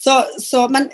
Så, 0.02 0.16
så, 0.40 0.68
men 0.72 0.90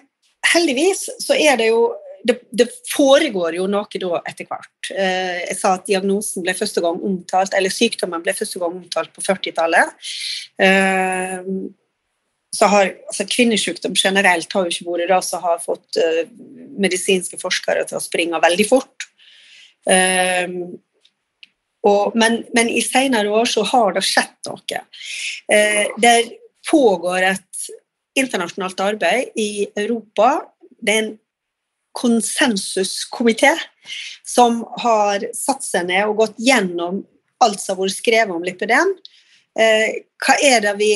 heldigvis 0.53 1.05
så 1.23 1.37
er 1.37 1.55
det 1.61 1.69
jo 1.69 1.93
det, 2.23 2.37
det 2.51 2.67
foregår 2.91 3.57
jo 3.57 3.65
noe 3.69 3.99
da 4.01 4.21
etter 4.27 4.47
hvert. 4.49 4.91
Eh, 4.91 5.43
jeg 5.45 5.57
sa 5.59 5.73
at 5.77 5.87
diagnosen 5.87 6.45
ble 6.45 6.55
første 6.57 6.81
gang 6.83 6.99
omtalt, 7.03 7.55
eller 7.57 7.73
sykdommen 7.73 8.23
ble 8.25 8.35
første 8.37 8.61
gang 8.61 8.77
omtalt 8.79 9.13
på 9.15 9.23
40-tallet. 9.25 10.09
Eh, 10.63 11.51
så 12.57 12.69
har 12.71 12.89
altså 13.09 13.27
Kvinnesykdom 13.29 13.95
generelt 13.99 14.53
har 14.55 14.65
jo 14.65 14.73
ikke 14.73 14.87
vært 14.87 15.11
det 15.11 15.21
som 15.27 15.43
har 15.43 15.61
fått 15.61 15.99
eh, 16.01 16.23
medisinske 16.79 17.39
forskere 17.41 17.85
til 17.89 17.99
å 17.99 18.03
springe 18.03 18.41
veldig 18.43 18.67
fort. 18.69 19.09
Og, 21.87 22.15
men, 22.19 22.41
men 22.57 22.67
i 22.67 22.81
senere 22.83 23.31
år 23.31 23.47
så 23.47 23.61
har 23.69 23.93
det 23.95 24.03
skjedd 24.03 24.49
noe. 24.49 24.81
Der 26.03 26.27
pågår 26.67 27.29
et 27.29 27.69
internasjonalt 28.19 28.81
arbeid 28.83 29.37
i 29.39 29.69
Europa. 29.77 30.33
Det 30.81 30.93
er 30.93 31.03
en 31.05 31.13
konsensuskomité 31.97 33.53
som 34.27 34.61
har 34.83 35.23
satt 35.37 35.63
seg 35.65 35.87
ned 35.89 36.05
og 36.09 36.19
gått 36.23 36.37
gjennom 36.43 37.01
alt 37.43 37.61
som 37.61 37.77
har 37.77 37.85
vært 37.87 37.97
skrevet 38.01 38.33
om 38.35 38.43
lipidem. 38.45 38.91
Eh, 39.57 40.03
hva 40.25 40.35
er 40.45 40.61
det 40.67 40.73
vi 40.79 40.91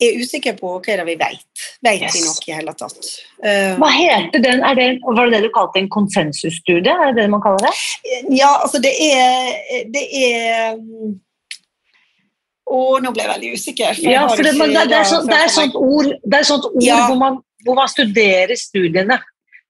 er 0.00 0.18
usikre 0.20 0.52
på, 0.58 0.74
og 0.76 0.84
hva 0.84 0.92
er 0.92 1.00
det 1.02 1.06
vi 1.08 1.16
vet? 1.20 1.62
Vet 1.84 2.00
vi 2.12 2.20
Yes. 2.20 2.24
noe 2.28 2.48
i 2.48 2.56
hele 2.58 2.72
tatt? 2.76 3.06
Eh, 3.42 3.76
Hva 3.80 3.88
heter 3.92 4.42
den? 4.44 4.60
Det, 4.76 4.88
var 5.04 5.24
det 5.30 5.32
det 5.38 5.42
du 5.46 5.52
kalte 5.54 5.80
en 5.80 5.88
konsensusstudie? 5.88 6.92
Er 6.92 7.12
det 7.14 7.22
det 7.22 7.30
man 7.32 7.40
kaller 7.44 7.64
det? 7.64 7.72
Ja, 8.36 8.50
altså 8.62 8.78
det 8.84 8.92
er 8.92 9.86
Det 9.92 10.04
er 10.12 10.76
og 12.66 12.98
Å, 12.98 13.00
nå 13.00 13.12
ble 13.14 13.22
jeg 13.22 13.30
veldig 13.30 13.50
usikker. 13.54 13.94
jeg 13.94 14.12
Ja, 14.12 14.26
for 14.28 14.42
det, 14.42 14.52
det, 14.58 14.88
det, 14.90 14.96
er 14.98 15.04
sånn- 15.06 15.26
det 15.30 15.36
er 15.38 15.48
sånt 15.54 15.74
ord, 15.78 16.08
det 16.24 16.38
er 16.40 16.42
sånt 16.48 16.64
ord 16.66 16.82
Ja. 16.82 17.06
hvor, 17.06 17.16
man, 17.16 17.36
hvor 17.64 17.74
man 17.78 17.88
studerer 17.88 18.56
studiene. 18.58 19.20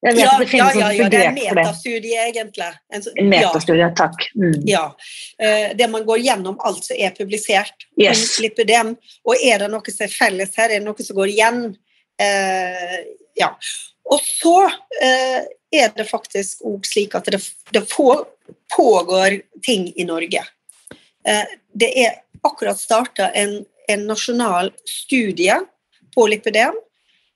Jeg 0.07 0.15
vet 0.15 0.23
Ja, 0.23 0.31
at 0.33 0.43
det 0.43 0.49
finnes 0.53 0.77
ja, 0.79 0.87
ja, 0.87 0.91
ja, 0.95 1.09
det 1.11 1.23
er 1.25 1.35
metastudie, 1.35 2.21
egentlig. 2.29 2.69
En, 2.95 3.07
metastudie, 3.33 3.89
takk. 3.99 4.29
Mm. 4.39 4.55
ja. 4.69 4.85
Uh, 5.43 5.75
det 5.79 5.91
man 5.91 6.07
går 6.07 6.23
gjennom 6.23 6.61
alt 6.67 6.87
som 6.87 6.97
er 6.99 7.15
publisert 7.17 7.89
Yes. 7.99 8.23
og 8.23 8.33
slipper 8.37 8.69
dem. 8.69 8.95
Og 9.27 9.43
er 9.43 9.65
det 9.65 9.71
noe 9.73 9.93
som 9.93 10.07
er 10.07 10.15
felles 10.15 10.55
her, 10.57 10.71
er 10.71 10.79
det 10.79 10.87
noe 10.87 11.07
som 11.07 11.19
går 11.19 11.35
igjen? 11.35 11.63
Uh, 12.23 12.99
ja. 13.37 13.51
Og 14.07 14.23
så 14.23 14.59
uh, 14.71 15.41
er 15.75 15.95
det 15.97 16.07
faktisk 16.09 16.63
òg 16.71 16.87
slik 16.87 17.17
at 17.19 17.27
det, 17.33 17.43
det 17.75 17.83
pågår 17.91 19.41
ting 19.67 19.91
i 19.99 20.07
Norge. 20.07 20.45
Eh, 21.27 21.45
det 21.75 21.91
er 22.05 22.13
akkurat 22.47 22.79
starta 22.79 23.31
en, 23.35 23.65
en 23.89 24.07
nasjonal 24.07 24.71
studie 24.87 25.59
på 26.15 26.27
lipidem 26.31 26.77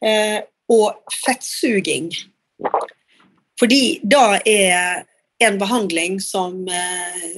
eh, 0.05 0.39
og 0.71 1.17
fettsuging. 1.25 2.13
Fordi 3.61 4.01
da 4.03 4.41
er 4.49 5.05
en 5.41 5.59
behandling 5.61 6.19
som 6.23 6.63
eh, 6.69 7.37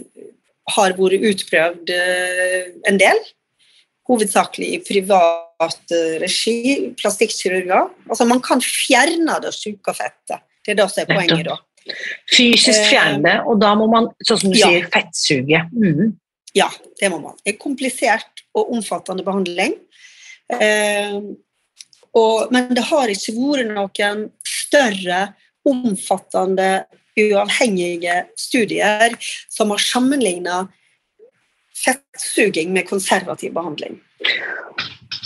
har 0.77 0.95
vært 0.99 1.27
utprøvd 1.31 1.93
eh, 1.95 2.71
en 2.91 3.01
del. 3.01 3.19
Hovedsakelig 4.11 4.71
i 4.77 4.81
privat 4.87 5.95
eh, 5.95 6.17
regi, 6.23 6.57
plastikkirurger. 6.99 7.91
Altså 8.09 8.27
man 8.29 8.43
kan 8.45 8.63
fjerne 8.63 9.39
det 9.45 9.55
syke 9.57 9.95
fettet. 9.97 10.43
Det 10.63 10.75
er 10.75 10.83
det 10.83 10.89
som 10.93 11.03
er 11.05 11.15
poenget, 11.15 11.47
da. 11.51 11.59
Fysisk 12.31 12.85
fjerne 12.93 13.23
det, 13.25 13.39
og 13.51 13.57
da 13.59 13.73
må 13.75 13.89
man, 13.91 14.07
sånn 14.23 14.39
som 14.45 14.53
du 14.53 14.59
ja. 14.59 14.69
sier, 14.71 14.85
fettsuge. 14.93 15.65
Mm. 15.75 16.13
Ja, 16.55 16.69
det 17.01 17.11
må 17.11 17.19
man. 17.23 17.35
Det 17.43 17.55
er 17.55 17.63
komplisert 17.63 18.45
og 18.55 18.71
omfattende 18.77 19.25
behandling. 19.27 19.75
Eh, 20.53 21.17
og, 22.13 22.53
men 22.53 22.71
det 22.77 22.85
har 22.91 23.11
ikke 23.11 23.35
vært 23.39 23.73
noen 23.73 24.27
større, 24.73 25.21
omfattende, 25.69 26.85
uavhengige 27.13 28.23
studier 28.41 29.13
som 29.53 29.71
har 29.71 29.83
sammenligna 29.85 30.63
fettsuging 31.77 32.73
med 32.73 32.89
konservativ 32.89 33.53
behandling. 33.53 33.99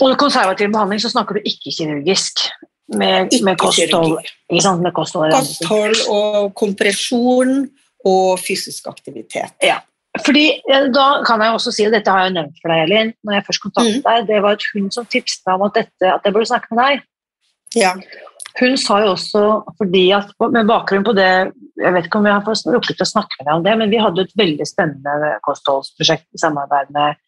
Og 0.03 0.17
konservativ 0.19 0.71
behandling 0.73 0.99
så 1.01 1.11
snakker 1.13 1.37
du 1.39 1.47
ikke 1.47 1.71
kirurgisk. 1.71 2.43
Med, 2.87 3.27
Ikke 3.31 3.43
med 3.43 3.57
kosthold. 3.59 4.19
Ikke 4.51 4.63
sant? 4.63 4.81
Med 4.83 4.93
kosthold. 4.95 5.33
Kosthold 5.35 5.97
og 6.11 6.53
kompresjon 6.55 7.67
og 8.07 8.39
fysisk 8.39 8.87
aktivitet. 8.87 9.51
Ja. 9.63 9.81
Fordi 10.23 10.61
da 10.95 11.07
kan 11.27 11.41
jeg 11.43 11.53
også 11.53 11.73
si, 11.75 11.85
og 11.85 11.91
dette 11.93 12.09
har 12.09 12.23
jeg 12.23 12.31
jo 12.31 12.37
nevnt 12.39 12.61
for 12.61 12.71
deg, 12.71 12.85
Elin, 12.85 13.11
når 13.27 13.37
jeg 13.37 13.45
først 13.49 13.63
kontaktet 13.65 13.97
Mm. 13.97 14.05
deg, 14.07 14.27
det 14.27 14.41
var 14.41 14.51
et 14.55 14.65
hun 14.73 14.87
som 14.91 15.05
tipset 15.05 15.43
meg 15.45 15.55
om 15.59 15.67
at, 15.67 15.75
dette, 15.75 16.13
at 16.13 16.21
jeg 16.25 16.33
burde 16.33 16.49
snakke 16.49 16.67
med 16.71 16.83
deg. 16.83 17.03
Ja. 17.75 17.91
Hun 18.59 18.77
sa 18.81 19.01
jo 19.03 19.11
også, 19.13 19.41
fordi 19.77 20.07
at, 20.17 20.31
med 20.53 20.65
bakgrunn 20.69 21.03
på 21.05 21.13
det, 21.13 21.29
jeg 21.77 21.93
vet 21.93 22.07
ikke 22.07 22.17
om 22.17 22.25
vi 22.25 22.31
har 22.33 22.41
rukket 22.73 23.03
å 23.03 23.05
snakke 23.05 23.37
med 23.37 23.45
deg 23.45 23.53
om 23.59 23.65
det, 23.67 23.75
men 23.77 23.91
vi 23.93 23.99
hadde 24.01 24.23
et 24.25 24.33
veldig 24.39 24.65
spennende 24.65 25.35
kostholdsprosjekt 25.45 26.25
i 26.33 26.41
samarbeid 26.41 26.89
med 26.95 27.19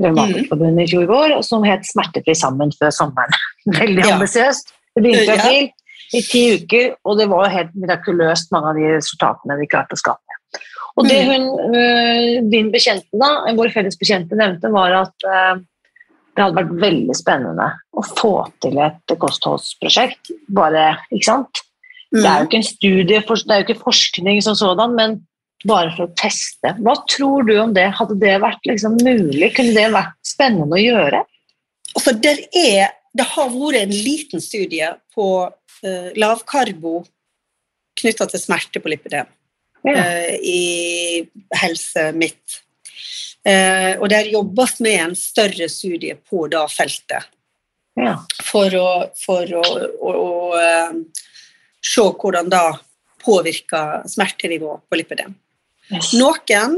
Revmatikerforbundet 0.00 0.86
i 0.86 0.90
fjor 0.94 1.04
vår, 1.10 1.34
som 1.44 1.64
het 1.68 1.84
Smertefri 1.84 2.32
sammen 2.38 2.72
før 2.72 2.92
sommeren. 2.96 3.36
Veldig 3.80 4.06
Ja. 4.06 4.14
ambisiøst. 4.16 4.72
Det 4.96 5.02
begynte 5.04 5.26
i 5.28 5.36
april, 5.36 5.68
i 6.16 6.22
ti 6.24 6.40
uker, 6.56 6.94
og 7.04 7.18
det 7.20 7.28
var 7.30 7.52
helt 7.52 7.74
mirakuløst 7.76 8.48
mange 8.54 8.72
av 8.72 8.80
de 8.80 8.94
resultatene 8.96 9.58
vi 9.60 9.68
klarte 9.70 9.94
å 9.94 10.00
skape. 10.00 10.24
Og 10.98 11.06
det 11.06 11.20
Mm. 11.22 11.28
hun, 11.30 11.76
øh, 11.76 12.50
din 12.50 12.72
bekjente, 12.72 13.06
da, 13.12 13.28
vår 13.54 13.70
felles 13.76 13.96
bekjente, 14.00 14.34
nevnte, 14.34 14.72
var 14.72 14.90
at 15.04 15.14
øh, 15.28 15.60
det 16.36 16.44
hadde 16.44 16.60
vært 16.60 16.76
veldig 16.82 17.16
spennende 17.18 17.66
å 17.96 18.04
få 18.06 18.34
til 18.62 18.78
et 18.82 19.14
kostholdsprosjekt. 19.20 20.32
Bare, 20.54 20.92
ikke 21.10 21.26
sant? 21.26 21.64
Det 22.10 22.26
er 22.26 22.42
jo 22.42 22.48
ikke 22.48 22.58
en 22.58 22.66
studie, 22.66 23.18
det 23.22 23.54
er 23.54 23.60
jo 23.60 23.66
ikke 23.68 23.82
forskning 23.84 24.40
som 24.42 24.56
sådan, 24.58 24.96
men 24.98 25.20
bare 25.68 25.92
for 25.94 26.06
å 26.06 26.14
teste. 26.18 26.72
Hva 26.80 26.94
tror 27.10 27.44
du 27.46 27.54
om 27.60 27.74
det? 27.76 27.86
Hadde 27.98 28.16
det 28.22 28.38
vært 28.42 28.64
liksom 28.66 28.96
mulig? 29.02 29.52
Kunne 29.56 29.74
det 29.76 29.90
vært 29.92 30.16
spennende 30.26 30.78
å 30.78 30.80
gjøre? 30.80 31.22
Altså, 31.94 32.14
det, 32.16 32.36
er, 32.56 32.94
det 33.16 33.26
har 33.34 33.52
vært 33.52 33.82
en 33.84 33.94
liten 33.94 34.42
studie 34.42 34.88
på 35.14 35.28
uh, 35.50 36.08
lavkarbo 36.18 37.02
knytta 38.00 38.26
til 38.30 38.42
smerte 38.42 38.82
på 38.82 38.92
lipidem 38.92 39.28
Ja. 39.84 39.94
uh, 39.96 40.34
i 40.40 41.22
Helse 41.60 42.10
Midt. 42.16 42.62
Eh, 43.46 43.94
og 43.96 44.08
der 44.12 44.28
jobbes 44.28 44.76
med 44.84 44.98
en 45.00 45.14
større 45.16 45.68
studie 45.72 46.16
på 46.28 46.44
det 46.52 46.60
feltet 46.74 47.28
ja. 47.96 48.18
for 48.44 48.74
å, 48.76 48.88
for 49.16 49.54
å, 49.56 49.62
å, 49.96 50.10
å 50.12 50.58
eh, 50.60 50.98
se 51.80 52.04
hvordan 52.04 52.50
det 52.52 52.64
påvirker 53.24 54.04
smertenivået 54.08 54.84
på 54.88 55.00
lipidem. 55.00 55.32
Yes. 55.90 56.12
Noen 56.20 56.76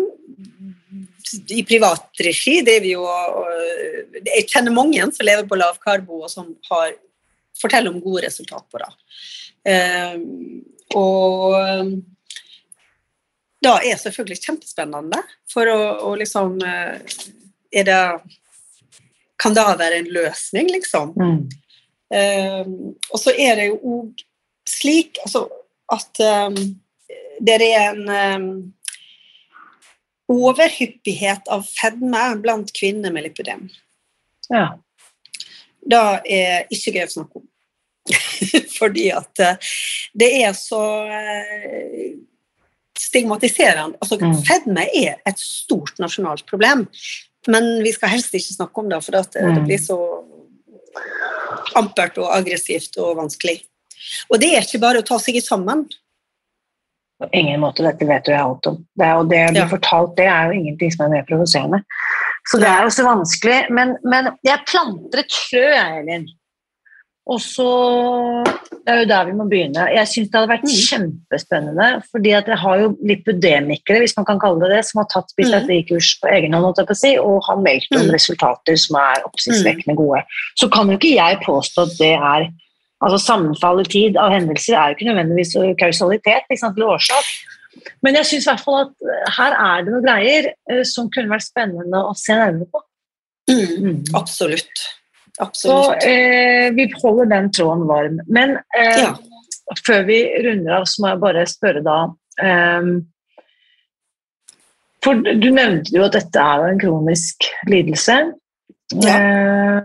i 1.52 1.62
privat 1.64 2.20
regi 2.24 2.58
driver 2.64 2.88
jo 2.88 3.04
Jeg 4.26 4.46
kjenner 4.50 4.74
mange 4.74 5.04
som 5.14 5.26
lever 5.26 5.46
på 5.48 5.58
lavkarbo 5.58 6.22
og 6.26 6.30
som 6.32 6.50
har, 6.70 6.94
forteller 7.58 7.92
om 7.92 8.00
gode 8.02 8.26
resultat 8.26 8.64
på 8.70 8.80
det. 8.82 8.90
Eh, 9.72 10.16
og 10.98 12.02
det 13.62 13.72
er 13.88 13.98
selvfølgelig 14.00 14.42
kjempespennende 14.42 15.20
for 15.50 15.70
å, 15.70 15.80
å 16.10 16.14
liksom 16.18 16.58
eh, 16.66 17.18
Er 17.72 17.86
det 17.88 18.00
kan 19.42 19.56
da 19.56 19.72
være 19.78 20.02
en 20.02 20.10
løsning, 20.12 20.68
liksom. 20.70 21.14
Mm. 21.18 21.38
Um, 22.12 22.74
og 23.10 23.18
så 23.18 23.32
er 23.32 23.56
det 23.58 23.70
jo 23.70 23.78
òg 23.88 24.22
slik 24.68 25.16
altså, 25.24 25.46
at 25.90 26.20
um, 26.20 26.58
det 27.42 27.56
er 27.56 27.72
en 27.88 28.02
um, 28.12 28.44
overhyppighet 30.30 31.48
av 31.50 31.64
fedme 31.66 32.26
blant 32.44 32.70
kvinner 32.76 33.14
med 33.14 33.26
lipidem. 33.26 33.66
Ja. 34.52 34.68
Det 35.82 36.02
er 36.30 36.68
ikke 36.70 36.94
gøy 36.94 37.06
å 37.08 37.14
snakke 37.16 37.42
om. 37.42 37.48
Fordi 38.78 39.08
at 39.14 39.42
det 40.18 40.30
er 40.42 40.54
så 40.58 40.82
stigmatiserende. 43.02 43.98
Altså, 44.02 44.18
Mm. 44.22 44.36
Fedme 44.46 44.84
er 44.94 45.14
et 45.26 45.38
stort 45.38 45.98
nasjonalt 45.98 46.46
problem, 46.46 46.86
men 47.48 47.82
vi 47.82 47.92
skal 47.92 48.08
helst 48.14 48.34
ikke 48.34 48.54
snakke 48.56 48.78
om 48.84 48.88
det, 48.92 49.02
for 49.04 49.16
at 49.18 49.32
det, 49.32 49.42
Mm. 49.42 49.64
blir 49.66 49.78
så 49.82 49.98
ampert 51.78 52.18
og 52.18 52.30
aggressivt 52.36 52.96
og 53.02 53.16
vanskelig. 53.16 53.62
Og 54.30 54.40
det 54.42 54.52
er 54.54 54.62
ikke 54.66 54.80
bare 54.82 55.02
å 55.02 55.06
ta 55.06 55.18
seg 55.22 55.38
sammen. 55.42 55.86
På 57.22 57.28
ingen 57.38 57.60
måte, 57.62 57.84
dette 57.86 58.06
vet 58.08 58.26
jo 58.26 58.34
jeg 58.34 58.42
alt 58.42 58.66
om. 58.66 58.76
Det 58.98 59.06
er, 59.06 59.14
og 59.20 59.28
det 59.30 59.42
du 59.54 59.60
Ja. 59.60 59.68
fortalt 59.68 60.16
det 60.16 60.26
er 60.26 60.46
jo 60.52 60.58
ingenting 60.60 60.90
som 60.92 61.06
er 61.06 61.10
mer 61.16 61.24
provoserende. 61.28 61.82
Så 62.50 62.58
det 62.58 62.66
er 62.68 62.82
jo 62.82 62.90
så 62.90 63.04
vanskelig. 63.06 63.70
Men, 63.70 63.96
men 64.04 64.36
jeg 64.44 64.58
planter 64.66 65.18
et 65.20 65.30
frø, 65.30 65.68
Elin. 66.00 66.26
Og 67.30 67.38
så 67.38 67.66
Det 68.82 68.90
er 68.90 68.96
jo 69.02 69.08
der 69.12 69.26
vi 69.28 69.32
må 69.38 69.44
begynne. 69.46 69.84
Jeg 69.94 70.08
syns 70.10 70.30
det 70.30 70.34
hadde 70.40 70.50
vært 70.50 70.64
Mm. 70.66 70.80
kjempespennende, 70.90 72.02
fordi 72.10 72.30
at 72.34 72.46
jeg 72.50 72.58
har 72.58 72.78
jo 72.80 72.88
lipødemikere, 72.98 74.00
hvis 74.02 74.16
man 74.16 74.24
kan 74.26 74.40
kalle 74.40 74.58
det 74.60 74.70
det, 74.74 74.84
som 74.88 74.98
har 74.98 75.06
tatt 75.06 75.30
bilaterikurs 75.38 76.18
på 76.18 76.26
egen 76.34 76.52
hånd, 76.52 76.74
si, 76.96 77.16
og 77.16 77.44
har 77.46 77.62
meldt 77.62 77.86
om 77.94 78.08
Mm. 78.08 78.10
resultater 78.10 78.76
som 78.76 78.96
er 78.96 79.22
oppsiktsvekkende 79.22 79.94
gode. 79.94 80.24
Så 80.58 80.68
kan 80.68 80.88
jo 80.90 80.98
ikke 80.98 81.14
jeg 81.14 81.38
påstå 81.46 81.82
at 81.82 81.98
det 81.98 82.14
er 82.18 82.50
Altså 83.02 83.18
Sammenfall 83.18 83.80
i 83.80 83.84
tid 83.90 84.16
av 84.16 84.30
hendelser 84.30 84.76
er 84.78 84.88
jo 84.88 84.94
ikke 84.94 85.10
nødvendigvis 85.10 85.54
kausalitet 85.76 86.44
ikke 86.50 86.60
sant, 86.60 86.76
eller 86.76 86.94
årsak. 86.94 87.26
Men 88.00 88.14
jeg 88.14 88.24
syns 88.28 88.46
i 88.46 88.50
hvert 88.50 88.60
fall 88.60 88.80
at 88.84 88.92
eh, 89.02 89.30
her 89.38 89.52
er 89.58 89.82
det 89.82 89.92
noen 89.92 90.04
greier 90.06 90.52
eh, 90.70 90.82
som 90.84 91.10
kunne 91.10 91.32
vært 91.32 91.48
spennende 91.48 91.98
å 91.98 92.14
se 92.14 92.32
nærmere 92.32 92.68
på. 92.70 92.82
Mm. 93.50 94.04
Absolutt. 94.14 95.01
Så 95.56 95.76
eh, 96.04 96.68
vi 96.76 96.84
holder 97.02 97.30
den 97.30 97.48
tråden 97.52 97.86
varm. 97.88 98.18
Men 98.28 98.56
eh, 98.76 98.98
Ja. 99.00 99.14
før 99.86 100.04
vi 100.06 100.18
runder 100.44 100.74
av, 100.80 100.84
så 100.84 101.02
må 101.02 101.08
jeg 101.12 101.22
bare 101.22 101.46
spørre 101.48 101.82
da 101.86 101.96
eh, 102.42 102.90
For 105.02 105.14
du 105.18 105.48
nevnte 105.50 105.96
jo 105.96 106.04
at 106.06 106.14
dette 106.18 106.38
er 106.38 106.60
jo 106.60 106.68
en 106.74 106.82
kronisk 106.82 107.48
lidelse. 107.66 108.18
Eh, 108.92 109.80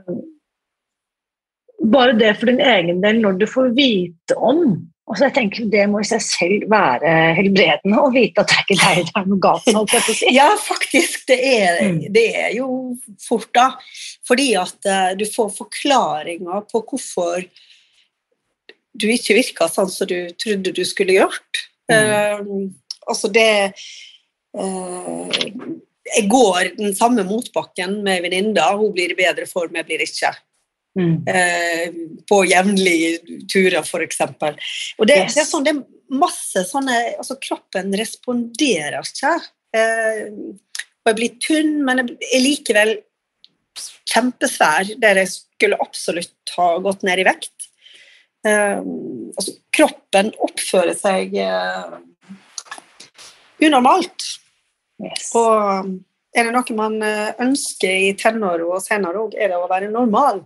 bare 1.88 2.18
det 2.20 2.34
for 2.38 2.52
din 2.52 2.60
egen 2.62 3.02
del, 3.02 3.22
når 3.24 3.40
du 3.40 3.48
får 3.50 3.72
vite 3.78 4.36
om 4.36 4.66
altså 5.08 5.28
jeg 5.28 5.34
tenker 5.38 5.70
Det 5.72 5.86
må 5.90 6.02
i 6.04 6.08
seg 6.08 6.24
selv 6.24 6.66
være 6.72 7.12
helbredende 7.38 8.02
å 8.04 8.10
vite 8.14 8.44
at 8.44 8.52
det 8.52 8.58
er 8.58 8.66
ikke 8.66 8.80
deg 8.82 9.08
det 9.08 9.14
er 9.22 9.30
noe 9.32 9.44
galt 9.46 9.70
med. 9.72 10.02
si. 10.08 10.32
Ja, 10.36 10.50
faktisk. 10.60 11.24
Det 11.30 11.40
er, 11.40 11.80
Mm. 11.88 12.02
det 12.14 12.26
er 12.36 12.52
jo 12.58 12.68
fort, 13.24 13.50
da. 13.56 13.70
Fordi 14.28 14.50
at 14.60 14.86
eh, 14.86 15.16
du 15.20 15.26
får 15.30 15.54
forklaringer 15.56 16.66
på 16.72 16.82
hvorfor 16.84 17.46
du 18.98 19.08
ikke 19.14 19.38
virka 19.38 19.68
sånn 19.70 19.90
som 19.94 20.10
du 20.10 20.32
trodde 20.42 20.74
du 20.74 20.84
skulle 20.86 21.16
gjort. 21.20 21.64
Eh, 21.92 22.40
altså 23.08 23.30
det 23.32 23.74
uh, 24.58 25.30
Jeg 26.18 26.26
går 26.32 26.74
den 26.80 26.96
samme 26.98 27.24
motbakken 27.28 28.02
med 28.04 28.24
venninna. 28.26 28.72
Hun 28.80 28.92
blir 28.96 29.12
i 29.14 29.20
bedre 29.20 29.46
form, 29.48 29.76
jeg 29.76 29.88
blir 29.88 30.04
ikke. 30.04 30.34
Mm. 30.98 31.28
Eh, 31.30 31.98
på 32.30 32.40
jevnlige 32.50 33.38
turer, 33.52 33.84
f.eks. 33.84 34.22
Og 34.98 35.06
det, 35.06 35.18
Yes. 35.18 35.36
det 35.36 35.44
er 35.44 35.50
sånn, 35.50 35.68
det 35.68 35.76
er 35.76 36.18
masse 36.18 36.64
sånne 36.66 36.96
altså 37.20 37.38
Kroppen 37.44 37.94
responderer 38.00 38.98
ikke. 39.04 39.36
Eh, 39.78 40.24
og 40.32 41.12
jeg 41.12 41.20
blir 41.20 41.38
tynn, 41.44 41.76
men 41.86 42.02
jeg 42.02 42.18
er 42.34 42.44
likevel 42.44 42.96
kjempesvær 44.08 44.96
der 45.02 45.22
jeg 45.22 45.32
skulle 45.36 45.78
absolutt 45.84 46.56
ha 46.58 46.72
gått 46.84 47.06
ned 47.06 47.22
i 47.22 47.28
vekt. 47.28 47.70
Eh, 48.48 48.82
altså, 48.82 49.54
kroppen 49.76 50.34
oppfører 50.48 50.98
seg 50.98 51.38
eh, 51.44 51.98
unormalt. 53.68 54.28
Yes. 55.04 55.30
Og 55.38 55.94
er 56.38 56.48
det 56.48 56.54
noe 56.54 56.78
man 56.78 56.98
eh, 57.06 57.32
ønsker 57.44 58.10
i 58.10 58.14
tenåra 58.18 58.66
og 58.66 58.84
senere 58.84 59.24
òg, 59.24 59.38
er 59.38 59.54
det 59.54 59.62
å 59.62 59.70
være 59.70 59.92
normal. 59.94 60.44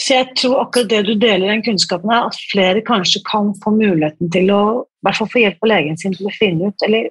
Så 0.00 0.14
jeg 0.16 0.30
tror 0.40 0.62
akkurat 0.62 0.88
det 0.88 1.00
du 1.10 1.14
deler 1.20 1.50
den 1.52 1.62
kunnskapen 1.66 2.08
her, 2.12 2.28
at 2.30 2.36
flere 2.52 2.80
kanskje 2.86 3.20
kan 3.28 3.50
få 3.64 3.72
muligheten 3.76 4.30
til 4.32 4.48
å 4.54 4.60
i 4.82 5.06
hvert 5.06 5.18
fall 5.18 5.28
få 5.32 5.42
hjelp 5.42 5.64
av 5.66 5.68
legen 5.74 5.98
sin 6.00 6.14
til 6.16 6.28
å 6.30 6.32
finne 6.38 6.70
ut, 6.70 6.84
eller 6.86 7.10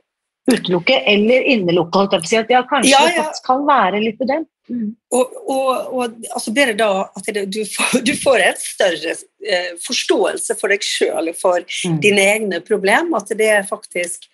utelukke, 0.50 0.96
eller 1.12 1.46
innelukke, 1.54 2.00
holdt 2.00 2.16
jeg 2.16 2.24
på 2.24 2.28
å 2.28 2.32
si, 2.32 2.38
at 2.40 2.50
ja, 2.56 2.62
kanskje 2.70 2.90
Ja, 2.96 3.02
ja. 3.06 3.24
faktisk 3.28 3.46
kan 3.46 3.66
være 3.68 4.00
lipødem. 4.02 4.48
Mm. 4.70 4.88
Og, 5.18 5.38
og, 5.50 5.70
og 5.98 6.18
altså 6.34 6.52
bedre 6.54 6.76
da 6.78 6.90
at 7.18 7.30
det, 7.34 7.44
du, 7.54 7.60
får, 7.66 8.02
du 8.06 8.12
får 8.18 8.44
en 8.48 8.60
større 8.62 9.14
eh, 9.46 9.72
forståelse 9.86 10.58
for 10.60 10.74
deg 10.74 10.86
sjøl 10.86 11.30
og 11.32 11.38
for 11.38 11.62
Mm. 11.86 12.00
dine 12.02 12.26
egne 12.34 12.60
problem, 12.66 13.14
at 13.18 13.30
det 13.38 13.48
er 13.54 13.64
faktisk 13.70 14.26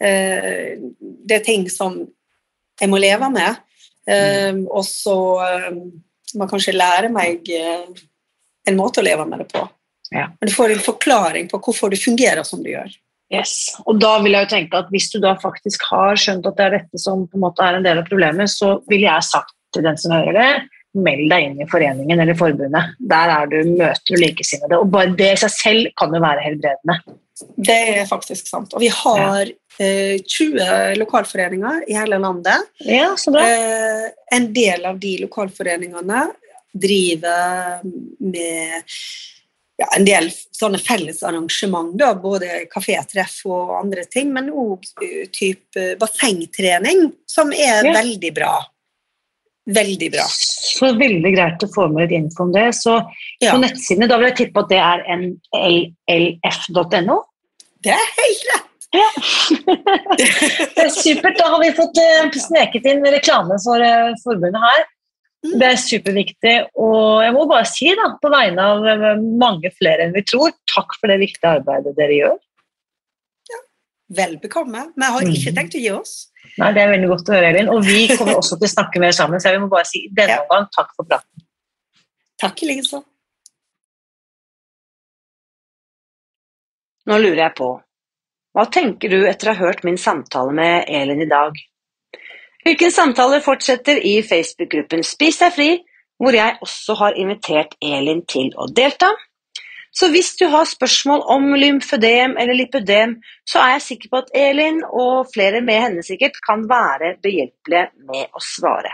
eh, 0.00 0.76
Det 1.00 1.36
er 1.40 1.44
ting 1.44 1.64
som 1.72 1.96
jeg 2.80 2.88
må 2.92 3.00
leve 3.00 3.28
med. 3.32 3.56
Eh, 4.08 4.52
Mm. 4.52 4.66
og 4.68 4.84
så 4.84 5.16
må 6.34 6.46
jeg 6.46 6.54
kanskje 6.54 6.76
lærer 6.76 7.12
meg 7.12 7.48
eh, 7.54 8.04
en 8.68 8.78
måte 8.78 9.02
å 9.02 9.06
leve 9.06 9.26
med 9.28 9.44
det 9.44 9.48
på. 9.52 9.64
Ja. 10.14 10.28
Men 10.38 10.50
du 10.50 10.54
får 10.54 10.74
en 10.74 10.84
forklaring 10.84 11.48
på 11.50 11.60
hvorfor 11.64 11.92
du 11.92 11.98
fungerer 12.00 12.44
som 12.46 12.62
du 12.64 12.70
gjør. 12.72 12.92
Yes. 13.32 13.72
Og 13.88 13.98
da 14.02 14.18
vil 14.22 14.36
jeg 14.36 14.46
jo 14.46 14.52
tenke 14.52 14.78
at 14.78 14.90
hvis 14.92 15.08
du 15.14 15.18
da 15.22 15.32
faktisk 15.40 15.86
har 15.88 16.18
skjønt 16.20 16.46
at 16.46 16.58
det 16.58 16.66
er 16.66 16.76
dette 16.78 17.00
som 17.00 17.24
på 17.26 17.38
en 17.38 17.44
måte 17.46 17.64
er 17.64 17.78
en 17.78 17.86
del 17.86 18.02
av 18.02 18.08
problemet, 18.08 18.52
så 18.52 18.76
ville 18.90 19.08
jeg 19.08 19.30
sagt 19.30 19.54
til 19.74 19.86
den 19.86 19.98
som 19.98 20.14
hører 20.14 20.36
det, 20.36 20.50
meld 20.94 21.26
deg 21.32 21.48
inn 21.48 21.60
i 21.62 21.66
foreningen 21.70 22.20
eller 22.22 22.36
forbundet. 22.38 22.94
Der 23.10 23.32
er 23.34 23.50
du, 23.50 23.58
møter 23.74 24.14
du 24.14 24.20
likesinnede. 24.20 24.78
Og 24.78 24.90
bare 24.94 25.14
det 25.18 25.32
i 25.34 25.42
seg 25.44 25.52
selv 25.54 25.92
kan 25.98 26.14
jo 26.14 26.22
være 26.22 26.44
helbredende. 26.46 26.98
Det 27.58 27.76
er 27.98 28.06
faktisk 28.06 28.46
sant. 28.46 28.74
Og 28.76 28.82
vi 28.84 28.90
har 28.94 29.48
eh, 29.82 30.16
20 30.22 30.94
lokalforeninger 31.00 31.88
i 31.90 31.96
hele 31.98 32.20
landet. 32.22 32.70
Ja, 32.86 33.10
så 33.18 33.34
bra. 33.34 33.42
Eh, 33.42 34.08
en 34.36 34.52
del 34.54 34.86
av 34.86 35.00
de 35.02 35.16
lokalforeningene 35.24 36.28
driver 36.74 37.82
med 38.22 38.82
ja, 39.78 39.88
en 39.96 40.06
del 40.06 40.28
sånne 40.54 40.78
fellesarrangement, 40.78 41.96
da, 41.98 42.12
både 42.14 42.64
kafétreff 42.70 43.40
og 43.50 43.72
andre 43.80 44.04
ting, 44.06 44.30
men 44.34 44.52
òg 44.54 44.86
type 45.34 45.88
bassengtrening, 45.98 47.08
som 47.26 47.50
er 47.52 47.82
Ja. 47.82 47.96
veldig 47.98 48.30
bra. 48.34 48.54
Veldig 49.66 50.10
bra. 50.12 50.24
Så 50.28 50.90
veldig 50.98 51.30
greit 51.32 51.62
å 51.64 51.68
få 51.72 51.86
med 51.88 52.02
litt 52.04 52.12
info 52.18 52.42
om 52.44 52.50
det. 52.52 52.66
Så 52.76 52.98
Ja, 53.40 53.54
på 53.54 53.58
nettsidene, 53.62 54.08
da 54.10 54.18
vil 54.20 54.28
jeg 54.28 54.36
tippe 54.42 54.60
at 54.60 54.68
det 54.68 54.80
er 54.84 55.00
nllf.no. 55.16 57.16
det 57.84 57.92
er 57.94 58.06
helt 58.18 58.44
rett! 58.52 58.70
Ja. 58.94 59.08
det 60.76 60.84
er 60.84 60.92
supert. 60.94 61.38
Da 61.40 61.48
har 61.50 61.58
vi 61.64 61.72
fått 61.74 61.96
eh, 61.98 62.28
sneket 62.44 62.84
inn 62.86 63.02
reklame 63.10 63.56
for 63.64 63.82
eh, 63.82 64.12
forbundet 64.22 64.60
her. 64.62 64.84
Mm. 65.44 65.56
Det 65.60 65.66
er 65.72 65.80
superviktig. 65.82 66.54
Og 66.80 67.24
jeg 67.24 67.32
må 67.34 67.42
bare 67.50 67.66
si, 67.68 67.88
da, 67.98 68.06
på 68.22 68.28
vegne 68.32 68.62
av 68.74 68.86
eh, 68.92 69.06
mange 69.40 69.70
flere 69.74 70.00
enn 70.06 70.14
vi 70.14 70.22
tror, 70.28 70.50
takk 70.70 70.90
for 71.00 71.06
det 71.10 71.18
viktige 71.24 71.56
arbeidet 71.58 71.96
dere 71.98 72.14
gjør. 72.20 72.38
Vel 74.14 74.34
bekomme. 74.38 74.82
Vi 74.94 75.02
har 75.10 75.22
ikke 75.24 75.50
Mhm. 75.50 75.56
tenkt 75.56 75.74
å 75.74 75.80
gi 75.80 75.90
oss. 75.90 76.28
Nei, 76.58 76.72
Det 76.72 76.82
er 76.82 76.92
veldig 76.92 77.08
godt 77.10 77.30
å 77.30 77.34
høre, 77.34 77.48
Elin. 77.50 77.68
Og 77.72 77.82
vi 77.84 78.04
kommer 78.16 78.36
også 78.38 78.58
til 78.60 78.68
å 78.68 78.74
snakke 78.74 79.00
mer 79.02 79.14
sammen, 79.16 79.40
så 79.40 79.50
jeg 79.50 79.60
må 79.60 79.68
bare 79.72 79.88
si 79.88 80.08
denne 80.12 80.36
Ja. 80.38 80.46
gang 80.50 80.68
takk 80.76 80.94
for 80.96 81.04
praten. 81.04 81.46
Takk 82.40 82.62
i 82.62 82.66
likeså. 82.66 83.02
Nå 87.06 87.18
lurer 87.20 87.42
jeg 87.42 87.54
på, 87.58 87.68
hva 88.54 88.64
tenker 88.72 89.10
du 89.10 89.26
etter 89.28 89.50
å 89.50 89.54
ha 89.54 89.66
hørt 89.66 89.84
min 89.84 89.98
samtale 90.00 90.54
med 90.56 90.84
Elin 90.88 91.20
i 91.20 91.28
dag? 91.28 91.58
Ukens 92.64 92.94
samtale 92.96 93.42
fortsetter 93.44 93.98
i 94.00 94.22
Facebook-gruppen 94.24 95.02
Spis 95.04 95.38
deg 95.42 95.52
fri, 95.52 95.70
hvor 96.16 96.32
jeg 96.32 96.56
også 96.64 96.96
har 96.96 97.18
invitert 97.20 97.74
Elin 97.82 98.22
til 98.30 98.52
å 98.56 98.70
delta. 98.72 99.10
Så 99.94 100.08
hvis 100.10 100.32
du 100.40 100.48
har 100.50 100.66
spørsmål 100.66 101.22
om 101.30 101.52
lymfødem 101.54 102.34
eller 102.40 102.56
lipødem, 102.58 103.14
så 103.46 103.60
er 103.62 103.76
jeg 103.76 103.84
sikker 103.88 104.10
på 104.10 104.22
at 104.24 104.32
Elin 104.34 104.80
og 104.90 105.28
flere 105.34 105.60
med 105.62 105.80
henne 105.86 106.02
sikkert 106.02 106.40
kan 106.46 106.66
være 106.70 107.14
behjelpelige 107.22 107.86
med 108.08 108.34
å 108.34 108.42
svare. 108.42 108.90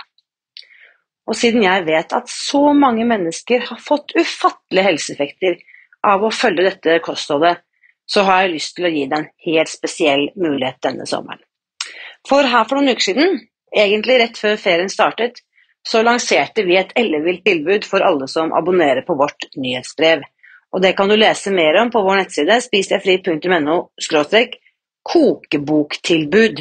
Og 1.30 1.36
siden 1.38 1.62
jeg 1.64 1.86
vet 1.86 2.12
at 2.12 2.28
så 2.28 2.72
mange 2.76 3.07
mennesker 3.09 3.64
har 3.70 3.80
fått 3.80 4.12
ufattelige 4.18 4.88
helseeffekter 4.90 5.61
av 6.07 6.24
å 6.24 6.32
følge 6.34 6.66
dette 6.68 6.98
kostholdet, 7.05 7.62
så 8.11 8.24
har 8.26 8.42
jeg 8.42 8.57
lyst 8.57 8.74
til 8.76 8.88
å 8.88 8.90
gi 8.92 9.05
deg 9.07 9.18
en 9.20 9.30
helt 9.46 9.70
spesiell 9.70 10.26
mulighet 10.34 10.80
denne 10.84 11.07
sommeren. 11.07 11.42
For 12.28 12.44
her 12.44 12.66
for 12.68 12.76
noen 12.76 12.92
uker 12.92 13.07
siden, 13.07 13.38
egentlig 13.72 14.18
rett 14.20 14.40
før 14.40 14.59
ferien 14.61 14.90
startet, 14.92 15.40
så 15.86 16.03
lanserte 16.05 16.66
vi 16.66 16.76
et 16.76 16.92
ellevilt 16.98 17.44
tilbud 17.46 17.86
for 17.88 18.05
alle 18.05 18.28
som 18.28 18.53
abonnerer 18.53 19.07
på 19.07 19.16
vårt 19.16 19.46
nyhetsbrev. 19.57 20.26
Og 20.70 20.82
det 20.82 20.94
kan 20.98 21.10
du 21.10 21.16
lese 21.18 21.50
mer 21.54 21.80
om 21.80 21.90
på 21.90 22.02
vår 22.06 22.22
nettside 22.22 22.60
spisdegfri.no 22.62 23.78
kokeboktilbud. 25.10 26.60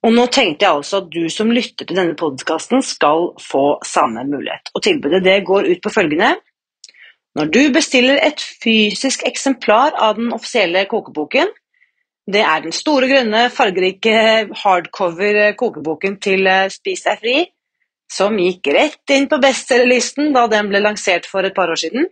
Og 0.00 0.14
nå 0.16 0.26
tenkte 0.32 0.64
jeg 0.64 0.78
altså 0.78 1.02
at 1.02 1.10
du 1.12 1.26
som 1.32 1.50
lytter 1.52 1.84
til 1.84 1.98
denne 1.98 2.16
podkasten 2.16 2.80
skal 2.84 3.32
få 3.42 3.64
samme 3.84 4.24
mulighet. 4.24 4.70
Og 4.72 4.84
tilbudet 4.86 5.20
det 5.24 5.42
går 5.44 5.68
ut 5.68 5.82
på 5.84 5.92
følgende. 5.92 6.38
Når 7.36 7.50
du 7.52 7.60
bestiller 7.74 8.18
et 8.24 8.40
fysisk 8.40 9.26
eksemplar 9.28 9.92
av 9.98 10.16
den 10.16 10.32
offisielle 10.32 10.86
kokeboken, 10.90 11.52
det 12.30 12.40
er 12.46 12.62
den 12.62 12.72
store, 12.72 13.08
grønne, 13.10 13.48
fargerike 13.52 14.14
hardcover 14.62 15.52
kokeboken 15.58 16.16
til 16.22 16.48
Spis 16.72 17.04
deg 17.06 17.20
fri, 17.20 17.36
som 18.10 18.38
gikk 18.38 18.70
rett 18.74 19.14
inn 19.14 19.28
på 19.30 19.38
bestselgerlisten 19.42 20.32
da 20.34 20.46
den 20.50 20.70
ble 20.70 20.82
lansert 20.82 21.28
for 21.30 21.46
et 21.46 21.54
par 21.54 21.70
år 21.70 21.80
siden. 21.84 22.08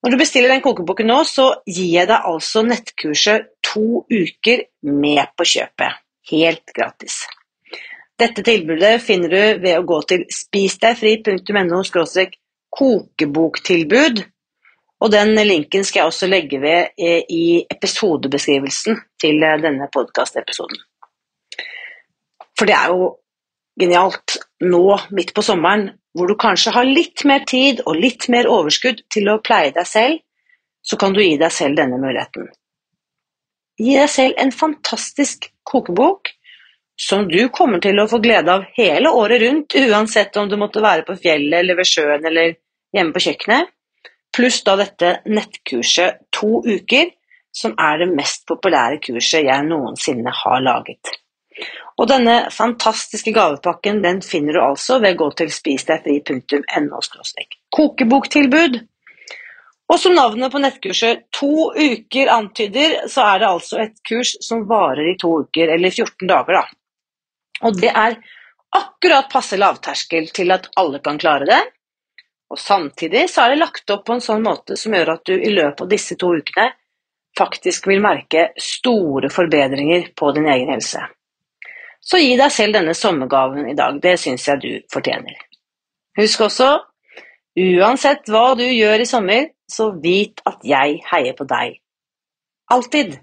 Når 0.00 0.14
du 0.14 0.16
bestiller 0.20 0.48
den 0.48 0.62
kokeboken 0.64 1.10
nå, 1.10 1.18
så 1.28 1.50
gir 1.68 1.90
jeg 1.92 2.08
deg 2.08 2.28
altså 2.30 2.62
nettkurset 2.64 3.50
to 3.66 4.04
uker 4.08 4.64
med 4.88 5.34
på 5.36 5.46
kjøpet. 5.52 6.00
Helt 6.30 6.72
gratis. 6.76 7.20
Dette 8.20 8.44
tilbudet 8.44 9.00
finner 9.04 9.32
du 9.32 9.62
ved 9.64 9.78
å 9.78 9.86
gå 9.88 10.00
til 10.08 10.26
spisdegfri.no 10.32 11.82
kokeboktilbud, 12.70 14.20
og 15.00 15.12
den 15.12 15.32
linken 15.34 15.84
skal 15.84 16.02
jeg 16.02 16.10
også 16.12 16.28
legge 16.28 16.60
ved 16.62 16.92
eh, 17.00 17.24
i 17.32 17.64
episodebeskrivelsen 17.72 19.00
til 19.20 19.42
eh, 19.42 19.56
denne 19.62 19.88
podkastepisoden. 19.92 20.78
For 22.58 22.68
det 22.68 22.76
er 22.76 22.92
jo 22.92 23.08
genialt 23.80 24.36
nå 24.60 24.84
midt 25.16 25.34
på 25.34 25.44
sommeren 25.44 25.88
hvor 26.16 26.26
du 26.26 26.34
kanskje 26.40 26.72
har 26.74 26.88
litt 26.88 27.24
mer 27.28 27.44
tid 27.48 27.82
og 27.86 27.98
litt 28.00 28.26
mer 28.32 28.48
overskudd 28.50 29.04
til 29.12 29.30
å 29.30 29.38
pleie 29.44 29.70
deg 29.74 29.86
selv, 29.86 30.18
så 30.82 30.98
kan 31.00 31.14
du 31.14 31.20
gi 31.22 31.36
deg 31.38 31.52
selv 31.54 31.78
denne 31.78 32.00
muligheten. 32.00 32.48
Gi 33.80 33.96
deg 33.96 34.10
selv 34.12 34.40
en 34.42 34.52
fantastisk 34.52 35.46
kokebok 35.64 36.32
som 37.00 37.28
du 37.28 37.48
kommer 37.54 37.80
til 37.80 37.96
å 38.00 38.08
få 38.10 38.18
glede 38.20 38.52
av 38.52 38.66
hele 38.76 39.12
året 39.16 39.40
rundt, 39.40 39.76
uansett 39.76 40.36
om 40.36 40.50
du 40.50 40.58
måtte 40.60 40.82
være 40.84 41.06
på 41.06 41.16
fjellet 41.22 41.62
eller 41.62 41.78
ved 41.78 41.88
sjøen 41.88 42.26
eller 42.28 42.58
hjemme 42.92 43.14
på 43.14 43.22
kjøkkenet, 43.24 43.70
pluss 44.36 44.60
da 44.66 44.76
dette 44.80 45.14
nettkurset 45.30 46.26
to 46.34 46.60
uker, 46.66 47.14
som 47.56 47.72
er 47.80 48.02
det 48.02 48.10
mest 48.12 48.44
populære 48.50 49.00
kurset 49.06 49.46
jeg 49.46 49.66
noensinne 49.66 50.34
har 50.42 50.60
laget. 50.62 51.19
Og 52.00 52.08
denne 52.08 52.36
fantastiske 52.54 53.32
gavepakken 53.36 54.00
den 54.04 54.22
finner 54.24 54.56
du 54.56 54.62
altså 54.64 54.98
ved 55.02 55.16
å 55.16 55.24
gå 55.24 55.28
til 55.40 55.52
spisdegfri.no 55.52 57.00
kokeboktilbud. 57.76 58.80
Og 59.90 59.98
som 59.98 60.14
navnet 60.14 60.52
på 60.52 60.60
nettkurset 60.62 61.26
To 61.34 61.72
uker 61.74 62.30
antyder, 62.30 63.08
så 63.10 63.24
er 63.32 63.42
det 63.42 63.48
altså 63.48 63.80
et 63.82 63.96
kurs 64.06 64.36
som 64.44 64.62
varer 64.70 65.12
i 65.12 65.16
to 65.18 65.32
uker, 65.42 65.72
eller 65.74 65.90
14 65.90 66.28
dager, 66.30 66.60
da. 66.60 66.64
Og 67.66 67.76
det 67.80 67.90
er 67.90 68.16
akkurat 68.76 69.28
passe 69.32 69.58
lavterskel 69.58 70.30
til 70.34 70.54
at 70.54 70.70
alle 70.80 71.02
kan 71.02 71.18
klare 71.18 71.48
det. 71.48 71.60
Og 72.50 72.58
samtidig 72.58 73.26
så 73.30 73.44
er 73.44 73.54
det 73.54 73.62
lagt 73.64 73.90
opp 73.94 74.06
på 74.06 74.16
en 74.16 74.24
sånn 74.24 74.46
måte 74.46 74.78
som 74.78 74.94
gjør 74.94 75.14
at 75.16 75.26
du 75.26 75.34
i 75.36 75.52
løpet 75.54 75.84
av 75.84 75.90
disse 75.90 76.16
to 76.18 76.32
ukene 76.38 76.70
faktisk 77.38 77.86
vil 77.90 78.02
merke 78.02 78.50
store 78.58 79.30
forbedringer 79.30 80.10
på 80.18 80.32
din 80.36 80.48
egen 80.50 80.72
helse. 80.74 81.02
Så 82.00 82.18
gi 82.18 82.36
deg 82.40 82.52
selv 82.52 82.74
denne 82.74 82.94
sommergaven 82.96 83.68
i 83.70 83.76
dag. 83.76 83.98
Det 84.02 84.16
syns 84.18 84.46
jeg 84.48 84.62
du 84.62 84.70
fortjener. 84.92 85.36
Husk 86.18 86.40
også, 86.48 86.70
uansett 87.60 88.30
hva 88.32 88.54
du 88.58 88.64
gjør 88.64 89.04
i 89.04 89.08
sommer, 89.08 89.50
så 89.70 89.90
vit 90.02 90.40
at 90.48 90.64
jeg 90.66 91.00
heier 91.12 91.36
på 91.38 91.46
deg. 91.48 91.76
Alltid. 92.70 93.18